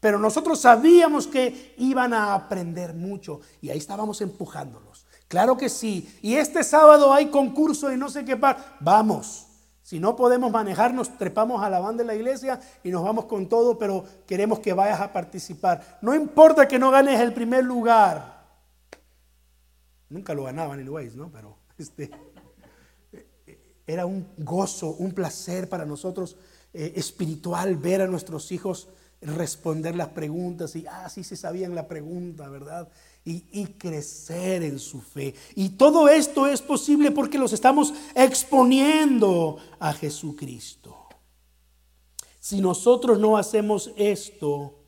Pero 0.00 0.18
nosotros 0.18 0.60
sabíamos 0.60 1.26
que 1.26 1.74
iban 1.78 2.12
a 2.12 2.34
aprender 2.34 2.94
mucho 2.94 3.40
y 3.60 3.70
ahí 3.70 3.78
estábamos 3.78 4.20
empujándolos. 4.20 5.06
Claro 5.28 5.56
que 5.56 5.68
sí. 5.68 6.18
Y 6.22 6.34
este 6.34 6.62
sábado 6.62 7.12
hay 7.12 7.30
concurso 7.30 7.92
y 7.92 7.96
no 7.96 8.08
sé 8.08 8.24
qué 8.24 8.36
par. 8.36 8.76
Vamos. 8.80 9.46
Si 9.82 10.00
no 10.00 10.16
podemos 10.16 10.50
manejarnos, 10.50 11.16
trepamos 11.16 11.62
a 11.62 11.70
la 11.70 11.78
banda 11.78 12.02
de 12.02 12.08
la 12.08 12.14
iglesia 12.14 12.60
y 12.82 12.90
nos 12.90 13.04
vamos 13.04 13.26
con 13.26 13.48
todo, 13.48 13.78
pero 13.78 14.04
queremos 14.26 14.58
que 14.58 14.72
vayas 14.72 15.00
a 15.00 15.12
participar. 15.12 15.98
No 16.02 16.14
importa 16.14 16.66
que 16.66 16.78
no 16.78 16.90
ganes 16.90 17.20
el 17.20 17.32
primer 17.32 17.64
lugar. 17.64 18.44
Nunca 20.08 20.34
lo 20.34 20.44
ganaban 20.44 20.80
anyways, 20.80 21.14
¿no? 21.14 21.30
Pero 21.30 21.56
este, 21.78 22.10
era 23.86 24.06
un 24.06 24.28
gozo, 24.38 24.90
un 24.90 25.12
placer 25.12 25.68
para 25.68 25.84
nosotros 25.84 26.36
eh, 26.74 26.92
espiritual 26.96 27.76
ver 27.76 28.02
a 28.02 28.06
nuestros 28.06 28.50
hijos 28.50 28.88
responder 29.26 29.96
las 29.96 30.08
preguntas 30.08 30.76
y, 30.76 30.86
ah, 30.86 31.08
sí 31.08 31.24
se 31.24 31.36
sabían 31.36 31.74
la 31.74 31.88
pregunta, 31.88 32.48
¿verdad? 32.48 32.88
y, 33.26 33.66
crecer 33.78 34.62
en 34.62 34.78
su 34.78 35.00
fe. 35.00 35.34
Y 35.56 35.70
todo 35.70 36.08
esto 36.08 36.46
es 36.46 36.62
posible 36.62 37.10
porque 37.10 37.38
los 37.38 37.52
estamos 37.52 37.92
exponiendo 38.14 39.58
a 39.80 39.92
Jesucristo. 39.92 40.96
Si 42.38 42.60
nosotros 42.60 43.18
no 43.18 43.36
hacemos 43.36 43.90
esto, 43.96 44.78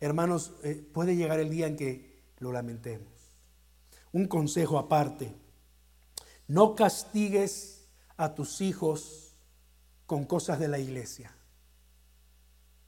hermanos, 0.00 0.52
eh, 0.62 0.82
puede 0.94 1.14
llegar 1.14 1.38
el 1.40 1.50
día 1.50 1.66
en 1.66 1.76
que 1.76 2.22
lo 2.38 2.52
lamentemos. 2.52 3.12
Un 4.12 4.28
consejo 4.28 4.78
aparte, 4.78 5.34
no 6.48 6.74
castigues 6.74 7.86
a 8.16 8.34
tus 8.34 8.62
hijos 8.62 9.34
con 10.06 10.24
cosas 10.24 10.58
de 10.58 10.68
la 10.68 10.78
iglesia. 10.78 11.36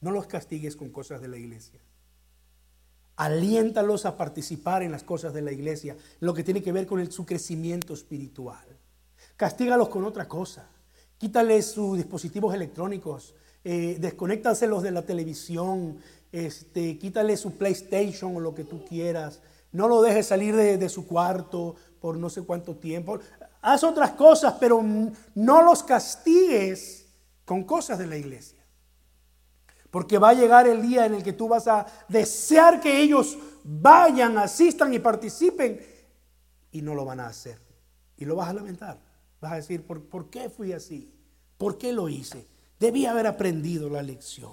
No 0.01 0.11
los 0.11 0.27
castigues 0.27 0.77
con 0.77 0.91
cosas 0.91 1.21
de 1.21 1.29
la 1.29 1.37
iglesia. 1.37 1.81
Aliéntalos 3.17 4.05
a 4.05 4.17
participar 4.17 4.83
en 4.83 4.93
las 4.93 5.03
cosas 5.03 5.33
de 5.33 5.41
la 5.41 5.53
iglesia, 5.53 5.97
lo 6.21 6.35
que 6.35 6.45
tiene 6.45 6.63
que 6.63 6.73
ver 6.73 6.87
con 6.87 7.11
su 7.11 7.25
crecimiento 7.25 7.95
espiritual. 7.95 8.65
Castígalos 9.37 9.89
con 9.89 10.05
otra 10.05 10.29
cosa. 10.29 10.69
Quítales 11.19 11.67
sus 11.67 11.97
dispositivos 11.97 12.55
electrónicos, 12.55 13.35
eh, 13.65 13.97
desconéctaselos 13.99 14.83
de 14.83 14.91
la 14.91 15.03
televisión, 15.03 15.99
este, 16.31 16.99
quítale 16.99 17.37
su 17.39 17.53
PlayStation 17.53 18.37
o 18.37 18.41
lo 18.41 18.55
que 18.55 18.65
tú 18.65 18.85
quieras. 18.85 19.41
No 19.73 19.89
lo 19.89 20.03
dejes 20.03 20.27
salir 20.27 20.55
de, 20.55 20.77
de 20.77 20.89
su 20.89 21.07
cuarto 21.07 21.75
por 22.01 22.19
no 22.19 22.29
sé 22.29 22.43
cuánto 22.43 22.77
tiempo. 22.77 23.19
Haz 23.63 23.83
otras 23.83 24.13
cosas, 24.13 24.55
pero 24.61 24.83
no 25.35 25.63
los 25.63 25.83
castigues 25.83 27.07
con 27.45 27.65
cosas 27.65 27.99
de 27.99 28.07
la 28.07 28.17
iglesia. 28.17 28.56
Porque 29.97 30.19
va 30.19 30.29
a 30.29 30.35
llegar 30.35 30.69
el 30.69 30.83
día 30.83 31.07
en 31.07 31.15
el 31.15 31.23
que 31.23 31.33
tú 31.33 31.49
vas 31.49 31.67
a 31.67 31.87
desear 32.07 32.83
que 32.83 33.01
ellos 33.01 33.39
vayan, 33.65 34.37
asistan 34.37 34.93
y 34.93 34.99
participen 34.99 35.81
y 36.71 36.83
no 36.83 36.95
lo 36.95 37.07
van 37.07 37.21
a 37.21 37.29
hacer. 37.29 37.59
Y 38.19 38.27
lo 38.27 38.37
vas 38.37 38.51
a 38.51 38.53
lamentar. 38.53 39.01
Vas 39.41 39.53
a 39.53 39.57
decir, 39.57 39.87
¿por, 39.87 40.03
¿por 40.03 40.29
qué 40.29 40.51
fui 40.51 40.75
así? 40.75 41.15
¿Por 41.57 41.79
qué 41.79 41.95
lo 41.95 42.11
hice? 42.11 42.47
Debí 42.79 43.07
haber 43.07 43.27
aprendido 43.27 43.89
la 43.89 44.03
lección. 44.03 44.53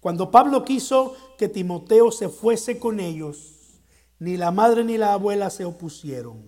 Cuando 0.00 0.30
Pablo 0.30 0.64
quiso 0.64 1.14
que 1.36 1.50
Timoteo 1.50 2.10
se 2.10 2.30
fuese 2.30 2.78
con 2.78 3.00
ellos, 3.00 3.82
ni 4.18 4.38
la 4.38 4.50
madre 4.50 4.82
ni 4.82 4.96
la 4.96 5.12
abuela 5.12 5.50
se 5.50 5.66
opusieron. 5.66 6.42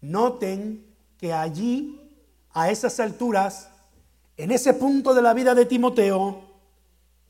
Noten 0.00 0.92
que 1.18 1.32
allí, 1.32 2.00
a 2.50 2.68
esas 2.72 2.98
alturas, 2.98 3.68
en 4.36 4.50
ese 4.50 4.74
punto 4.74 5.14
de 5.14 5.22
la 5.22 5.34
vida 5.34 5.54
de 5.54 5.66
Timoteo, 5.66 6.42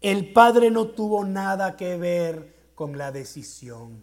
el 0.00 0.32
padre 0.32 0.70
no 0.70 0.88
tuvo 0.88 1.24
nada 1.24 1.76
que 1.76 1.96
ver 1.96 2.72
con 2.74 2.98
la 2.98 3.12
decisión. 3.12 4.02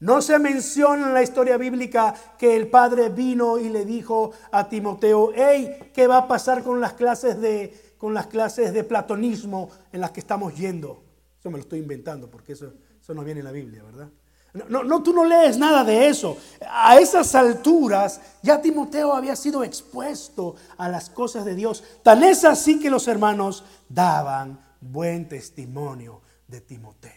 No 0.00 0.20
se 0.20 0.38
menciona 0.38 1.06
en 1.06 1.14
la 1.14 1.22
historia 1.22 1.56
bíblica 1.56 2.14
que 2.38 2.56
el 2.56 2.68
padre 2.68 3.08
vino 3.08 3.58
y 3.58 3.68
le 3.68 3.84
dijo 3.84 4.32
a 4.50 4.68
Timoteo, 4.68 5.32
hey, 5.34 5.90
¿qué 5.94 6.06
va 6.06 6.18
a 6.18 6.28
pasar 6.28 6.62
con 6.62 6.80
las 6.80 6.94
clases 6.94 7.40
de, 7.40 7.94
con 7.96 8.12
las 8.12 8.26
clases 8.26 8.72
de 8.72 8.84
platonismo 8.84 9.70
en 9.92 10.00
las 10.00 10.10
que 10.10 10.20
estamos 10.20 10.54
yendo? 10.56 11.02
Eso 11.38 11.50
me 11.50 11.58
lo 11.58 11.62
estoy 11.62 11.78
inventando 11.78 12.30
porque 12.30 12.52
eso, 12.52 12.72
eso 13.00 13.14
no 13.14 13.24
viene 13.24 13.40
en 13.40 13.46
la 13.46 13.52
Biblia, 13.52 13.82
¿verdad? 13.82 14.10
No, 14.54 14.84
no, 14.84 15.02
tú 15.02 15.12
no 15.12 15.24
lees 15.24 15.58
nada 15.58 15.82
de 15.82 16.08
eso. 16.08 16.38
A 16.70 16.96
esas 16.98 17.34
alturas 17.34 18.20
ya 18.40 18.62
Timoteo 18.62 19.12
había 19.12 19.34
sido 19.34 19.64
expuesto 19.64 20.54
a 20.76 20.88
las 20.88 21.10
cosas 21.10 21.44
de 21.44 21.56
Dios. 21.56 21.82
Tan 22.04 22.22
es 22.22 22.44
así 22.44 22.78
que 22.78 22.88
los 22.88 23.08
hermanos 23.08 23.64
daban 23.88 24.60
buen 24.80 25.28
testimonio 25.28 26.20
de 26.46 26.60
Timoteo. 26.60 27.12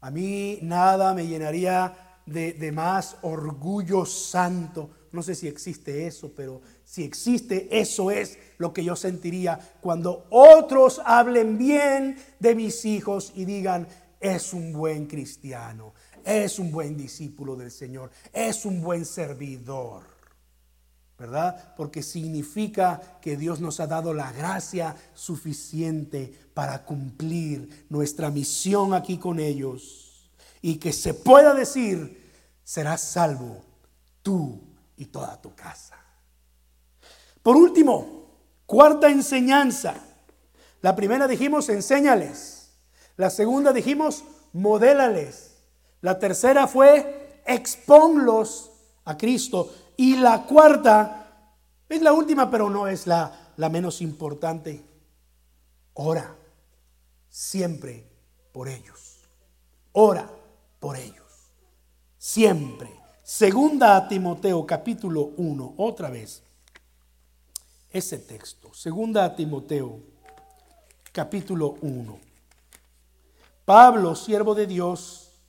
A 0.00 0.10
mí 0.10 0.58
nada 0.62 1.12
me 1.12 1.26
llenaría 1.26 2.18
de, 2.24 2.54
de 2.54 2.72
más 2.72 3.18
orgullo 3.20 4.06
santo. 4.06 4.88
No 5.12 5.22
sé 5.22 5.34
si 5.34 5.48
existe 5.48 6.06
eso, 6.06 6.32
pero 6.34 6.62
si 6.82 7.04
existe, 7.04 7.68
eso 7.78 8.10
es 8.10 8.38
lo 8.56 8.72
que 8.72 8.84
yo 8.84 8.96
sentiría 8.96 9.58
cuando 9.82 10.26
otros 10.30 11.02
hablen 11.04 11.58
bien 11.58 12.16
de 12.38 12.54
mis 12.54 12.86
hijos 12.86 13.32
y 13.34 13.44
digan, 13.44 13.86
es 14.22 14.54
un 14.54 14.72
buen 14.72 15.06
cristiano, 15.06 15.92
es 16.24 16.60
un 16.60 16.70
buen 16.70 16.96
discípulo 16.96 17.56
del 17.56 17.72
Señor, 17.72 18.10
es 18.32 18.64
un 18.64 18.80
buen 18.80 19.04
servidor. 19.04 20.04
¿Verdad? 21.18 21.74
Porque 21.76 22.02
significa 22.02 23.18
que 23.20 23.36
Dios 23.36 23.60
nos 23.60 23.78
ha 23.80 23.86
dado 23.86 24.14
la 24.14 24.32
gracia 24.32 24.96
suficiente 25.14 26.32
para 26.54 26.84
cumplir 26.84 27.86
nuestra 27.90 28.30
misión 28.30 28.94
aquí 28.94 29.18
con 29.18 29.38
ellos. 29.38 30.30
Y 30.62 30.76
que 30.76 30.92
se 30.92 31.14
pueda 31.14 31.54
decir, 31.54 32.32
serás 32.64 33.02
salvo 33.02 33.62
tú 34.22 34.60
y 34.96 35.06
toda 35.06 35.40
tu 35.40 35.54
casa. 35.54 35.96
Por 37.42 37.56
último, 37.56 38.30
cuarta 38.66 39.08
enseñanza. 39.08 39.94
La 40.80 40.96
primera 40.96 41.28
dijimos, 41.28 41.68
enséñales. 41.68 42.61
La 43.16 43.30
segunda 43.30 43.72
dijimos, 43.72 44.24
modélales. 44.52 45.56
La 46.00 46.18
tercera 46.18 46.66
fue, 46.66 47.42
exponlos 47.46 48.70
a 49.04 49.16
Cristo. 49.16 49.72
Y 49.96 50.16
la 50.16 50.44
cuarta, 50.44 51.22
es 51.88 52.02
la 52.02 52.12
última, 52.12 52.50
pero 52.50 52.70
no 52.70 52.88
es 52.88 53.06
la, 53.06 53.52
la 53.56 53.68
menos 53.68 54.00
importante. 54.00 54.84
Ora 55.94 56.36
siempre 57.28 58.06
por 58.52 58.68
ellos. 58.68 59.28
Ora 59.92 60.30
por 60.78 60.96
ellos. 60.96 61.50
Siempre. 62.18 62.90
Segunda 63.22 63.96
a 63.96 64.08
Timoteo 64.08 64.66
capítulo 64.66 65.32
1, 65.36 65.74
otra 65.78 66.10
vez. 66.10 66.42
Ese 67.90 68.18
texto. 68.18 68.72
Segunda 68.74 69.24
a 69.24 69.34
Timoteo 69.34 70.00
capítulo 71.12 71.76
1. 71.80 72.31
Pablo, 73.64 74.14
siervo 74.14 74.54
de 74.54 74.66
Dios 74.66 75.40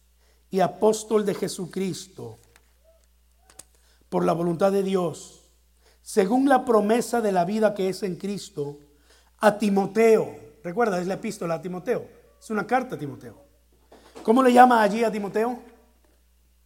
y 0.49 0.59
apóstol 0.59 1.26
de 1.26 1.34
Jesucristo, 1.34 2.38
por 4.09 4.24
la 4.26 4.34
voluntad 4.34 4.72
de 4.72 4.84
Dios, 4.84 5.41
según 6.01 6.47
la 6.47 6.66
promesa 6.66 7.22
de 7.22 7.32
la 7.32 7.45
vida 7.45 7.74
que 7.74 7.89
es 7.89 8.03
en 8.03 8.18
Cristo, 8.18 8.78
a 9.39 9.57
Timoteo. 9.57 10.36
Recuerda, 10.64 11.01
es 11.01 11.07
la 11.07 11.16
epístola 11.16 11.55
a 11.55 11.61
Timoteo. 11.61 12.07
Es 12.39 12.49
una 12.49 12.68
carta 12.68 12.95
a 12.95 12.99
Timoteo. 12.99 13.41
¿Cómo 14.22 14.43
le 14.43 14.53
llama 14.53 14.82
allí 14.82 15.03
a 15.03 15.11
Timoteo? 15.11 15.59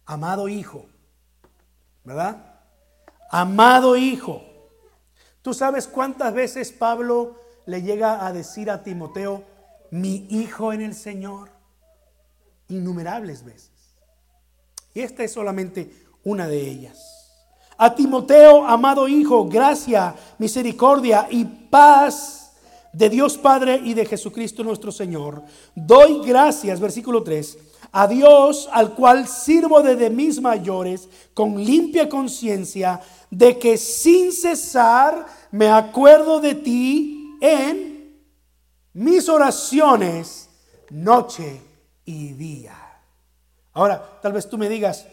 Amado 0.04 0.48
hijo. 0.48 0.86
¿Verdad? 2.04 2.60
Amado 3.30 3.96
hijo. 3.96 4.42
¿Tú 5.42 5.54
sabes 5.54 5.86
cuántas 5.86 6.34
veces 6.34 6.72
Pablo 6.72 7.36
le 7.64 7.82
llega 7.82 8.26
a 8.26 8.32
decir 8.32 8.70
a 8.70 8.82
Timoteo, 8.82 9.44
mi 9.90 10.26
hijo 10.30 10.72
en 10.72 10.82
el 10.82 10.94
Señor? 10.94 11.50
Innumerables 12.68 13.44
veces. 13.44 13.70
Y 14.94 15.00
esta 15.00 15.24
es 15.24 15.32
solamente 15.32 15.90
una 16.24 16.46
de 16.48 16.60
ellas. 16.60 16.98
A 17.76 17.94
Timoteo, 17.94 18.66
amado 18.66 19.06
hijo, 19.06 19.48
gracia, 19.48 20.14
misericordia 20.38 21.28
y 21.30 21.44
paz 21.44 22.52
de 22.92 23.08
Dios 23.08 23.38
Padre 23.38 23.80
y 23.84 23.94
de 23.94 24.04
Jesucristo 24.04 24.64
nuestro 24.64 24.90
Señor. 24.90 25.44
Doy 25.74 26.20
gracias, 26.26 26.80
versículo 26.80 27.22
3, 27.22 27.58
a 27.92 28.08
Dios 28.08 28.68
al 28.72 28.94
cual 28.94 29.28
sirvo 29.28 29.82
desde 29.82 30.10
mis 30.10 30.40
mayores 30.40 31.08
con 31.34 31.62
limpia 31.64 32.08
conciencia 32.08 33.00
de 33.30 33.58
que 33.58 33.76
sin 33.76 34.32
cesar 34.32 35.26
me 35.52 35.68
acuerdo 35.68 36.40
de 36.40 36.54
ti 36.54 37.36
en 37.40 37.87
mis 38.98 39.28
oraciones 39.28 40.50
noche 40.90 41.62
y 42.04 42.32
día. 42.32 42.74
Ahora, 43.74 44.18
tal 44.20 44.32
vez 44.32 44.48
tú 44.48 44.58
me 44.58 44.68
digas, 44.68 45.06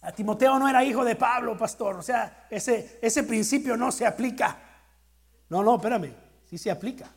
a 0.00 0.10
Timoteo 0.10 0.58
no 0.58 0.68
era 0.68 0.84
hijo 0.84 1.04
de 1.04 1.14
Pablo, 1.14 1.56
pastor. 1.56 1.96
O 1.96 2.02
sea, 2.02 2.48
ese, 2.50 2.98
ese 3.00 3.22
principio 3.22 3.76
no 3.76 3.92
se 3.92 4.04
aplica. 4.04 4.58
No, 5.48 5.62
no, 5.62 5.76
espérame, 5.76 6.12
sí 6.48 6.58
se 6.58 6.68
aplica. 6.68 7.08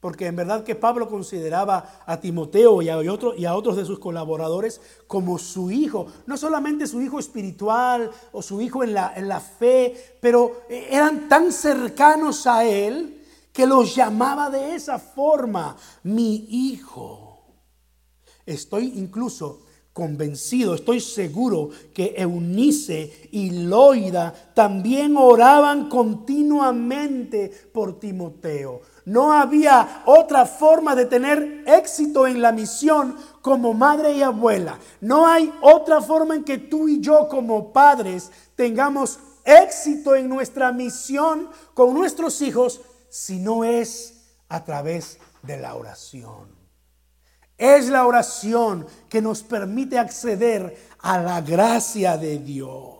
Porque 0.00 0.28
en 0.28 0.36
verdad 0.36 0.64
que 0.64 0.74
Pablo 0.74 1.10
consideraba 1.10 2.02
a 2.06 2.18
Timoteo 2.18 2.80
y 2.80 2.88
a, 2.88 2.96
y 3.02 3.44
a 3.44 3.54
otros 3.54 3.76
de 3.76 3.84
sus 3.84 3.98
colaboradores 3.98 4.80
como 5.06 5.38
su 5.38 5.70
hijo. 5.70 6.06
No 6.24 6.38
solamente 6.38 6.86
su 6.86 7.02
hijo 7.02 7.18
espiritual 7.18 8.10
o 8.32 8.40
su 8.40 8.62
hijo 8.62 8.82
en 8.82 8.94
la, 8.94 9.12
en 9.14 9.28
la 9.28 9.40
fe, 9.40 10.16
pero 10.22 10.62
eran 10.70 11.28
tan 11.28 11.52
cercanos 11.52 12.46
a 12.46 12.64
él 12.64 13.16
que 13.56 13.66
los 13.66 13.94
llamaba 13.94 14.50
de 14.50 14.74
esa 14.74 14.98
forma, 14.98 15.78
mi 16.02 16.46
hijo. 16.50 17.38
Estoy 18.44 18.92
incluso 18.96 19.62
convencido, 19.94 20.74
estoy 20.74 21.00
seguro 21.00 21.70
que 21.94 22.16
Eunice 22.18 23.30
y 23.32 23.62
Loida 23.62 24.52
también 24.54 25.16
oraban 25.16 25.88
continuamente 25.88 27.50
por 27.72 27.98
Timoteo. 27.98 28.82
No 29.06 29.32
había 29.32 30.02
otra 30.04 30.44
forma 30.44 30.94
de 30.94 31.06
tener 31.06 31.64
éxito 31.66 32.26
en 32.26 32.42
la 32.42 32.52
misión 32.52 33.16
como 33.40 33.72
madre 33.72 34.12
y 34.12 34.22
abuela. 34.22 34.78
No 35.00 35.26
hay 35.26 35.50
otra 35.62 36.02
forma 36.02 36.34
en 36.34 36.44
que 36.44 36.58
tú 36.58 36.88
y 36.88 37.00
yo 37.00 37.26
como 37.26 37.72
padres 37.72 38.30
tengamos 38.54 39.18
éxito 39.46 40.14
en 40.14 40.28
nuestra 40.28 40.72
misión 40.72 41.48
con 41.72 41.94
nuestros 41.94 42.42
hijos 42.42 42.82
si 43.10 43.38
no 43.38 43.64
es 43.64 44.36
a 44.48 44.64
través 44.64 45.18
de 45.42 45.58
la 45.58 45.74
oración. 45.74 46.54
Es 47.58 47.88
la 47.88 48.06
oración 48.06 48.86
que 49.08 49.22
nos 49.22 49.42
permite 49.42 49.98
acceder 49.98 50.76
a 50.98 51.18
la 51.18 51.40
gracia 51.40 52.18
de 52.18 52.38
Dios. 52.38 52.96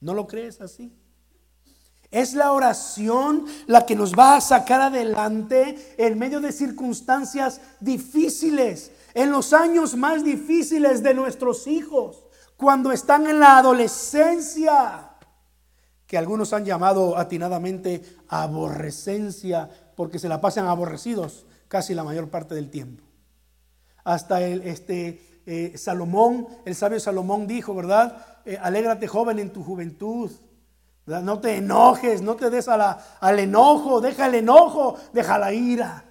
¿No 0.00 0.14
lo 0.14 0.26
crees 0.26 0.60
así? 0.60 0.92
Es 2.10 2.34
la 2.34 2.52
oración 2.52 3.46
la 3.66 3.86
que 3.86 3.94
nos 3.94 4.14
va 4.14 4.36
a 4.36 4.40
sacar 4.40 4.80
adelante 4.80 5.94
en 5.96 6.18
medio 6.18 6.40
de 6.40 6.50
circunstancias 6.50 7.60
difíciles, 7.78 8.90
en 9.14 9.30
los 9.30 9.52
años 9.52 9.94
más 9.94 10.24
difíciles 10.24 11.04
de 11.04 11.14
nuestros 11.14 11.68
hijos, 11.68 12.24
cuando 12.56 12.90
están 12.90 13.28
en 13.28 13.38
la 13.38 13.58
adolescencia, 13.58 15.09
que 16.10 16.18
algunos 16.18 16.52
han 16.52 16.64
llamado 16.64 17.16
atinadamente 17.16 18.02
aborrecencia, 18.26 19.70
porque 19.94 20.18
se 20.18 20.28
la 20.28 20.40
pasan 20.40 20.66
aborrecidos 20.66 21.46
casi 21.68 21.94
la 21.94 22.02
mayor 22.02 22.30
parte 22.30 22.56
del 22.56 22.68
tiempo. 22.68 23.04
Hasta 24.02 24.44
el, 24.44 24.62
este, 24.62 25.40
eh, 25.46 25.78
Salomón, 25.78 26.48
el 26.64 26.74
sabio 26.74 26.98
Salomón 26.98 27.46
dijo, 27.46 27.76
¿verdad? 27.76 28.40
Eh, 28.44 28.58
alégrate 28.60 29.06
joven 29.06 29.38
en 29.38 29.52
tu 29.52 29.62
juventud. 29.62 30.32
No 31.06 31.38
te 31.38 31.58
enojes, 31.58 32.22
no 32.22 32.34
te 32.34 32.50
des 32.50 32.66
al 32.66 33.38
enojo, 33.38 34.00
deja 34.00 34.26
el 34.26 34.34
enojo, 34.34 34.96
deja 35.12 35.38
la 35.38 35.52
ira. 35.52 36.06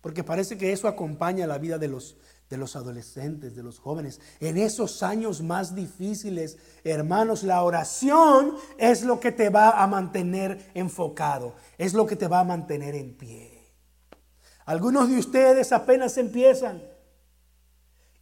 Porque 0.00 0.24
parece 0.24 0.58
que 0.58 0.72
eso 0.72 0.88
acompaña 0.88 1.46
la 1.46 1.58
vida 1.58 1.78
de 1.78 1.86
los, 1.86 2.16
de 2.48 2.56
los 2.56 2.76
adolescentes, 2.76 3.56
de 3.56 3.62
los 3.62 3.78
jóvenes. 3.78 4.20
En 4.40 4.56
esos 4.56 5.02
años 5.02 5.42
más 5.42 5.74
difíciles, 5.74 6.58
hermanos, 6.84 7.42
la 7.42 7.62
oración 7.62 8.54
es 8.78 9.02
lo 9.02 9.18
que 9.18 9.32
te 9.32 9.50
va 9.50 9.82
a 9.82 9.86
mantener 9.86 10.70
enfocado, 10.74 11.54
es 11.78 11.94
lo 11.94 12.06
que 12.06 12.16
te 12.16 12.28
va 12.28 12.40
a 12.40 12.44
mantener 12.44 12.94
en 12.94 13.16
pie. 13.16 13.56
Algunos 14.64 15.08
de 15.08 15.18
ustedes 15.18 15.72
apenas 15.72 16.16
empiezan. 16.18 16.82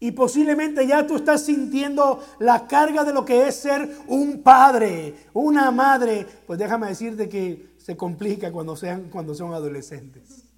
Y 0.00 0.10
posiblemente 0.10 0.86
ya 0.86 1.06
tú 1.06 1.16
estás 1.16 1.46
sintiendo 1.46 2.22
la 2.38 2.66
carga 2.66 3.04
de 3.04 3.14
lo 3.14 3.24
que 3.24 3.48
es 3.48 3.56
ser 3.56 3.88
un 4.06 4.42
padre, 4.42 5.14
una 5.32 5.70
madre. 5.70 6.26
Pues 6.46 6.58
déjame 6.58 6.88
decirte 6.88 7.28
que 7.28 7.74
se 7.78 7.96
complica 7.96 8.52
cuando, 8.52 8.76
sean, 8.76 9.08
cuando 9.08 9.34
son 9.34 9.54
adolescentes. 9.54 10.53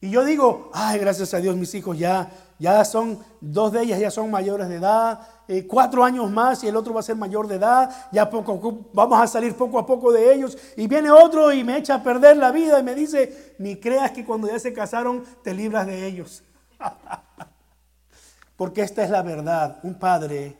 Y 0.00 0.10
yo 0.10 0.24
digo, 0.24 0.70
ay, 0.72 0.98
gracias 0.98 1.34
a 1.34 1.38
Dios 1.38 1.56
mis 1.56 1.74
hijos 1.74 1.98
ya, 1.98 2.30
ya 2.58 2.84
son, 2.86 3.18
dos 3.40 3.72
de 3.72 3.82
ellas 3.82 4.00
ya 4.00 4.10
son 4.10 4.30
mayores 4.30 4.68
de 4.68 4.76
edad, 4.76 5.20
eh, 5.46 5.66
cuatro 5.66 6.02
años 6.04 6.30
más 6.30 6.64
y 6.64 6.68
el 6.68 6.76
otro 6.76 6.94
va 6.94 7.00
a 7.00 7.02
ser 7.02 7.16
mayor 7.16 7.46
de 7.46 7.56
edad, 7.56 8.08
ya 8.10 8.30
poco, 8.30 8.88
vamos 8.94 9.20
a 9.20 9.26
salir 9.26 9.54
poco 9.54 9.78
a 9.78 9.84
poco 9.84 10.10
de 10.10 10.32
ellos. 10.32 10.56
Y 10.76 10.86
viene 10.86 11.10
otro 11.10 11.52
y 11.52 11.64
me 11.64 11.76
echa 11.76 11.96
a 11.96 12.02
perder 12.02 12.38
la 12.38 12.50
vida 12.50 12.80
y 12.80 12.82
me 12.82 12.94
dice, 12.94 13.54
ni 13.58 13.76
creas 13.76 14.12
que 14.12 14.24
cuando 14.24 14.48
ya 14.48 14.58
se 14.58 14.72
casaron 14.72 15.22
te 15.42 15.52
libras 15.52 15.86
de 15.86 16.06
ellos. 16.06 16.42
Porque 18.56 18.80
esta 18.82 19.04
es 19.04 19.10
la 19.10 19.22
verdad. 19.22 19.80
Un 19.82 19.98
padre 19.98 20.56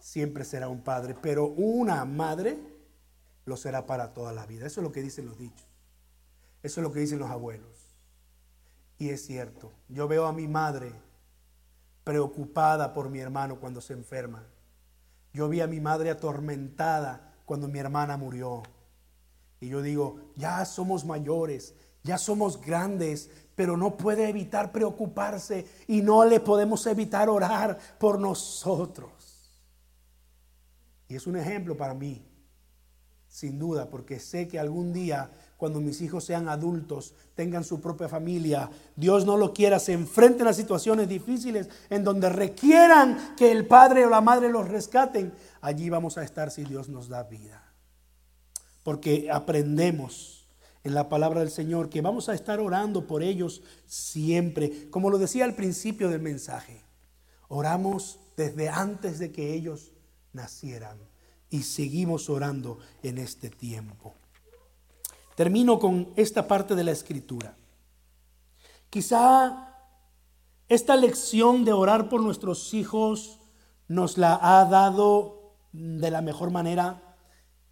siempre 0.00 0.44
será 0.44 0.68
un 0.68 0.82
padre, 0.82 1.14
pero 1.20 1.46
una 1.46 2.04
madre 2.04 2.58
lo 3.44 3.56
será 3.56 3.86
para 3.86 4.14
toda 4.14 4.32
la 4.32 4.46
vida. 4.46 4.66
Eso 4.66 4.80
es 4.80 4.84
lo 4.84 4.92
que 4.92 5.02
dicen 5.02 5.26
los 5.26 5.38
dichos. 5.38 5.66
Eso 6.62 6.80
es 6.80 6.82
lo 6.82 6.92
que 6.92 7.00
dicen 7.00 7.18
los 7.18 7.30
abuelos. 7.30 7.79
Y 9.00 9.08
es 9.08 9.24
cierto. 9.24 9.72
Yo 9.88 10.06
veo 10.06 10.26
a 10.26 10.32
mi 10.32 10.46
madre 10.46 10.92
preocupada 12.04 12.92
por 12.92 13.08
mi 13.08 13.18
hermano 13.18 13.58
cuando 13.58 13.80
se 13.80 13.94
enferma. 13.94 14.44
Yo 15.32 15.48
vi 15.48 15.62
a 15.62 15.66
mi 15.66 15.80
madre 15.80 16.10
atormentada 16.10 17.32
cuando 17.46 17.66
mi 17.66 17.78
hermana 17.78 18.18
murió. 18.18 18.62
Y 19.58 19.68
yo 19.68 19.80
digo, 19.80 20.20
ya 20.36 20.62
somos 20.66 21.06
mayores, 21.06 21.74
ya 22.02 22.18
somos 22.18 22.60
grandes, 22.60 23.30
pero 23.56 23.78
no 23.78 23.96
puede 23.96 24.28
evitar 24.28 24.70
preocuparse 24.70 25.66
y 25.88 26.02
no 26.02 26.26
le 26.26 26.38
podemos 26.38 26.86
evitar 26.86 27.30
orar 27.30 27.78
por 27.98 28.20
nosotros. 28.20 29.50
Y 31.08 31.16
es 31.16 31.26
un 31.26 31.38
ejemplo 31.38 31.74
para 31.74 31.94
mí, 31.94 32.22
sin 33.28 33.58
duda, 33.58 33.88
porque 33.88 34.20
sé 34.20 34.46
que 34.46 34.58
algún 34.58 34.92
día, 34.92 35.30
cuando 35.60 35.78
mis 35.78 36.00
hijos 36.00 36.24
sean 36.24 36.48
adultos, 36.48 37.12
tengan 37.34 37.64
su 37.64 37.82
propia 37.82 38.08
familia, 38.08 38.70
Dios 38.96 39.26
no 39.26 39.36
lo 39.36 39.52
quiera, 39.52 39.78
se 39.78 39.92
enfrenten 39.92 40.46
a 40.46 40.54
situaciones 40.54 41.06
difíciles 41.06 41.68
en 41.90 42.02
donde 42.02 42.30
requieran 42.30 43.36
que 43.36 43.52
el 43.52 43.66
padre 43.66 44.06
o 44.06 44.08
la 44.08 44.22
madre 44.22 44.48
los 44.48 44.66
rescaten, 44.66 45.34
allí 45.60 45.90
vamos 45.90 46.16
a 46.16 46.24
estar 46.24 46.50
si 46.50 46.64
Dios 46.64 46.88
nos 46.88 47.10
da 47.10 47.24
vida. 47.24 47.62
Porque 48.82 49.30
aprendemos 49.30 50.48
en 50.82 50.94
la 50.94 51.10
palabra 51.10 51.40
del 51.40 51.50
Señor, 51.50 51.90
que 51.90 52.00
vamos 52.00 52.30
a 52.30 52.34
estar 52.34 52.58
orando 52.58 53.06
por 53.06 53.22
ellos 53.22 53.62
siempre. 53.84 54.88
Como 54.88 55.10
lo 55.10 55.18
decía 55.18 55.44
al 55.44 55.54
principio 55.54 56.08
del 56.08 56.22
mensaje, 56.22 56.82
oramos 57.48 58.18
desde 58.34 58.70
antes 58.70 59.18
de 59.18 59.30
que 59.30 59.52
ellos 59.52 59.92
nacieran 60.32 60.96
y 61.50 61.64
seguimos 61.64 62.30
orando 62.30 62.78
en 63.02 63.18
este 63.18 63.50
tiempo. 63.50 64.14
Termino 65.40 65.78
con 65.78 66.12
esta 66.16 66.46
parte 66.46 66.74
de 66.74 66.84
la 66.84 66.90
escritura. 66.90 67.56
Quizá 68.90 69.74
esta 70.68 70.96
lección 70.96 71.64
de 71.64 71.72
orar 71.72 72.10
por 72.10 72.20
nuestros 72.20 72.74
hijos 72.74 73.40
nos 73.88 74.18
la 74.18 74.38
ha 74.42 74.66
dado 74.66 75.54
de 75.72 76.10
la 76.10 76.20
mejor 76.20 76.50
manera 76.50 77.16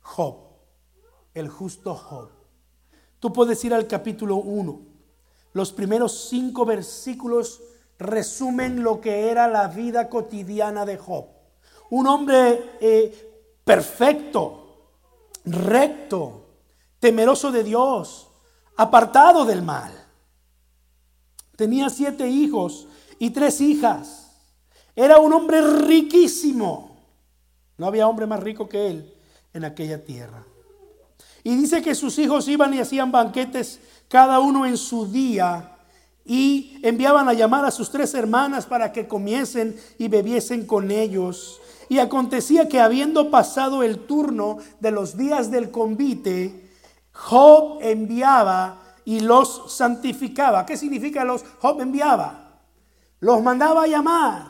Job, 0.00 0.36
el 1.34 1.50
justo 1.50 1.94
Job. 1.94 2.30
Tú 3.20 3.34
puedes 3.34 3.62
ir 3.66 3.74
al 3.74 3.86
capítulo 3.86 4.36
1. 4.36 4.80
Los 5.52 5.70
primeros 5.70 6.26
cinco 6.30 6.64
versículos 6.64 7.60
resumen 7.98 8.82
lo 8.82 9.02
que 9.02 9.28
era 9.28 9.46
la 9.46 9.68
vida 9.68 10.08
cotidiana 10.08 10.86
de 10.86 10.96
Job. 10.96 11.26
Un 11.90 12.06
hombre 12.06 12.78
eh, 12.80 13.60
perfecto, 13.62 14.86
recto, 15.44 16.47
temeroso 17.00 17.50
de 17.50 17.64
Dios, 17.64 18.28
apartado 18.76 19.44
del 19.44 19.62
mal. 19.62 19.92
Tenía 21.56 21.90
siete 21.90 22.28
hijos 22.28 22.86
y 23.18 23.30
tres 23.30 23.60
hijas. 23.60 24.30
Era 24.94 25.18
un 25.18 25.32
hombre 25.32 25.60
riquísimo. 25.60 26.96
No 27.76 27.86
había 27.86 28.08
hombre 28.08 28.26
más 28.26 28.40
rico 28.40 28.68
que 28.68 28.88
él 28.88 29.14
en 29.52 29.64
aquella 29.64 30.04
tierra. 30.04 30.44
Y 31.44 31.56
dice 31.56 31.82
que 31.82 31.94
sus 31.94 32.18
hijos 32.18 32.48
iban 32.48 32.74
y 32.74 32.80
hacían 32.80 33.10
banquetes 33.10 33.80
cada 34.08 34.40
uno 34.40 34.66
en 34.66 34.76
su 34.76 35.06
día 35.10 35.76
y 36.24 36.78
enviaban 36.82 37.28
a 37.28 37.32
llamar 37.32 37.64
a 37.64 37.70
sus 37.70 37.90
tres 37.90 38.12
hermanas 38.14 38.66
para 38.66 38.92
que 38.92 39.08
comiesen 39.08 39.76
y 39.98 40.08
bebiesen 40.08 40.66
con 40.66 40.90
ellos. 40.90 41.60
Y 41.88 42.00
acontecía 42.00 42.68
que 42.68 42.80
habiendo 42.80 43.30
pasado 43.30 43.82
el 43.82 44.00
turno 44.00 44.58
de 44.78 44.90
los 44.90 45.16
días 45.16 45.50
del 45.50 45.70
convite, 45.70 46.67
Job 47.18 47.78
enviaba 47.80 48.78
y 49.04 49.18
los 49.20 49.74
santificaba. 49.74 50.64
¿Qué 50.64 50.76
significa 50.76 51.24
los? 51.24 51.44
Job 51.60 51.80
enviaba. 51.80 52.60
Los 53.18 53.42
mandaba 53.42 53.82
a 53.82 53.86
llamar. 53.88 54.46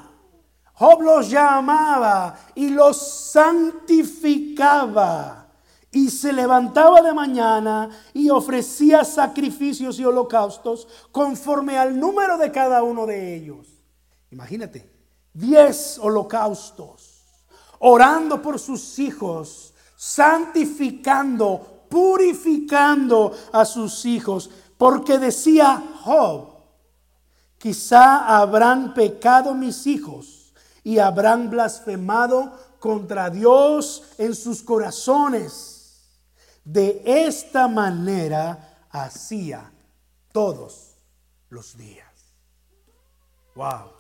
Job 0.75 1.01
los 1.01 1.31
llamaba 1.31 2.39
y 2.55 2.69
los 2.69 2.99
santificaba. 3.33 4.27
Y 5.91 6.11
se 6.11 6.31
levantaba 6.33 7.01
de 7.01 7.15
mañana 7.15 7.89
y 8.13 8.29
ofrecía 8.29 9.03
sacrificios 9.03 9.99
y 9.99 10.05
holocaustos 10.05 10.87
conforme 11.11 11.79
al 11.79 11.99
número 11.99 12.37
de 12.37 12.53
cada 12.53 12.83
uno 12.83 13.07
de 13.07 13.35
ellos. 13.35 13.67
Imagínate, 14.31 14.93
diez 15.33 15.99
holocaustos, 15.99 17.25
orando 17.79 18.43
por 18.43 18.59
sus 18.59 18.99
hijos, 18.99 19.73
santificando, 19.97 21.78
purificando 21.89 23.33
a 23.53 23.65
sus 23.65 24.05
hijos, 24.05 24.51
porque 24.77 25.19
decía 25.19 25.83
Job, 26.03 26.49
quizá 27.59 28.39
habrán 28.39 28.95
pecado 28.95 29.55
mis 29.55 29.87
hijos 29.87 30.53
y 30.85 30.99
habrán 30.99 31.51
blasfemado 31.51 32.53
contra 32.79 33.31
Dios 33.31 34.05
en 34.19 34.35
sus 34.35 34.63
corazones 34.63 35.79
de 36.69 37.03
esta 37.05 37.67
manera 37.67 38.87
hacía 38.91 39.73
todos 40.33 40.99
los 41.49 41.77
días. 41.79 42.35
Wow. 43.55 43.98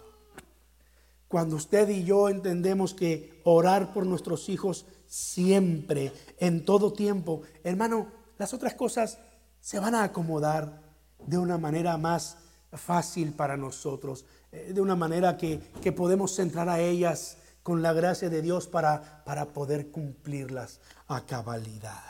Cuando 1.29 1.57
usted 1.57 1.89
y 1.91 2.05
yo 2.05 2.31
entendemos 2.31 2.95
que 2.95 3.41
orar 3.45 3.93
por 3.93 4.07
nuestros 4.07 4.49
hijos 4.49 4.87
siempre, 5.07 6.13
en 6.39 6.65
todo 6.65 6.93
tiempo, 6.93 7.43
hermano, 7.63 8.09
las 8.39 8.55
otras 8.55 8.75
cosas 8.75 9.19
se 9.61 9.79
van 9.79 9.95
a 9.95 10.05
acomodar 10.05 10.83
de 11.27 11.37
una 11.37 11.59
manera 11.59 11.99
más 11.99 12.39
fácil 12.73 13.33
para 13.33 13.57
nosotros, 13.57 14.25
eh, 14.53 14.73
de 14.73 14.81
una 14.81 14.97
manera 14.97 15.37
que, 15.37 15.61
que 15.83 15.93
podemos 15.93 16.35
centrar 16.35 16.69
a 16.69 16.81
ellas 16.81 17.37
con 17.63 17.83
la 17.83 17.93
gracia 17.93 18.31
de 18.31 18.41
Dios 18.41 18.67
para, 18.67 19.23
para 19.25 19.53
poder 19.53 19.91
cumplirlas 19.91 20.81
a 21.07 21.27
cabalidad. 21.27 22.03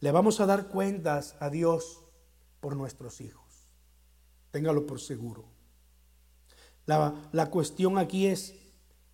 Le 0.00 0.10
vamos 0.10 0.40
a 0.40 0.46
dar 0.46 0.66
cuentas 0.66 1.36
a 1.38 1.50
Dios 1.50 2.02
por 2.60 2.74
nuestros 2.74 3.20
hijos. 3.20 3.68
Téngalo 4.50 4.86
por 4.86 5.00
seguro. 5.00 5.55
La, 6.86 7.50
cuestión 7.50 7.98
aquí 7.98 8.26
es, 8.26 8.54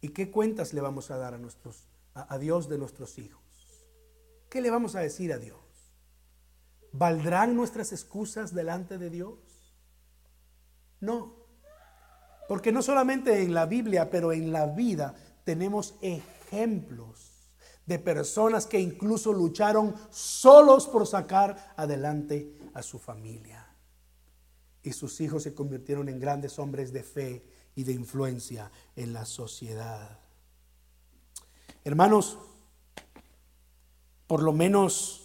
¿y 0.01 0.11
qué 0.11 0.31
cuentas 0.31 0.75
le 0.75 0.81
vamos 0.81 1.11
a 1.11 1.17
dar 1.17 1.35
a, 1.35 1.39
nuestros, 1.39 1.89
a 2.15 2.39
Dios 2.39 2.69
de 2.69 2.79
nuestros 2.79 3.19
hijos? 3.19 3.43
¿Qué 4.51 4.61
le 4.61 4.71
vamos 4.71 4.95
a 4.95 5.01
decir 5.01 5.33
a 5.33 5.39
Dios? 5.39 5.59
¿Valdrán 6.93 7.57
nuestras 7.57 7.93
excusas 7.93 8.55
delante 8.55 8.99
de 8.99 9.09
Dios? 9.09 9.39
No. 11.01 11.35
Porque 12.49 12.71
no 12.71 12.83
solamente 12.83 13.43
en 13.43 13.55
la 13.55 13.65
Biblia, 13.65 14.11
pero 14.11 14.31
en 14.33 14.53
la 14.53 14.67
vida 14.67 15.15
tenemos 15.45 15.95
ejemplos 16.03 17.33
de 17.87 17.99
personas 17.99 18.67
que 18.67 18.79
incluso 18.79 19.33
lucharon 19.33 19.95
solos 20.11 20.87
por 20.87 21.07
sacar 21.07 21.75
adelante 21.77 22.55
a 22.75 22.83
su 22.83 22.99
familia. 22.99 23.75
Y 24.83 24.93
sus 24.93 25.21
hijos 25.23 25.45
se 25.45 25.55
convirtieron 25.55 26.11
en 26.11 26.21
grandes 26.21 26.59
hombres 26.59 26.93
de 26.93 27.03
fe 27.03 27.52
y 27.75 27.85
de 27.85 27.93
influencia 27.93 28.71
en 28.97 29.13
la 29.13 29.25
sociedad. 29.25 30.19
Hermanos, 31.85 32.39
por 34.27 34.43
lo 34.43 34.53
menos 34.53 35.23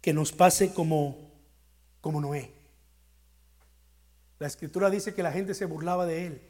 que 0.00 0.12
nos 0.12 0.32
pase 0.32 0.72
como, 0.72 1.30
como 2.00 2.20
Noé. 2.20 2.52
La 4.38 4.46
escritura 4.46 4.88
dice 4.90 5.14
que 5.14 5.22
la 5.22 5.32
gente 5.32 5.54
se 5.54 5.64
burlaba 5.64 6.06
de 6.06 6.26
él. 6.26 6.42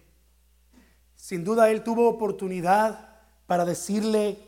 Sin 1.16 1.42
duda 1.42 1.70
él 1.70 1.82
tuvo 1.82 2.08
oportunidad 2.08 3.20
para 3.46 3.64
decirle 3.64 4.38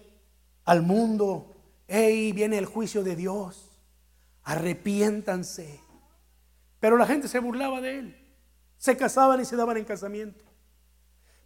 al 0.64 0.82
mundo, 0.82 1.56
hey, 1.88 2.32
viene 2.32 2.58
el 2.58 2.66
juicio 2.66 3.02
de 3.02 3.16
Dios, 3.16 3.70
arrepiéntanse. 4.44 5.80
Pero 6.78 6.96
la 6.96 7.06
gente 7.06 7.28
se 7.28 7.40
burlaba 7.40 7.80
de 7.80 7.98
él, 7.98 8.19
se 8.80 8.96
casaban 8.96 9.38
y 9.40 9.44
se 9.44 9.56
daban 9.56 9.76
en 9.76 9.84
casamiento. 9.84 10.42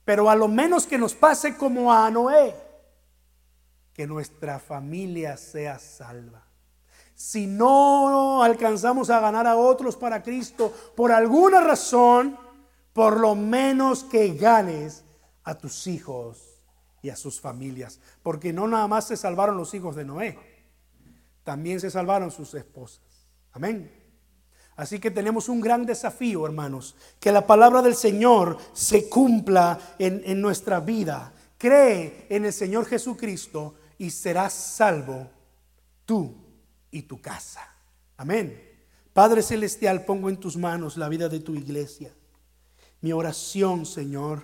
Pero 0.04 0.30
a 0.30 0.36
lo 0.36 0.46
menos 0.46 0.86
que 0.86 0.96
nos 0.96 1.14
pase 1.14 1.56
como 1.56 1.92
a 1.92 2.08
Noé, 2.08 2.54
que 3.92 4.06
nuestra 4.06 4.60
familia 4.60 5.36
sea 5.36 5.80
salva. 5.80 6.46
Si 7.16 7.48
no 7.48 8.42
alcanzamos 8.44 9.10
a 9.10 9.18
ganar 9.18 9.48
a 9.48 9.56
otros 9.56 9.96
para 9.96 10.22
Cristo 10.22 10.72
por 10.94 11.10
alguna 11.10 11.60
razón, 11.60 12.38
por 12.92 13.18
lo 13.18 13.34
menos 13.34 14.04
que 14.04 14.34
ganes 14.34 15.04
a 15.42 15.58
tus 15.58 15.88
hijos 15.88 16.62
y 17.02 17.10
a 17.10 17.16
sus 17.16 17.40
familias. 17.40 17.98
Porque 18.22 18.52
no 18.52 18.68
nada 18.68 18.86
más 18.86 19.08
se 19.08 19.16
salvaron 19.16 19.56
los 19.56 19.74
hijos 19.74 19.96
de 19.96 20.04
Noé, 20.04 20.38
también 21.42 21.80
se 21.80 21.90
salvaron 21.90 22.30
sus 22.30 22.54
esposas. 22.54 23.02
Amén. 23.50 24.03
Así 24.76 24.98
que 24.98 25.10
tenemos 25.10 25.48
un 25.48 25.60
gran 25.60 25.86
desafío, 25.86 26.46
hermanos, 26.46 26.96
que 27.20 27.30
la 27.30 27.46
palabra 27.46 27.80
del 27.80 27.94
Señor 27.94 28.58
se 28.72 29.08
cumpla 29.08 29.78
en, 29.98 30.22
en 30.24 30.40
nuestra 30.40 30.80
vida. 30.80 31.32
Cree 31.58 32.26
en 32.28 32.44
el 32.44 32.52
Señor 32.52 32.86
Jesucristo 32.86 33.74
y 33.98 34.10
serás 34.10 34.52
salvo 34.52 35.30
tú 36.04 36.34
y 36.90 37.02
tu 37.02 37.20
casa. 37.20 37.60
Amén. 38.16 38.60
Padre 39.12 39.42
Celestial, 39.42 40.04
pongo 40.04 40.28
en 40.28 40.38
tus 40.38 40.56
manos 40.56 40.96
la 40.96 41.08
vida 41.08 41.28
de 41.28 41.38
tu 41.38 41.54
iglesia. 41.54 42.12
Mi 43.00 43.12
oración, 43.12 43.86
Señor, 43.86 44.42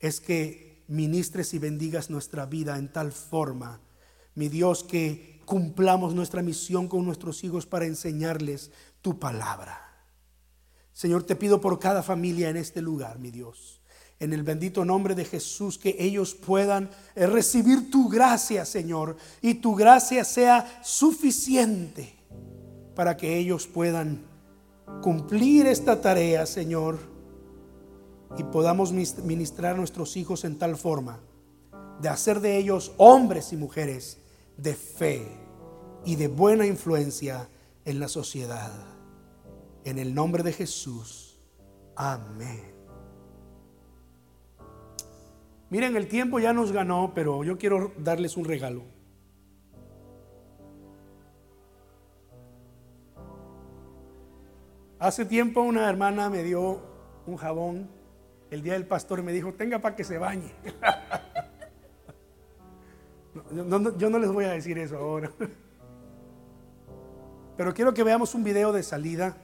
es 0.00 0.20
que 0.20 0.82
ministres 0.88 1.54
y 1.54 1.58
bendigas 1.58 2.10
nuestra 2.10 2.46
vida 2.46 2.76
en 2.78 2.92
tal 2.92 3.12
forma, 3.12 3.80
mi 4.34 4.48
Dios, 4.48 4.82
que 4.82 5.40
cumplamos 5.44 6.14
nuestra 6.14 6.42
misión 6.42 6.88
con 6.88 7.04
nuestros 7.04 7.44
hijos 7.44 7.66
para 7.66 7.86
enseñarles 7.86 8.70
tu 9.02 9.18
palabra. 9.18 9.78
Señor, 10.92 11.24
te 11.24 11.36
pido 11.36 11.60
por 11.60 11.78
cada 11.78 12.02
familia 12.02 12.48
en 12.48 12.56
este 12.56 12.80
lugar, 12.80 13.18
mi 13.18 13.30
Dios, 13.30 13.80
en 14.18 14.32
el 14.32 14.42
bendito 14.42 14.84
nombre 14.84 15.14
de 15.14 15.24
Jesús, 15.24 15.78
que 15.78 15.96
ellos 15.98 16.34
puedan 16.34 16.90
eh, 17.14 17.26
recibir 17.26 17.90
tu 17.90 18.08
gracia, 18.08 18.64
Señor, 18.64 19.16
y 19.40 19.54
tu 19.54 19.74
gracia 19.74 20.24
sea 20.24 20.80
suficiente 20.82 22.14
para 22.94 23.16
que 23.16 23.36
ellos 23.36 23.66
puedan 23.66 24.24
cumplir 25.02 25.66
esta 25.66 26.00
tarea, 26.00 26.46
Señor 26.46 27.12
y 28.38 28.44
podamos 28.44 28.92
ministrar 28.92 29.74
a 29.74 29.76
nuestros 29.76 30.16
hijos 30.16 30.44
en 30.44 30.58
tal 30.58 30.76
forma 30.76 31.20
de 32.00 32.08
hacer 32.08 32.40
de 32.40 32.56
ellos 32.56 32.92
hombres 32.96 33.52
y 33.52 33.56
mujeres 33.56 34.18
de 34.56 34.74
fe 34.74 35.26
y 36.04 36.16
de 36.16 36.28
buena 36.28 36.66
influencia 36.66 37.48
en 37.84 38.00
la 38.00 38.08
sociedad. 38.08 38.91
En 39.84 39.98
el 39.98 40.14
nombre 40.14 40.42
de 40.42 40.52
Jesús. 40.52 41.40
Amén. 41.96 42.72
Miren, 45.70 45.96
el 45.96 46.08
tiempo 46.08 46.38
ya 46.38 46.52
nos 46.52 46.72
ganó, 46.72 47.12
pero 47.14 47.44
yo 47.44 47.58
quiero 47.58 47.92
darles 47.98 48.36
un 48.36 48.44
regalo. 48.44 48.82
Hace 54.98 55.24
tiempo 55.24 55.62
una 55.62 55.88
hermana 55.88 56.30
me 56.30 56.42
dio 56.42 56.80
un 57.26 57.36
jabón 57.36 58.02
el 58.52 58.62
día 58.62 58.74
del 58.74 58.86
pastor 58.86 59.22
me 59.22 59.32
dijo, 59.32 59.54
tenga 59.54 59.78
para 59.78 59.96
que 59.96 60.04
se 60.04 60.18
bañe. 60.18 60.52
yo 63.96 64.10
no 64.10 64.18
les 64.18 64.30
voy 64.30 64.44
a 64.44 64.50
decir 64.50 64.76
eso 64.76 64.98
ahora. 64.98 65.32
Pero 67.56 67.72
quiero 67.72 67.94
que 67.94 68.04
veamos 68.04 68.34
un 68.34 68.44
video 68.44 68.74
de 68.74 68.82
salida. 68.82 69.34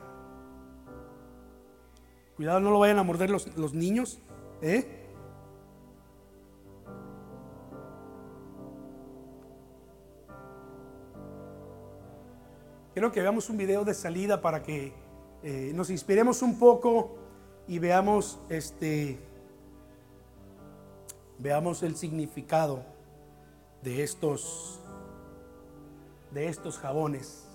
Cuidado, 2.39 2.61
no 2.61 2.71
lo 2.71 2.79
vayan 2.79 3.01
a 3.01 3.03
morder 3.03 3.31
los, 3.31 3.57
los 3.57 3.75
niños. 3.75 4.21
¿eh? 4.63 4.87
Quiero 12.93 13.11
que 13.11 13.21
veamos 13.23 13.51
un 13.51 13.57
video 13.57 13.85
de 13.85 13.93
salida 13.93 14.41
para 14.41 14.63
que 14.63 14.93
eh, 15.43 15.73
nos 15.75 15.91
inspiremos 15.91 16.41
un 16.43 16.61
poco 16.61 17.19
y 17.67 17.81
veamos 17.81 18.39
este 18.49 19.19
veamos 21.41 21.83
el 21.83 21.97
significado 21.97 22.85
de 23.83 24.05
estos 24.05 24.79
de 26.31 26.47
estos 26.47 26.79
jabones. 26.79 27.49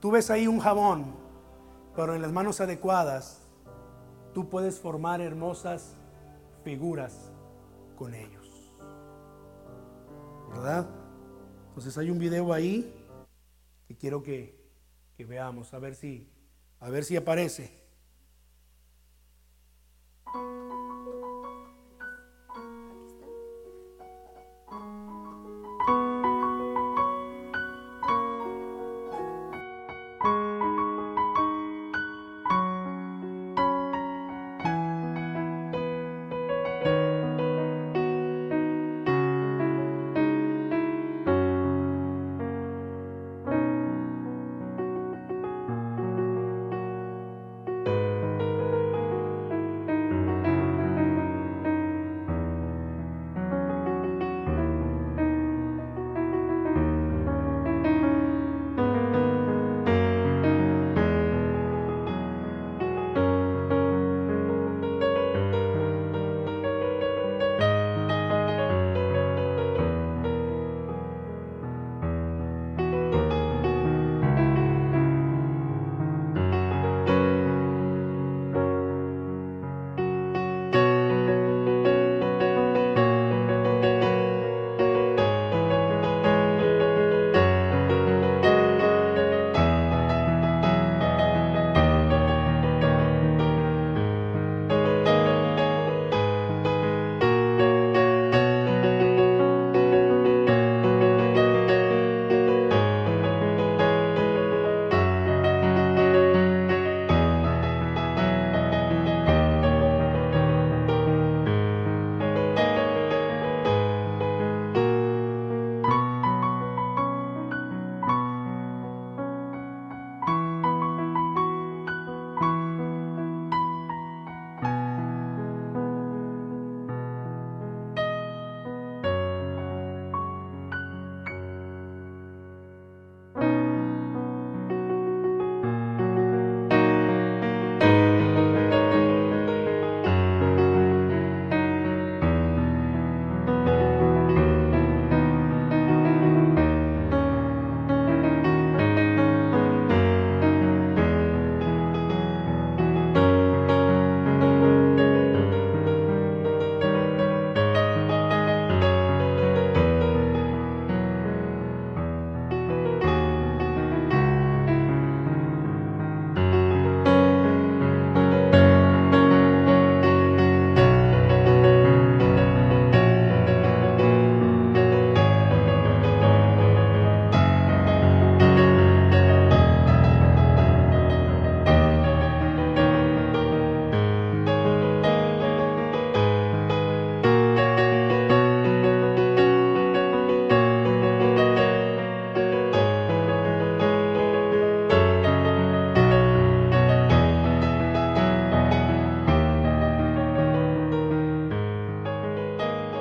Tú 0.00 0.10
ves 0.10 0.30
ahí 0.30 0.46
un 0.46 0.58
jabón, 0.58 1.16
pero 1.94 2.14
en 2.14 2.22
las 2.22 2.32
manos 2.32 2.62
adecuadas 2.62 3.41
tú 4.32 4.48
puedes 4.48 4.78
formar 4.78 5.20
hermosas 5.20 5.96
figuras 6.64 7.32
con 7.96 8.14
ellos. 8.14 8.72
¿Verdad? 10.48 10.88
Entonces 11.68 11.96
hay 11.96 12.10
un 12.10 12.18
video 12.18 12.52
ahí 12.52 12.92
que 13.88 13.96
quiero 13.96 14.22
que, 14.22 14.60
veamos, 15.18 15.72
a 15.72 15.78
ver 15.78 15.94
si, 15.94 16.28
a 16.80 16.90
ver 16.90 17.04
si 17.04 17.16
aparece. 17.16 17.81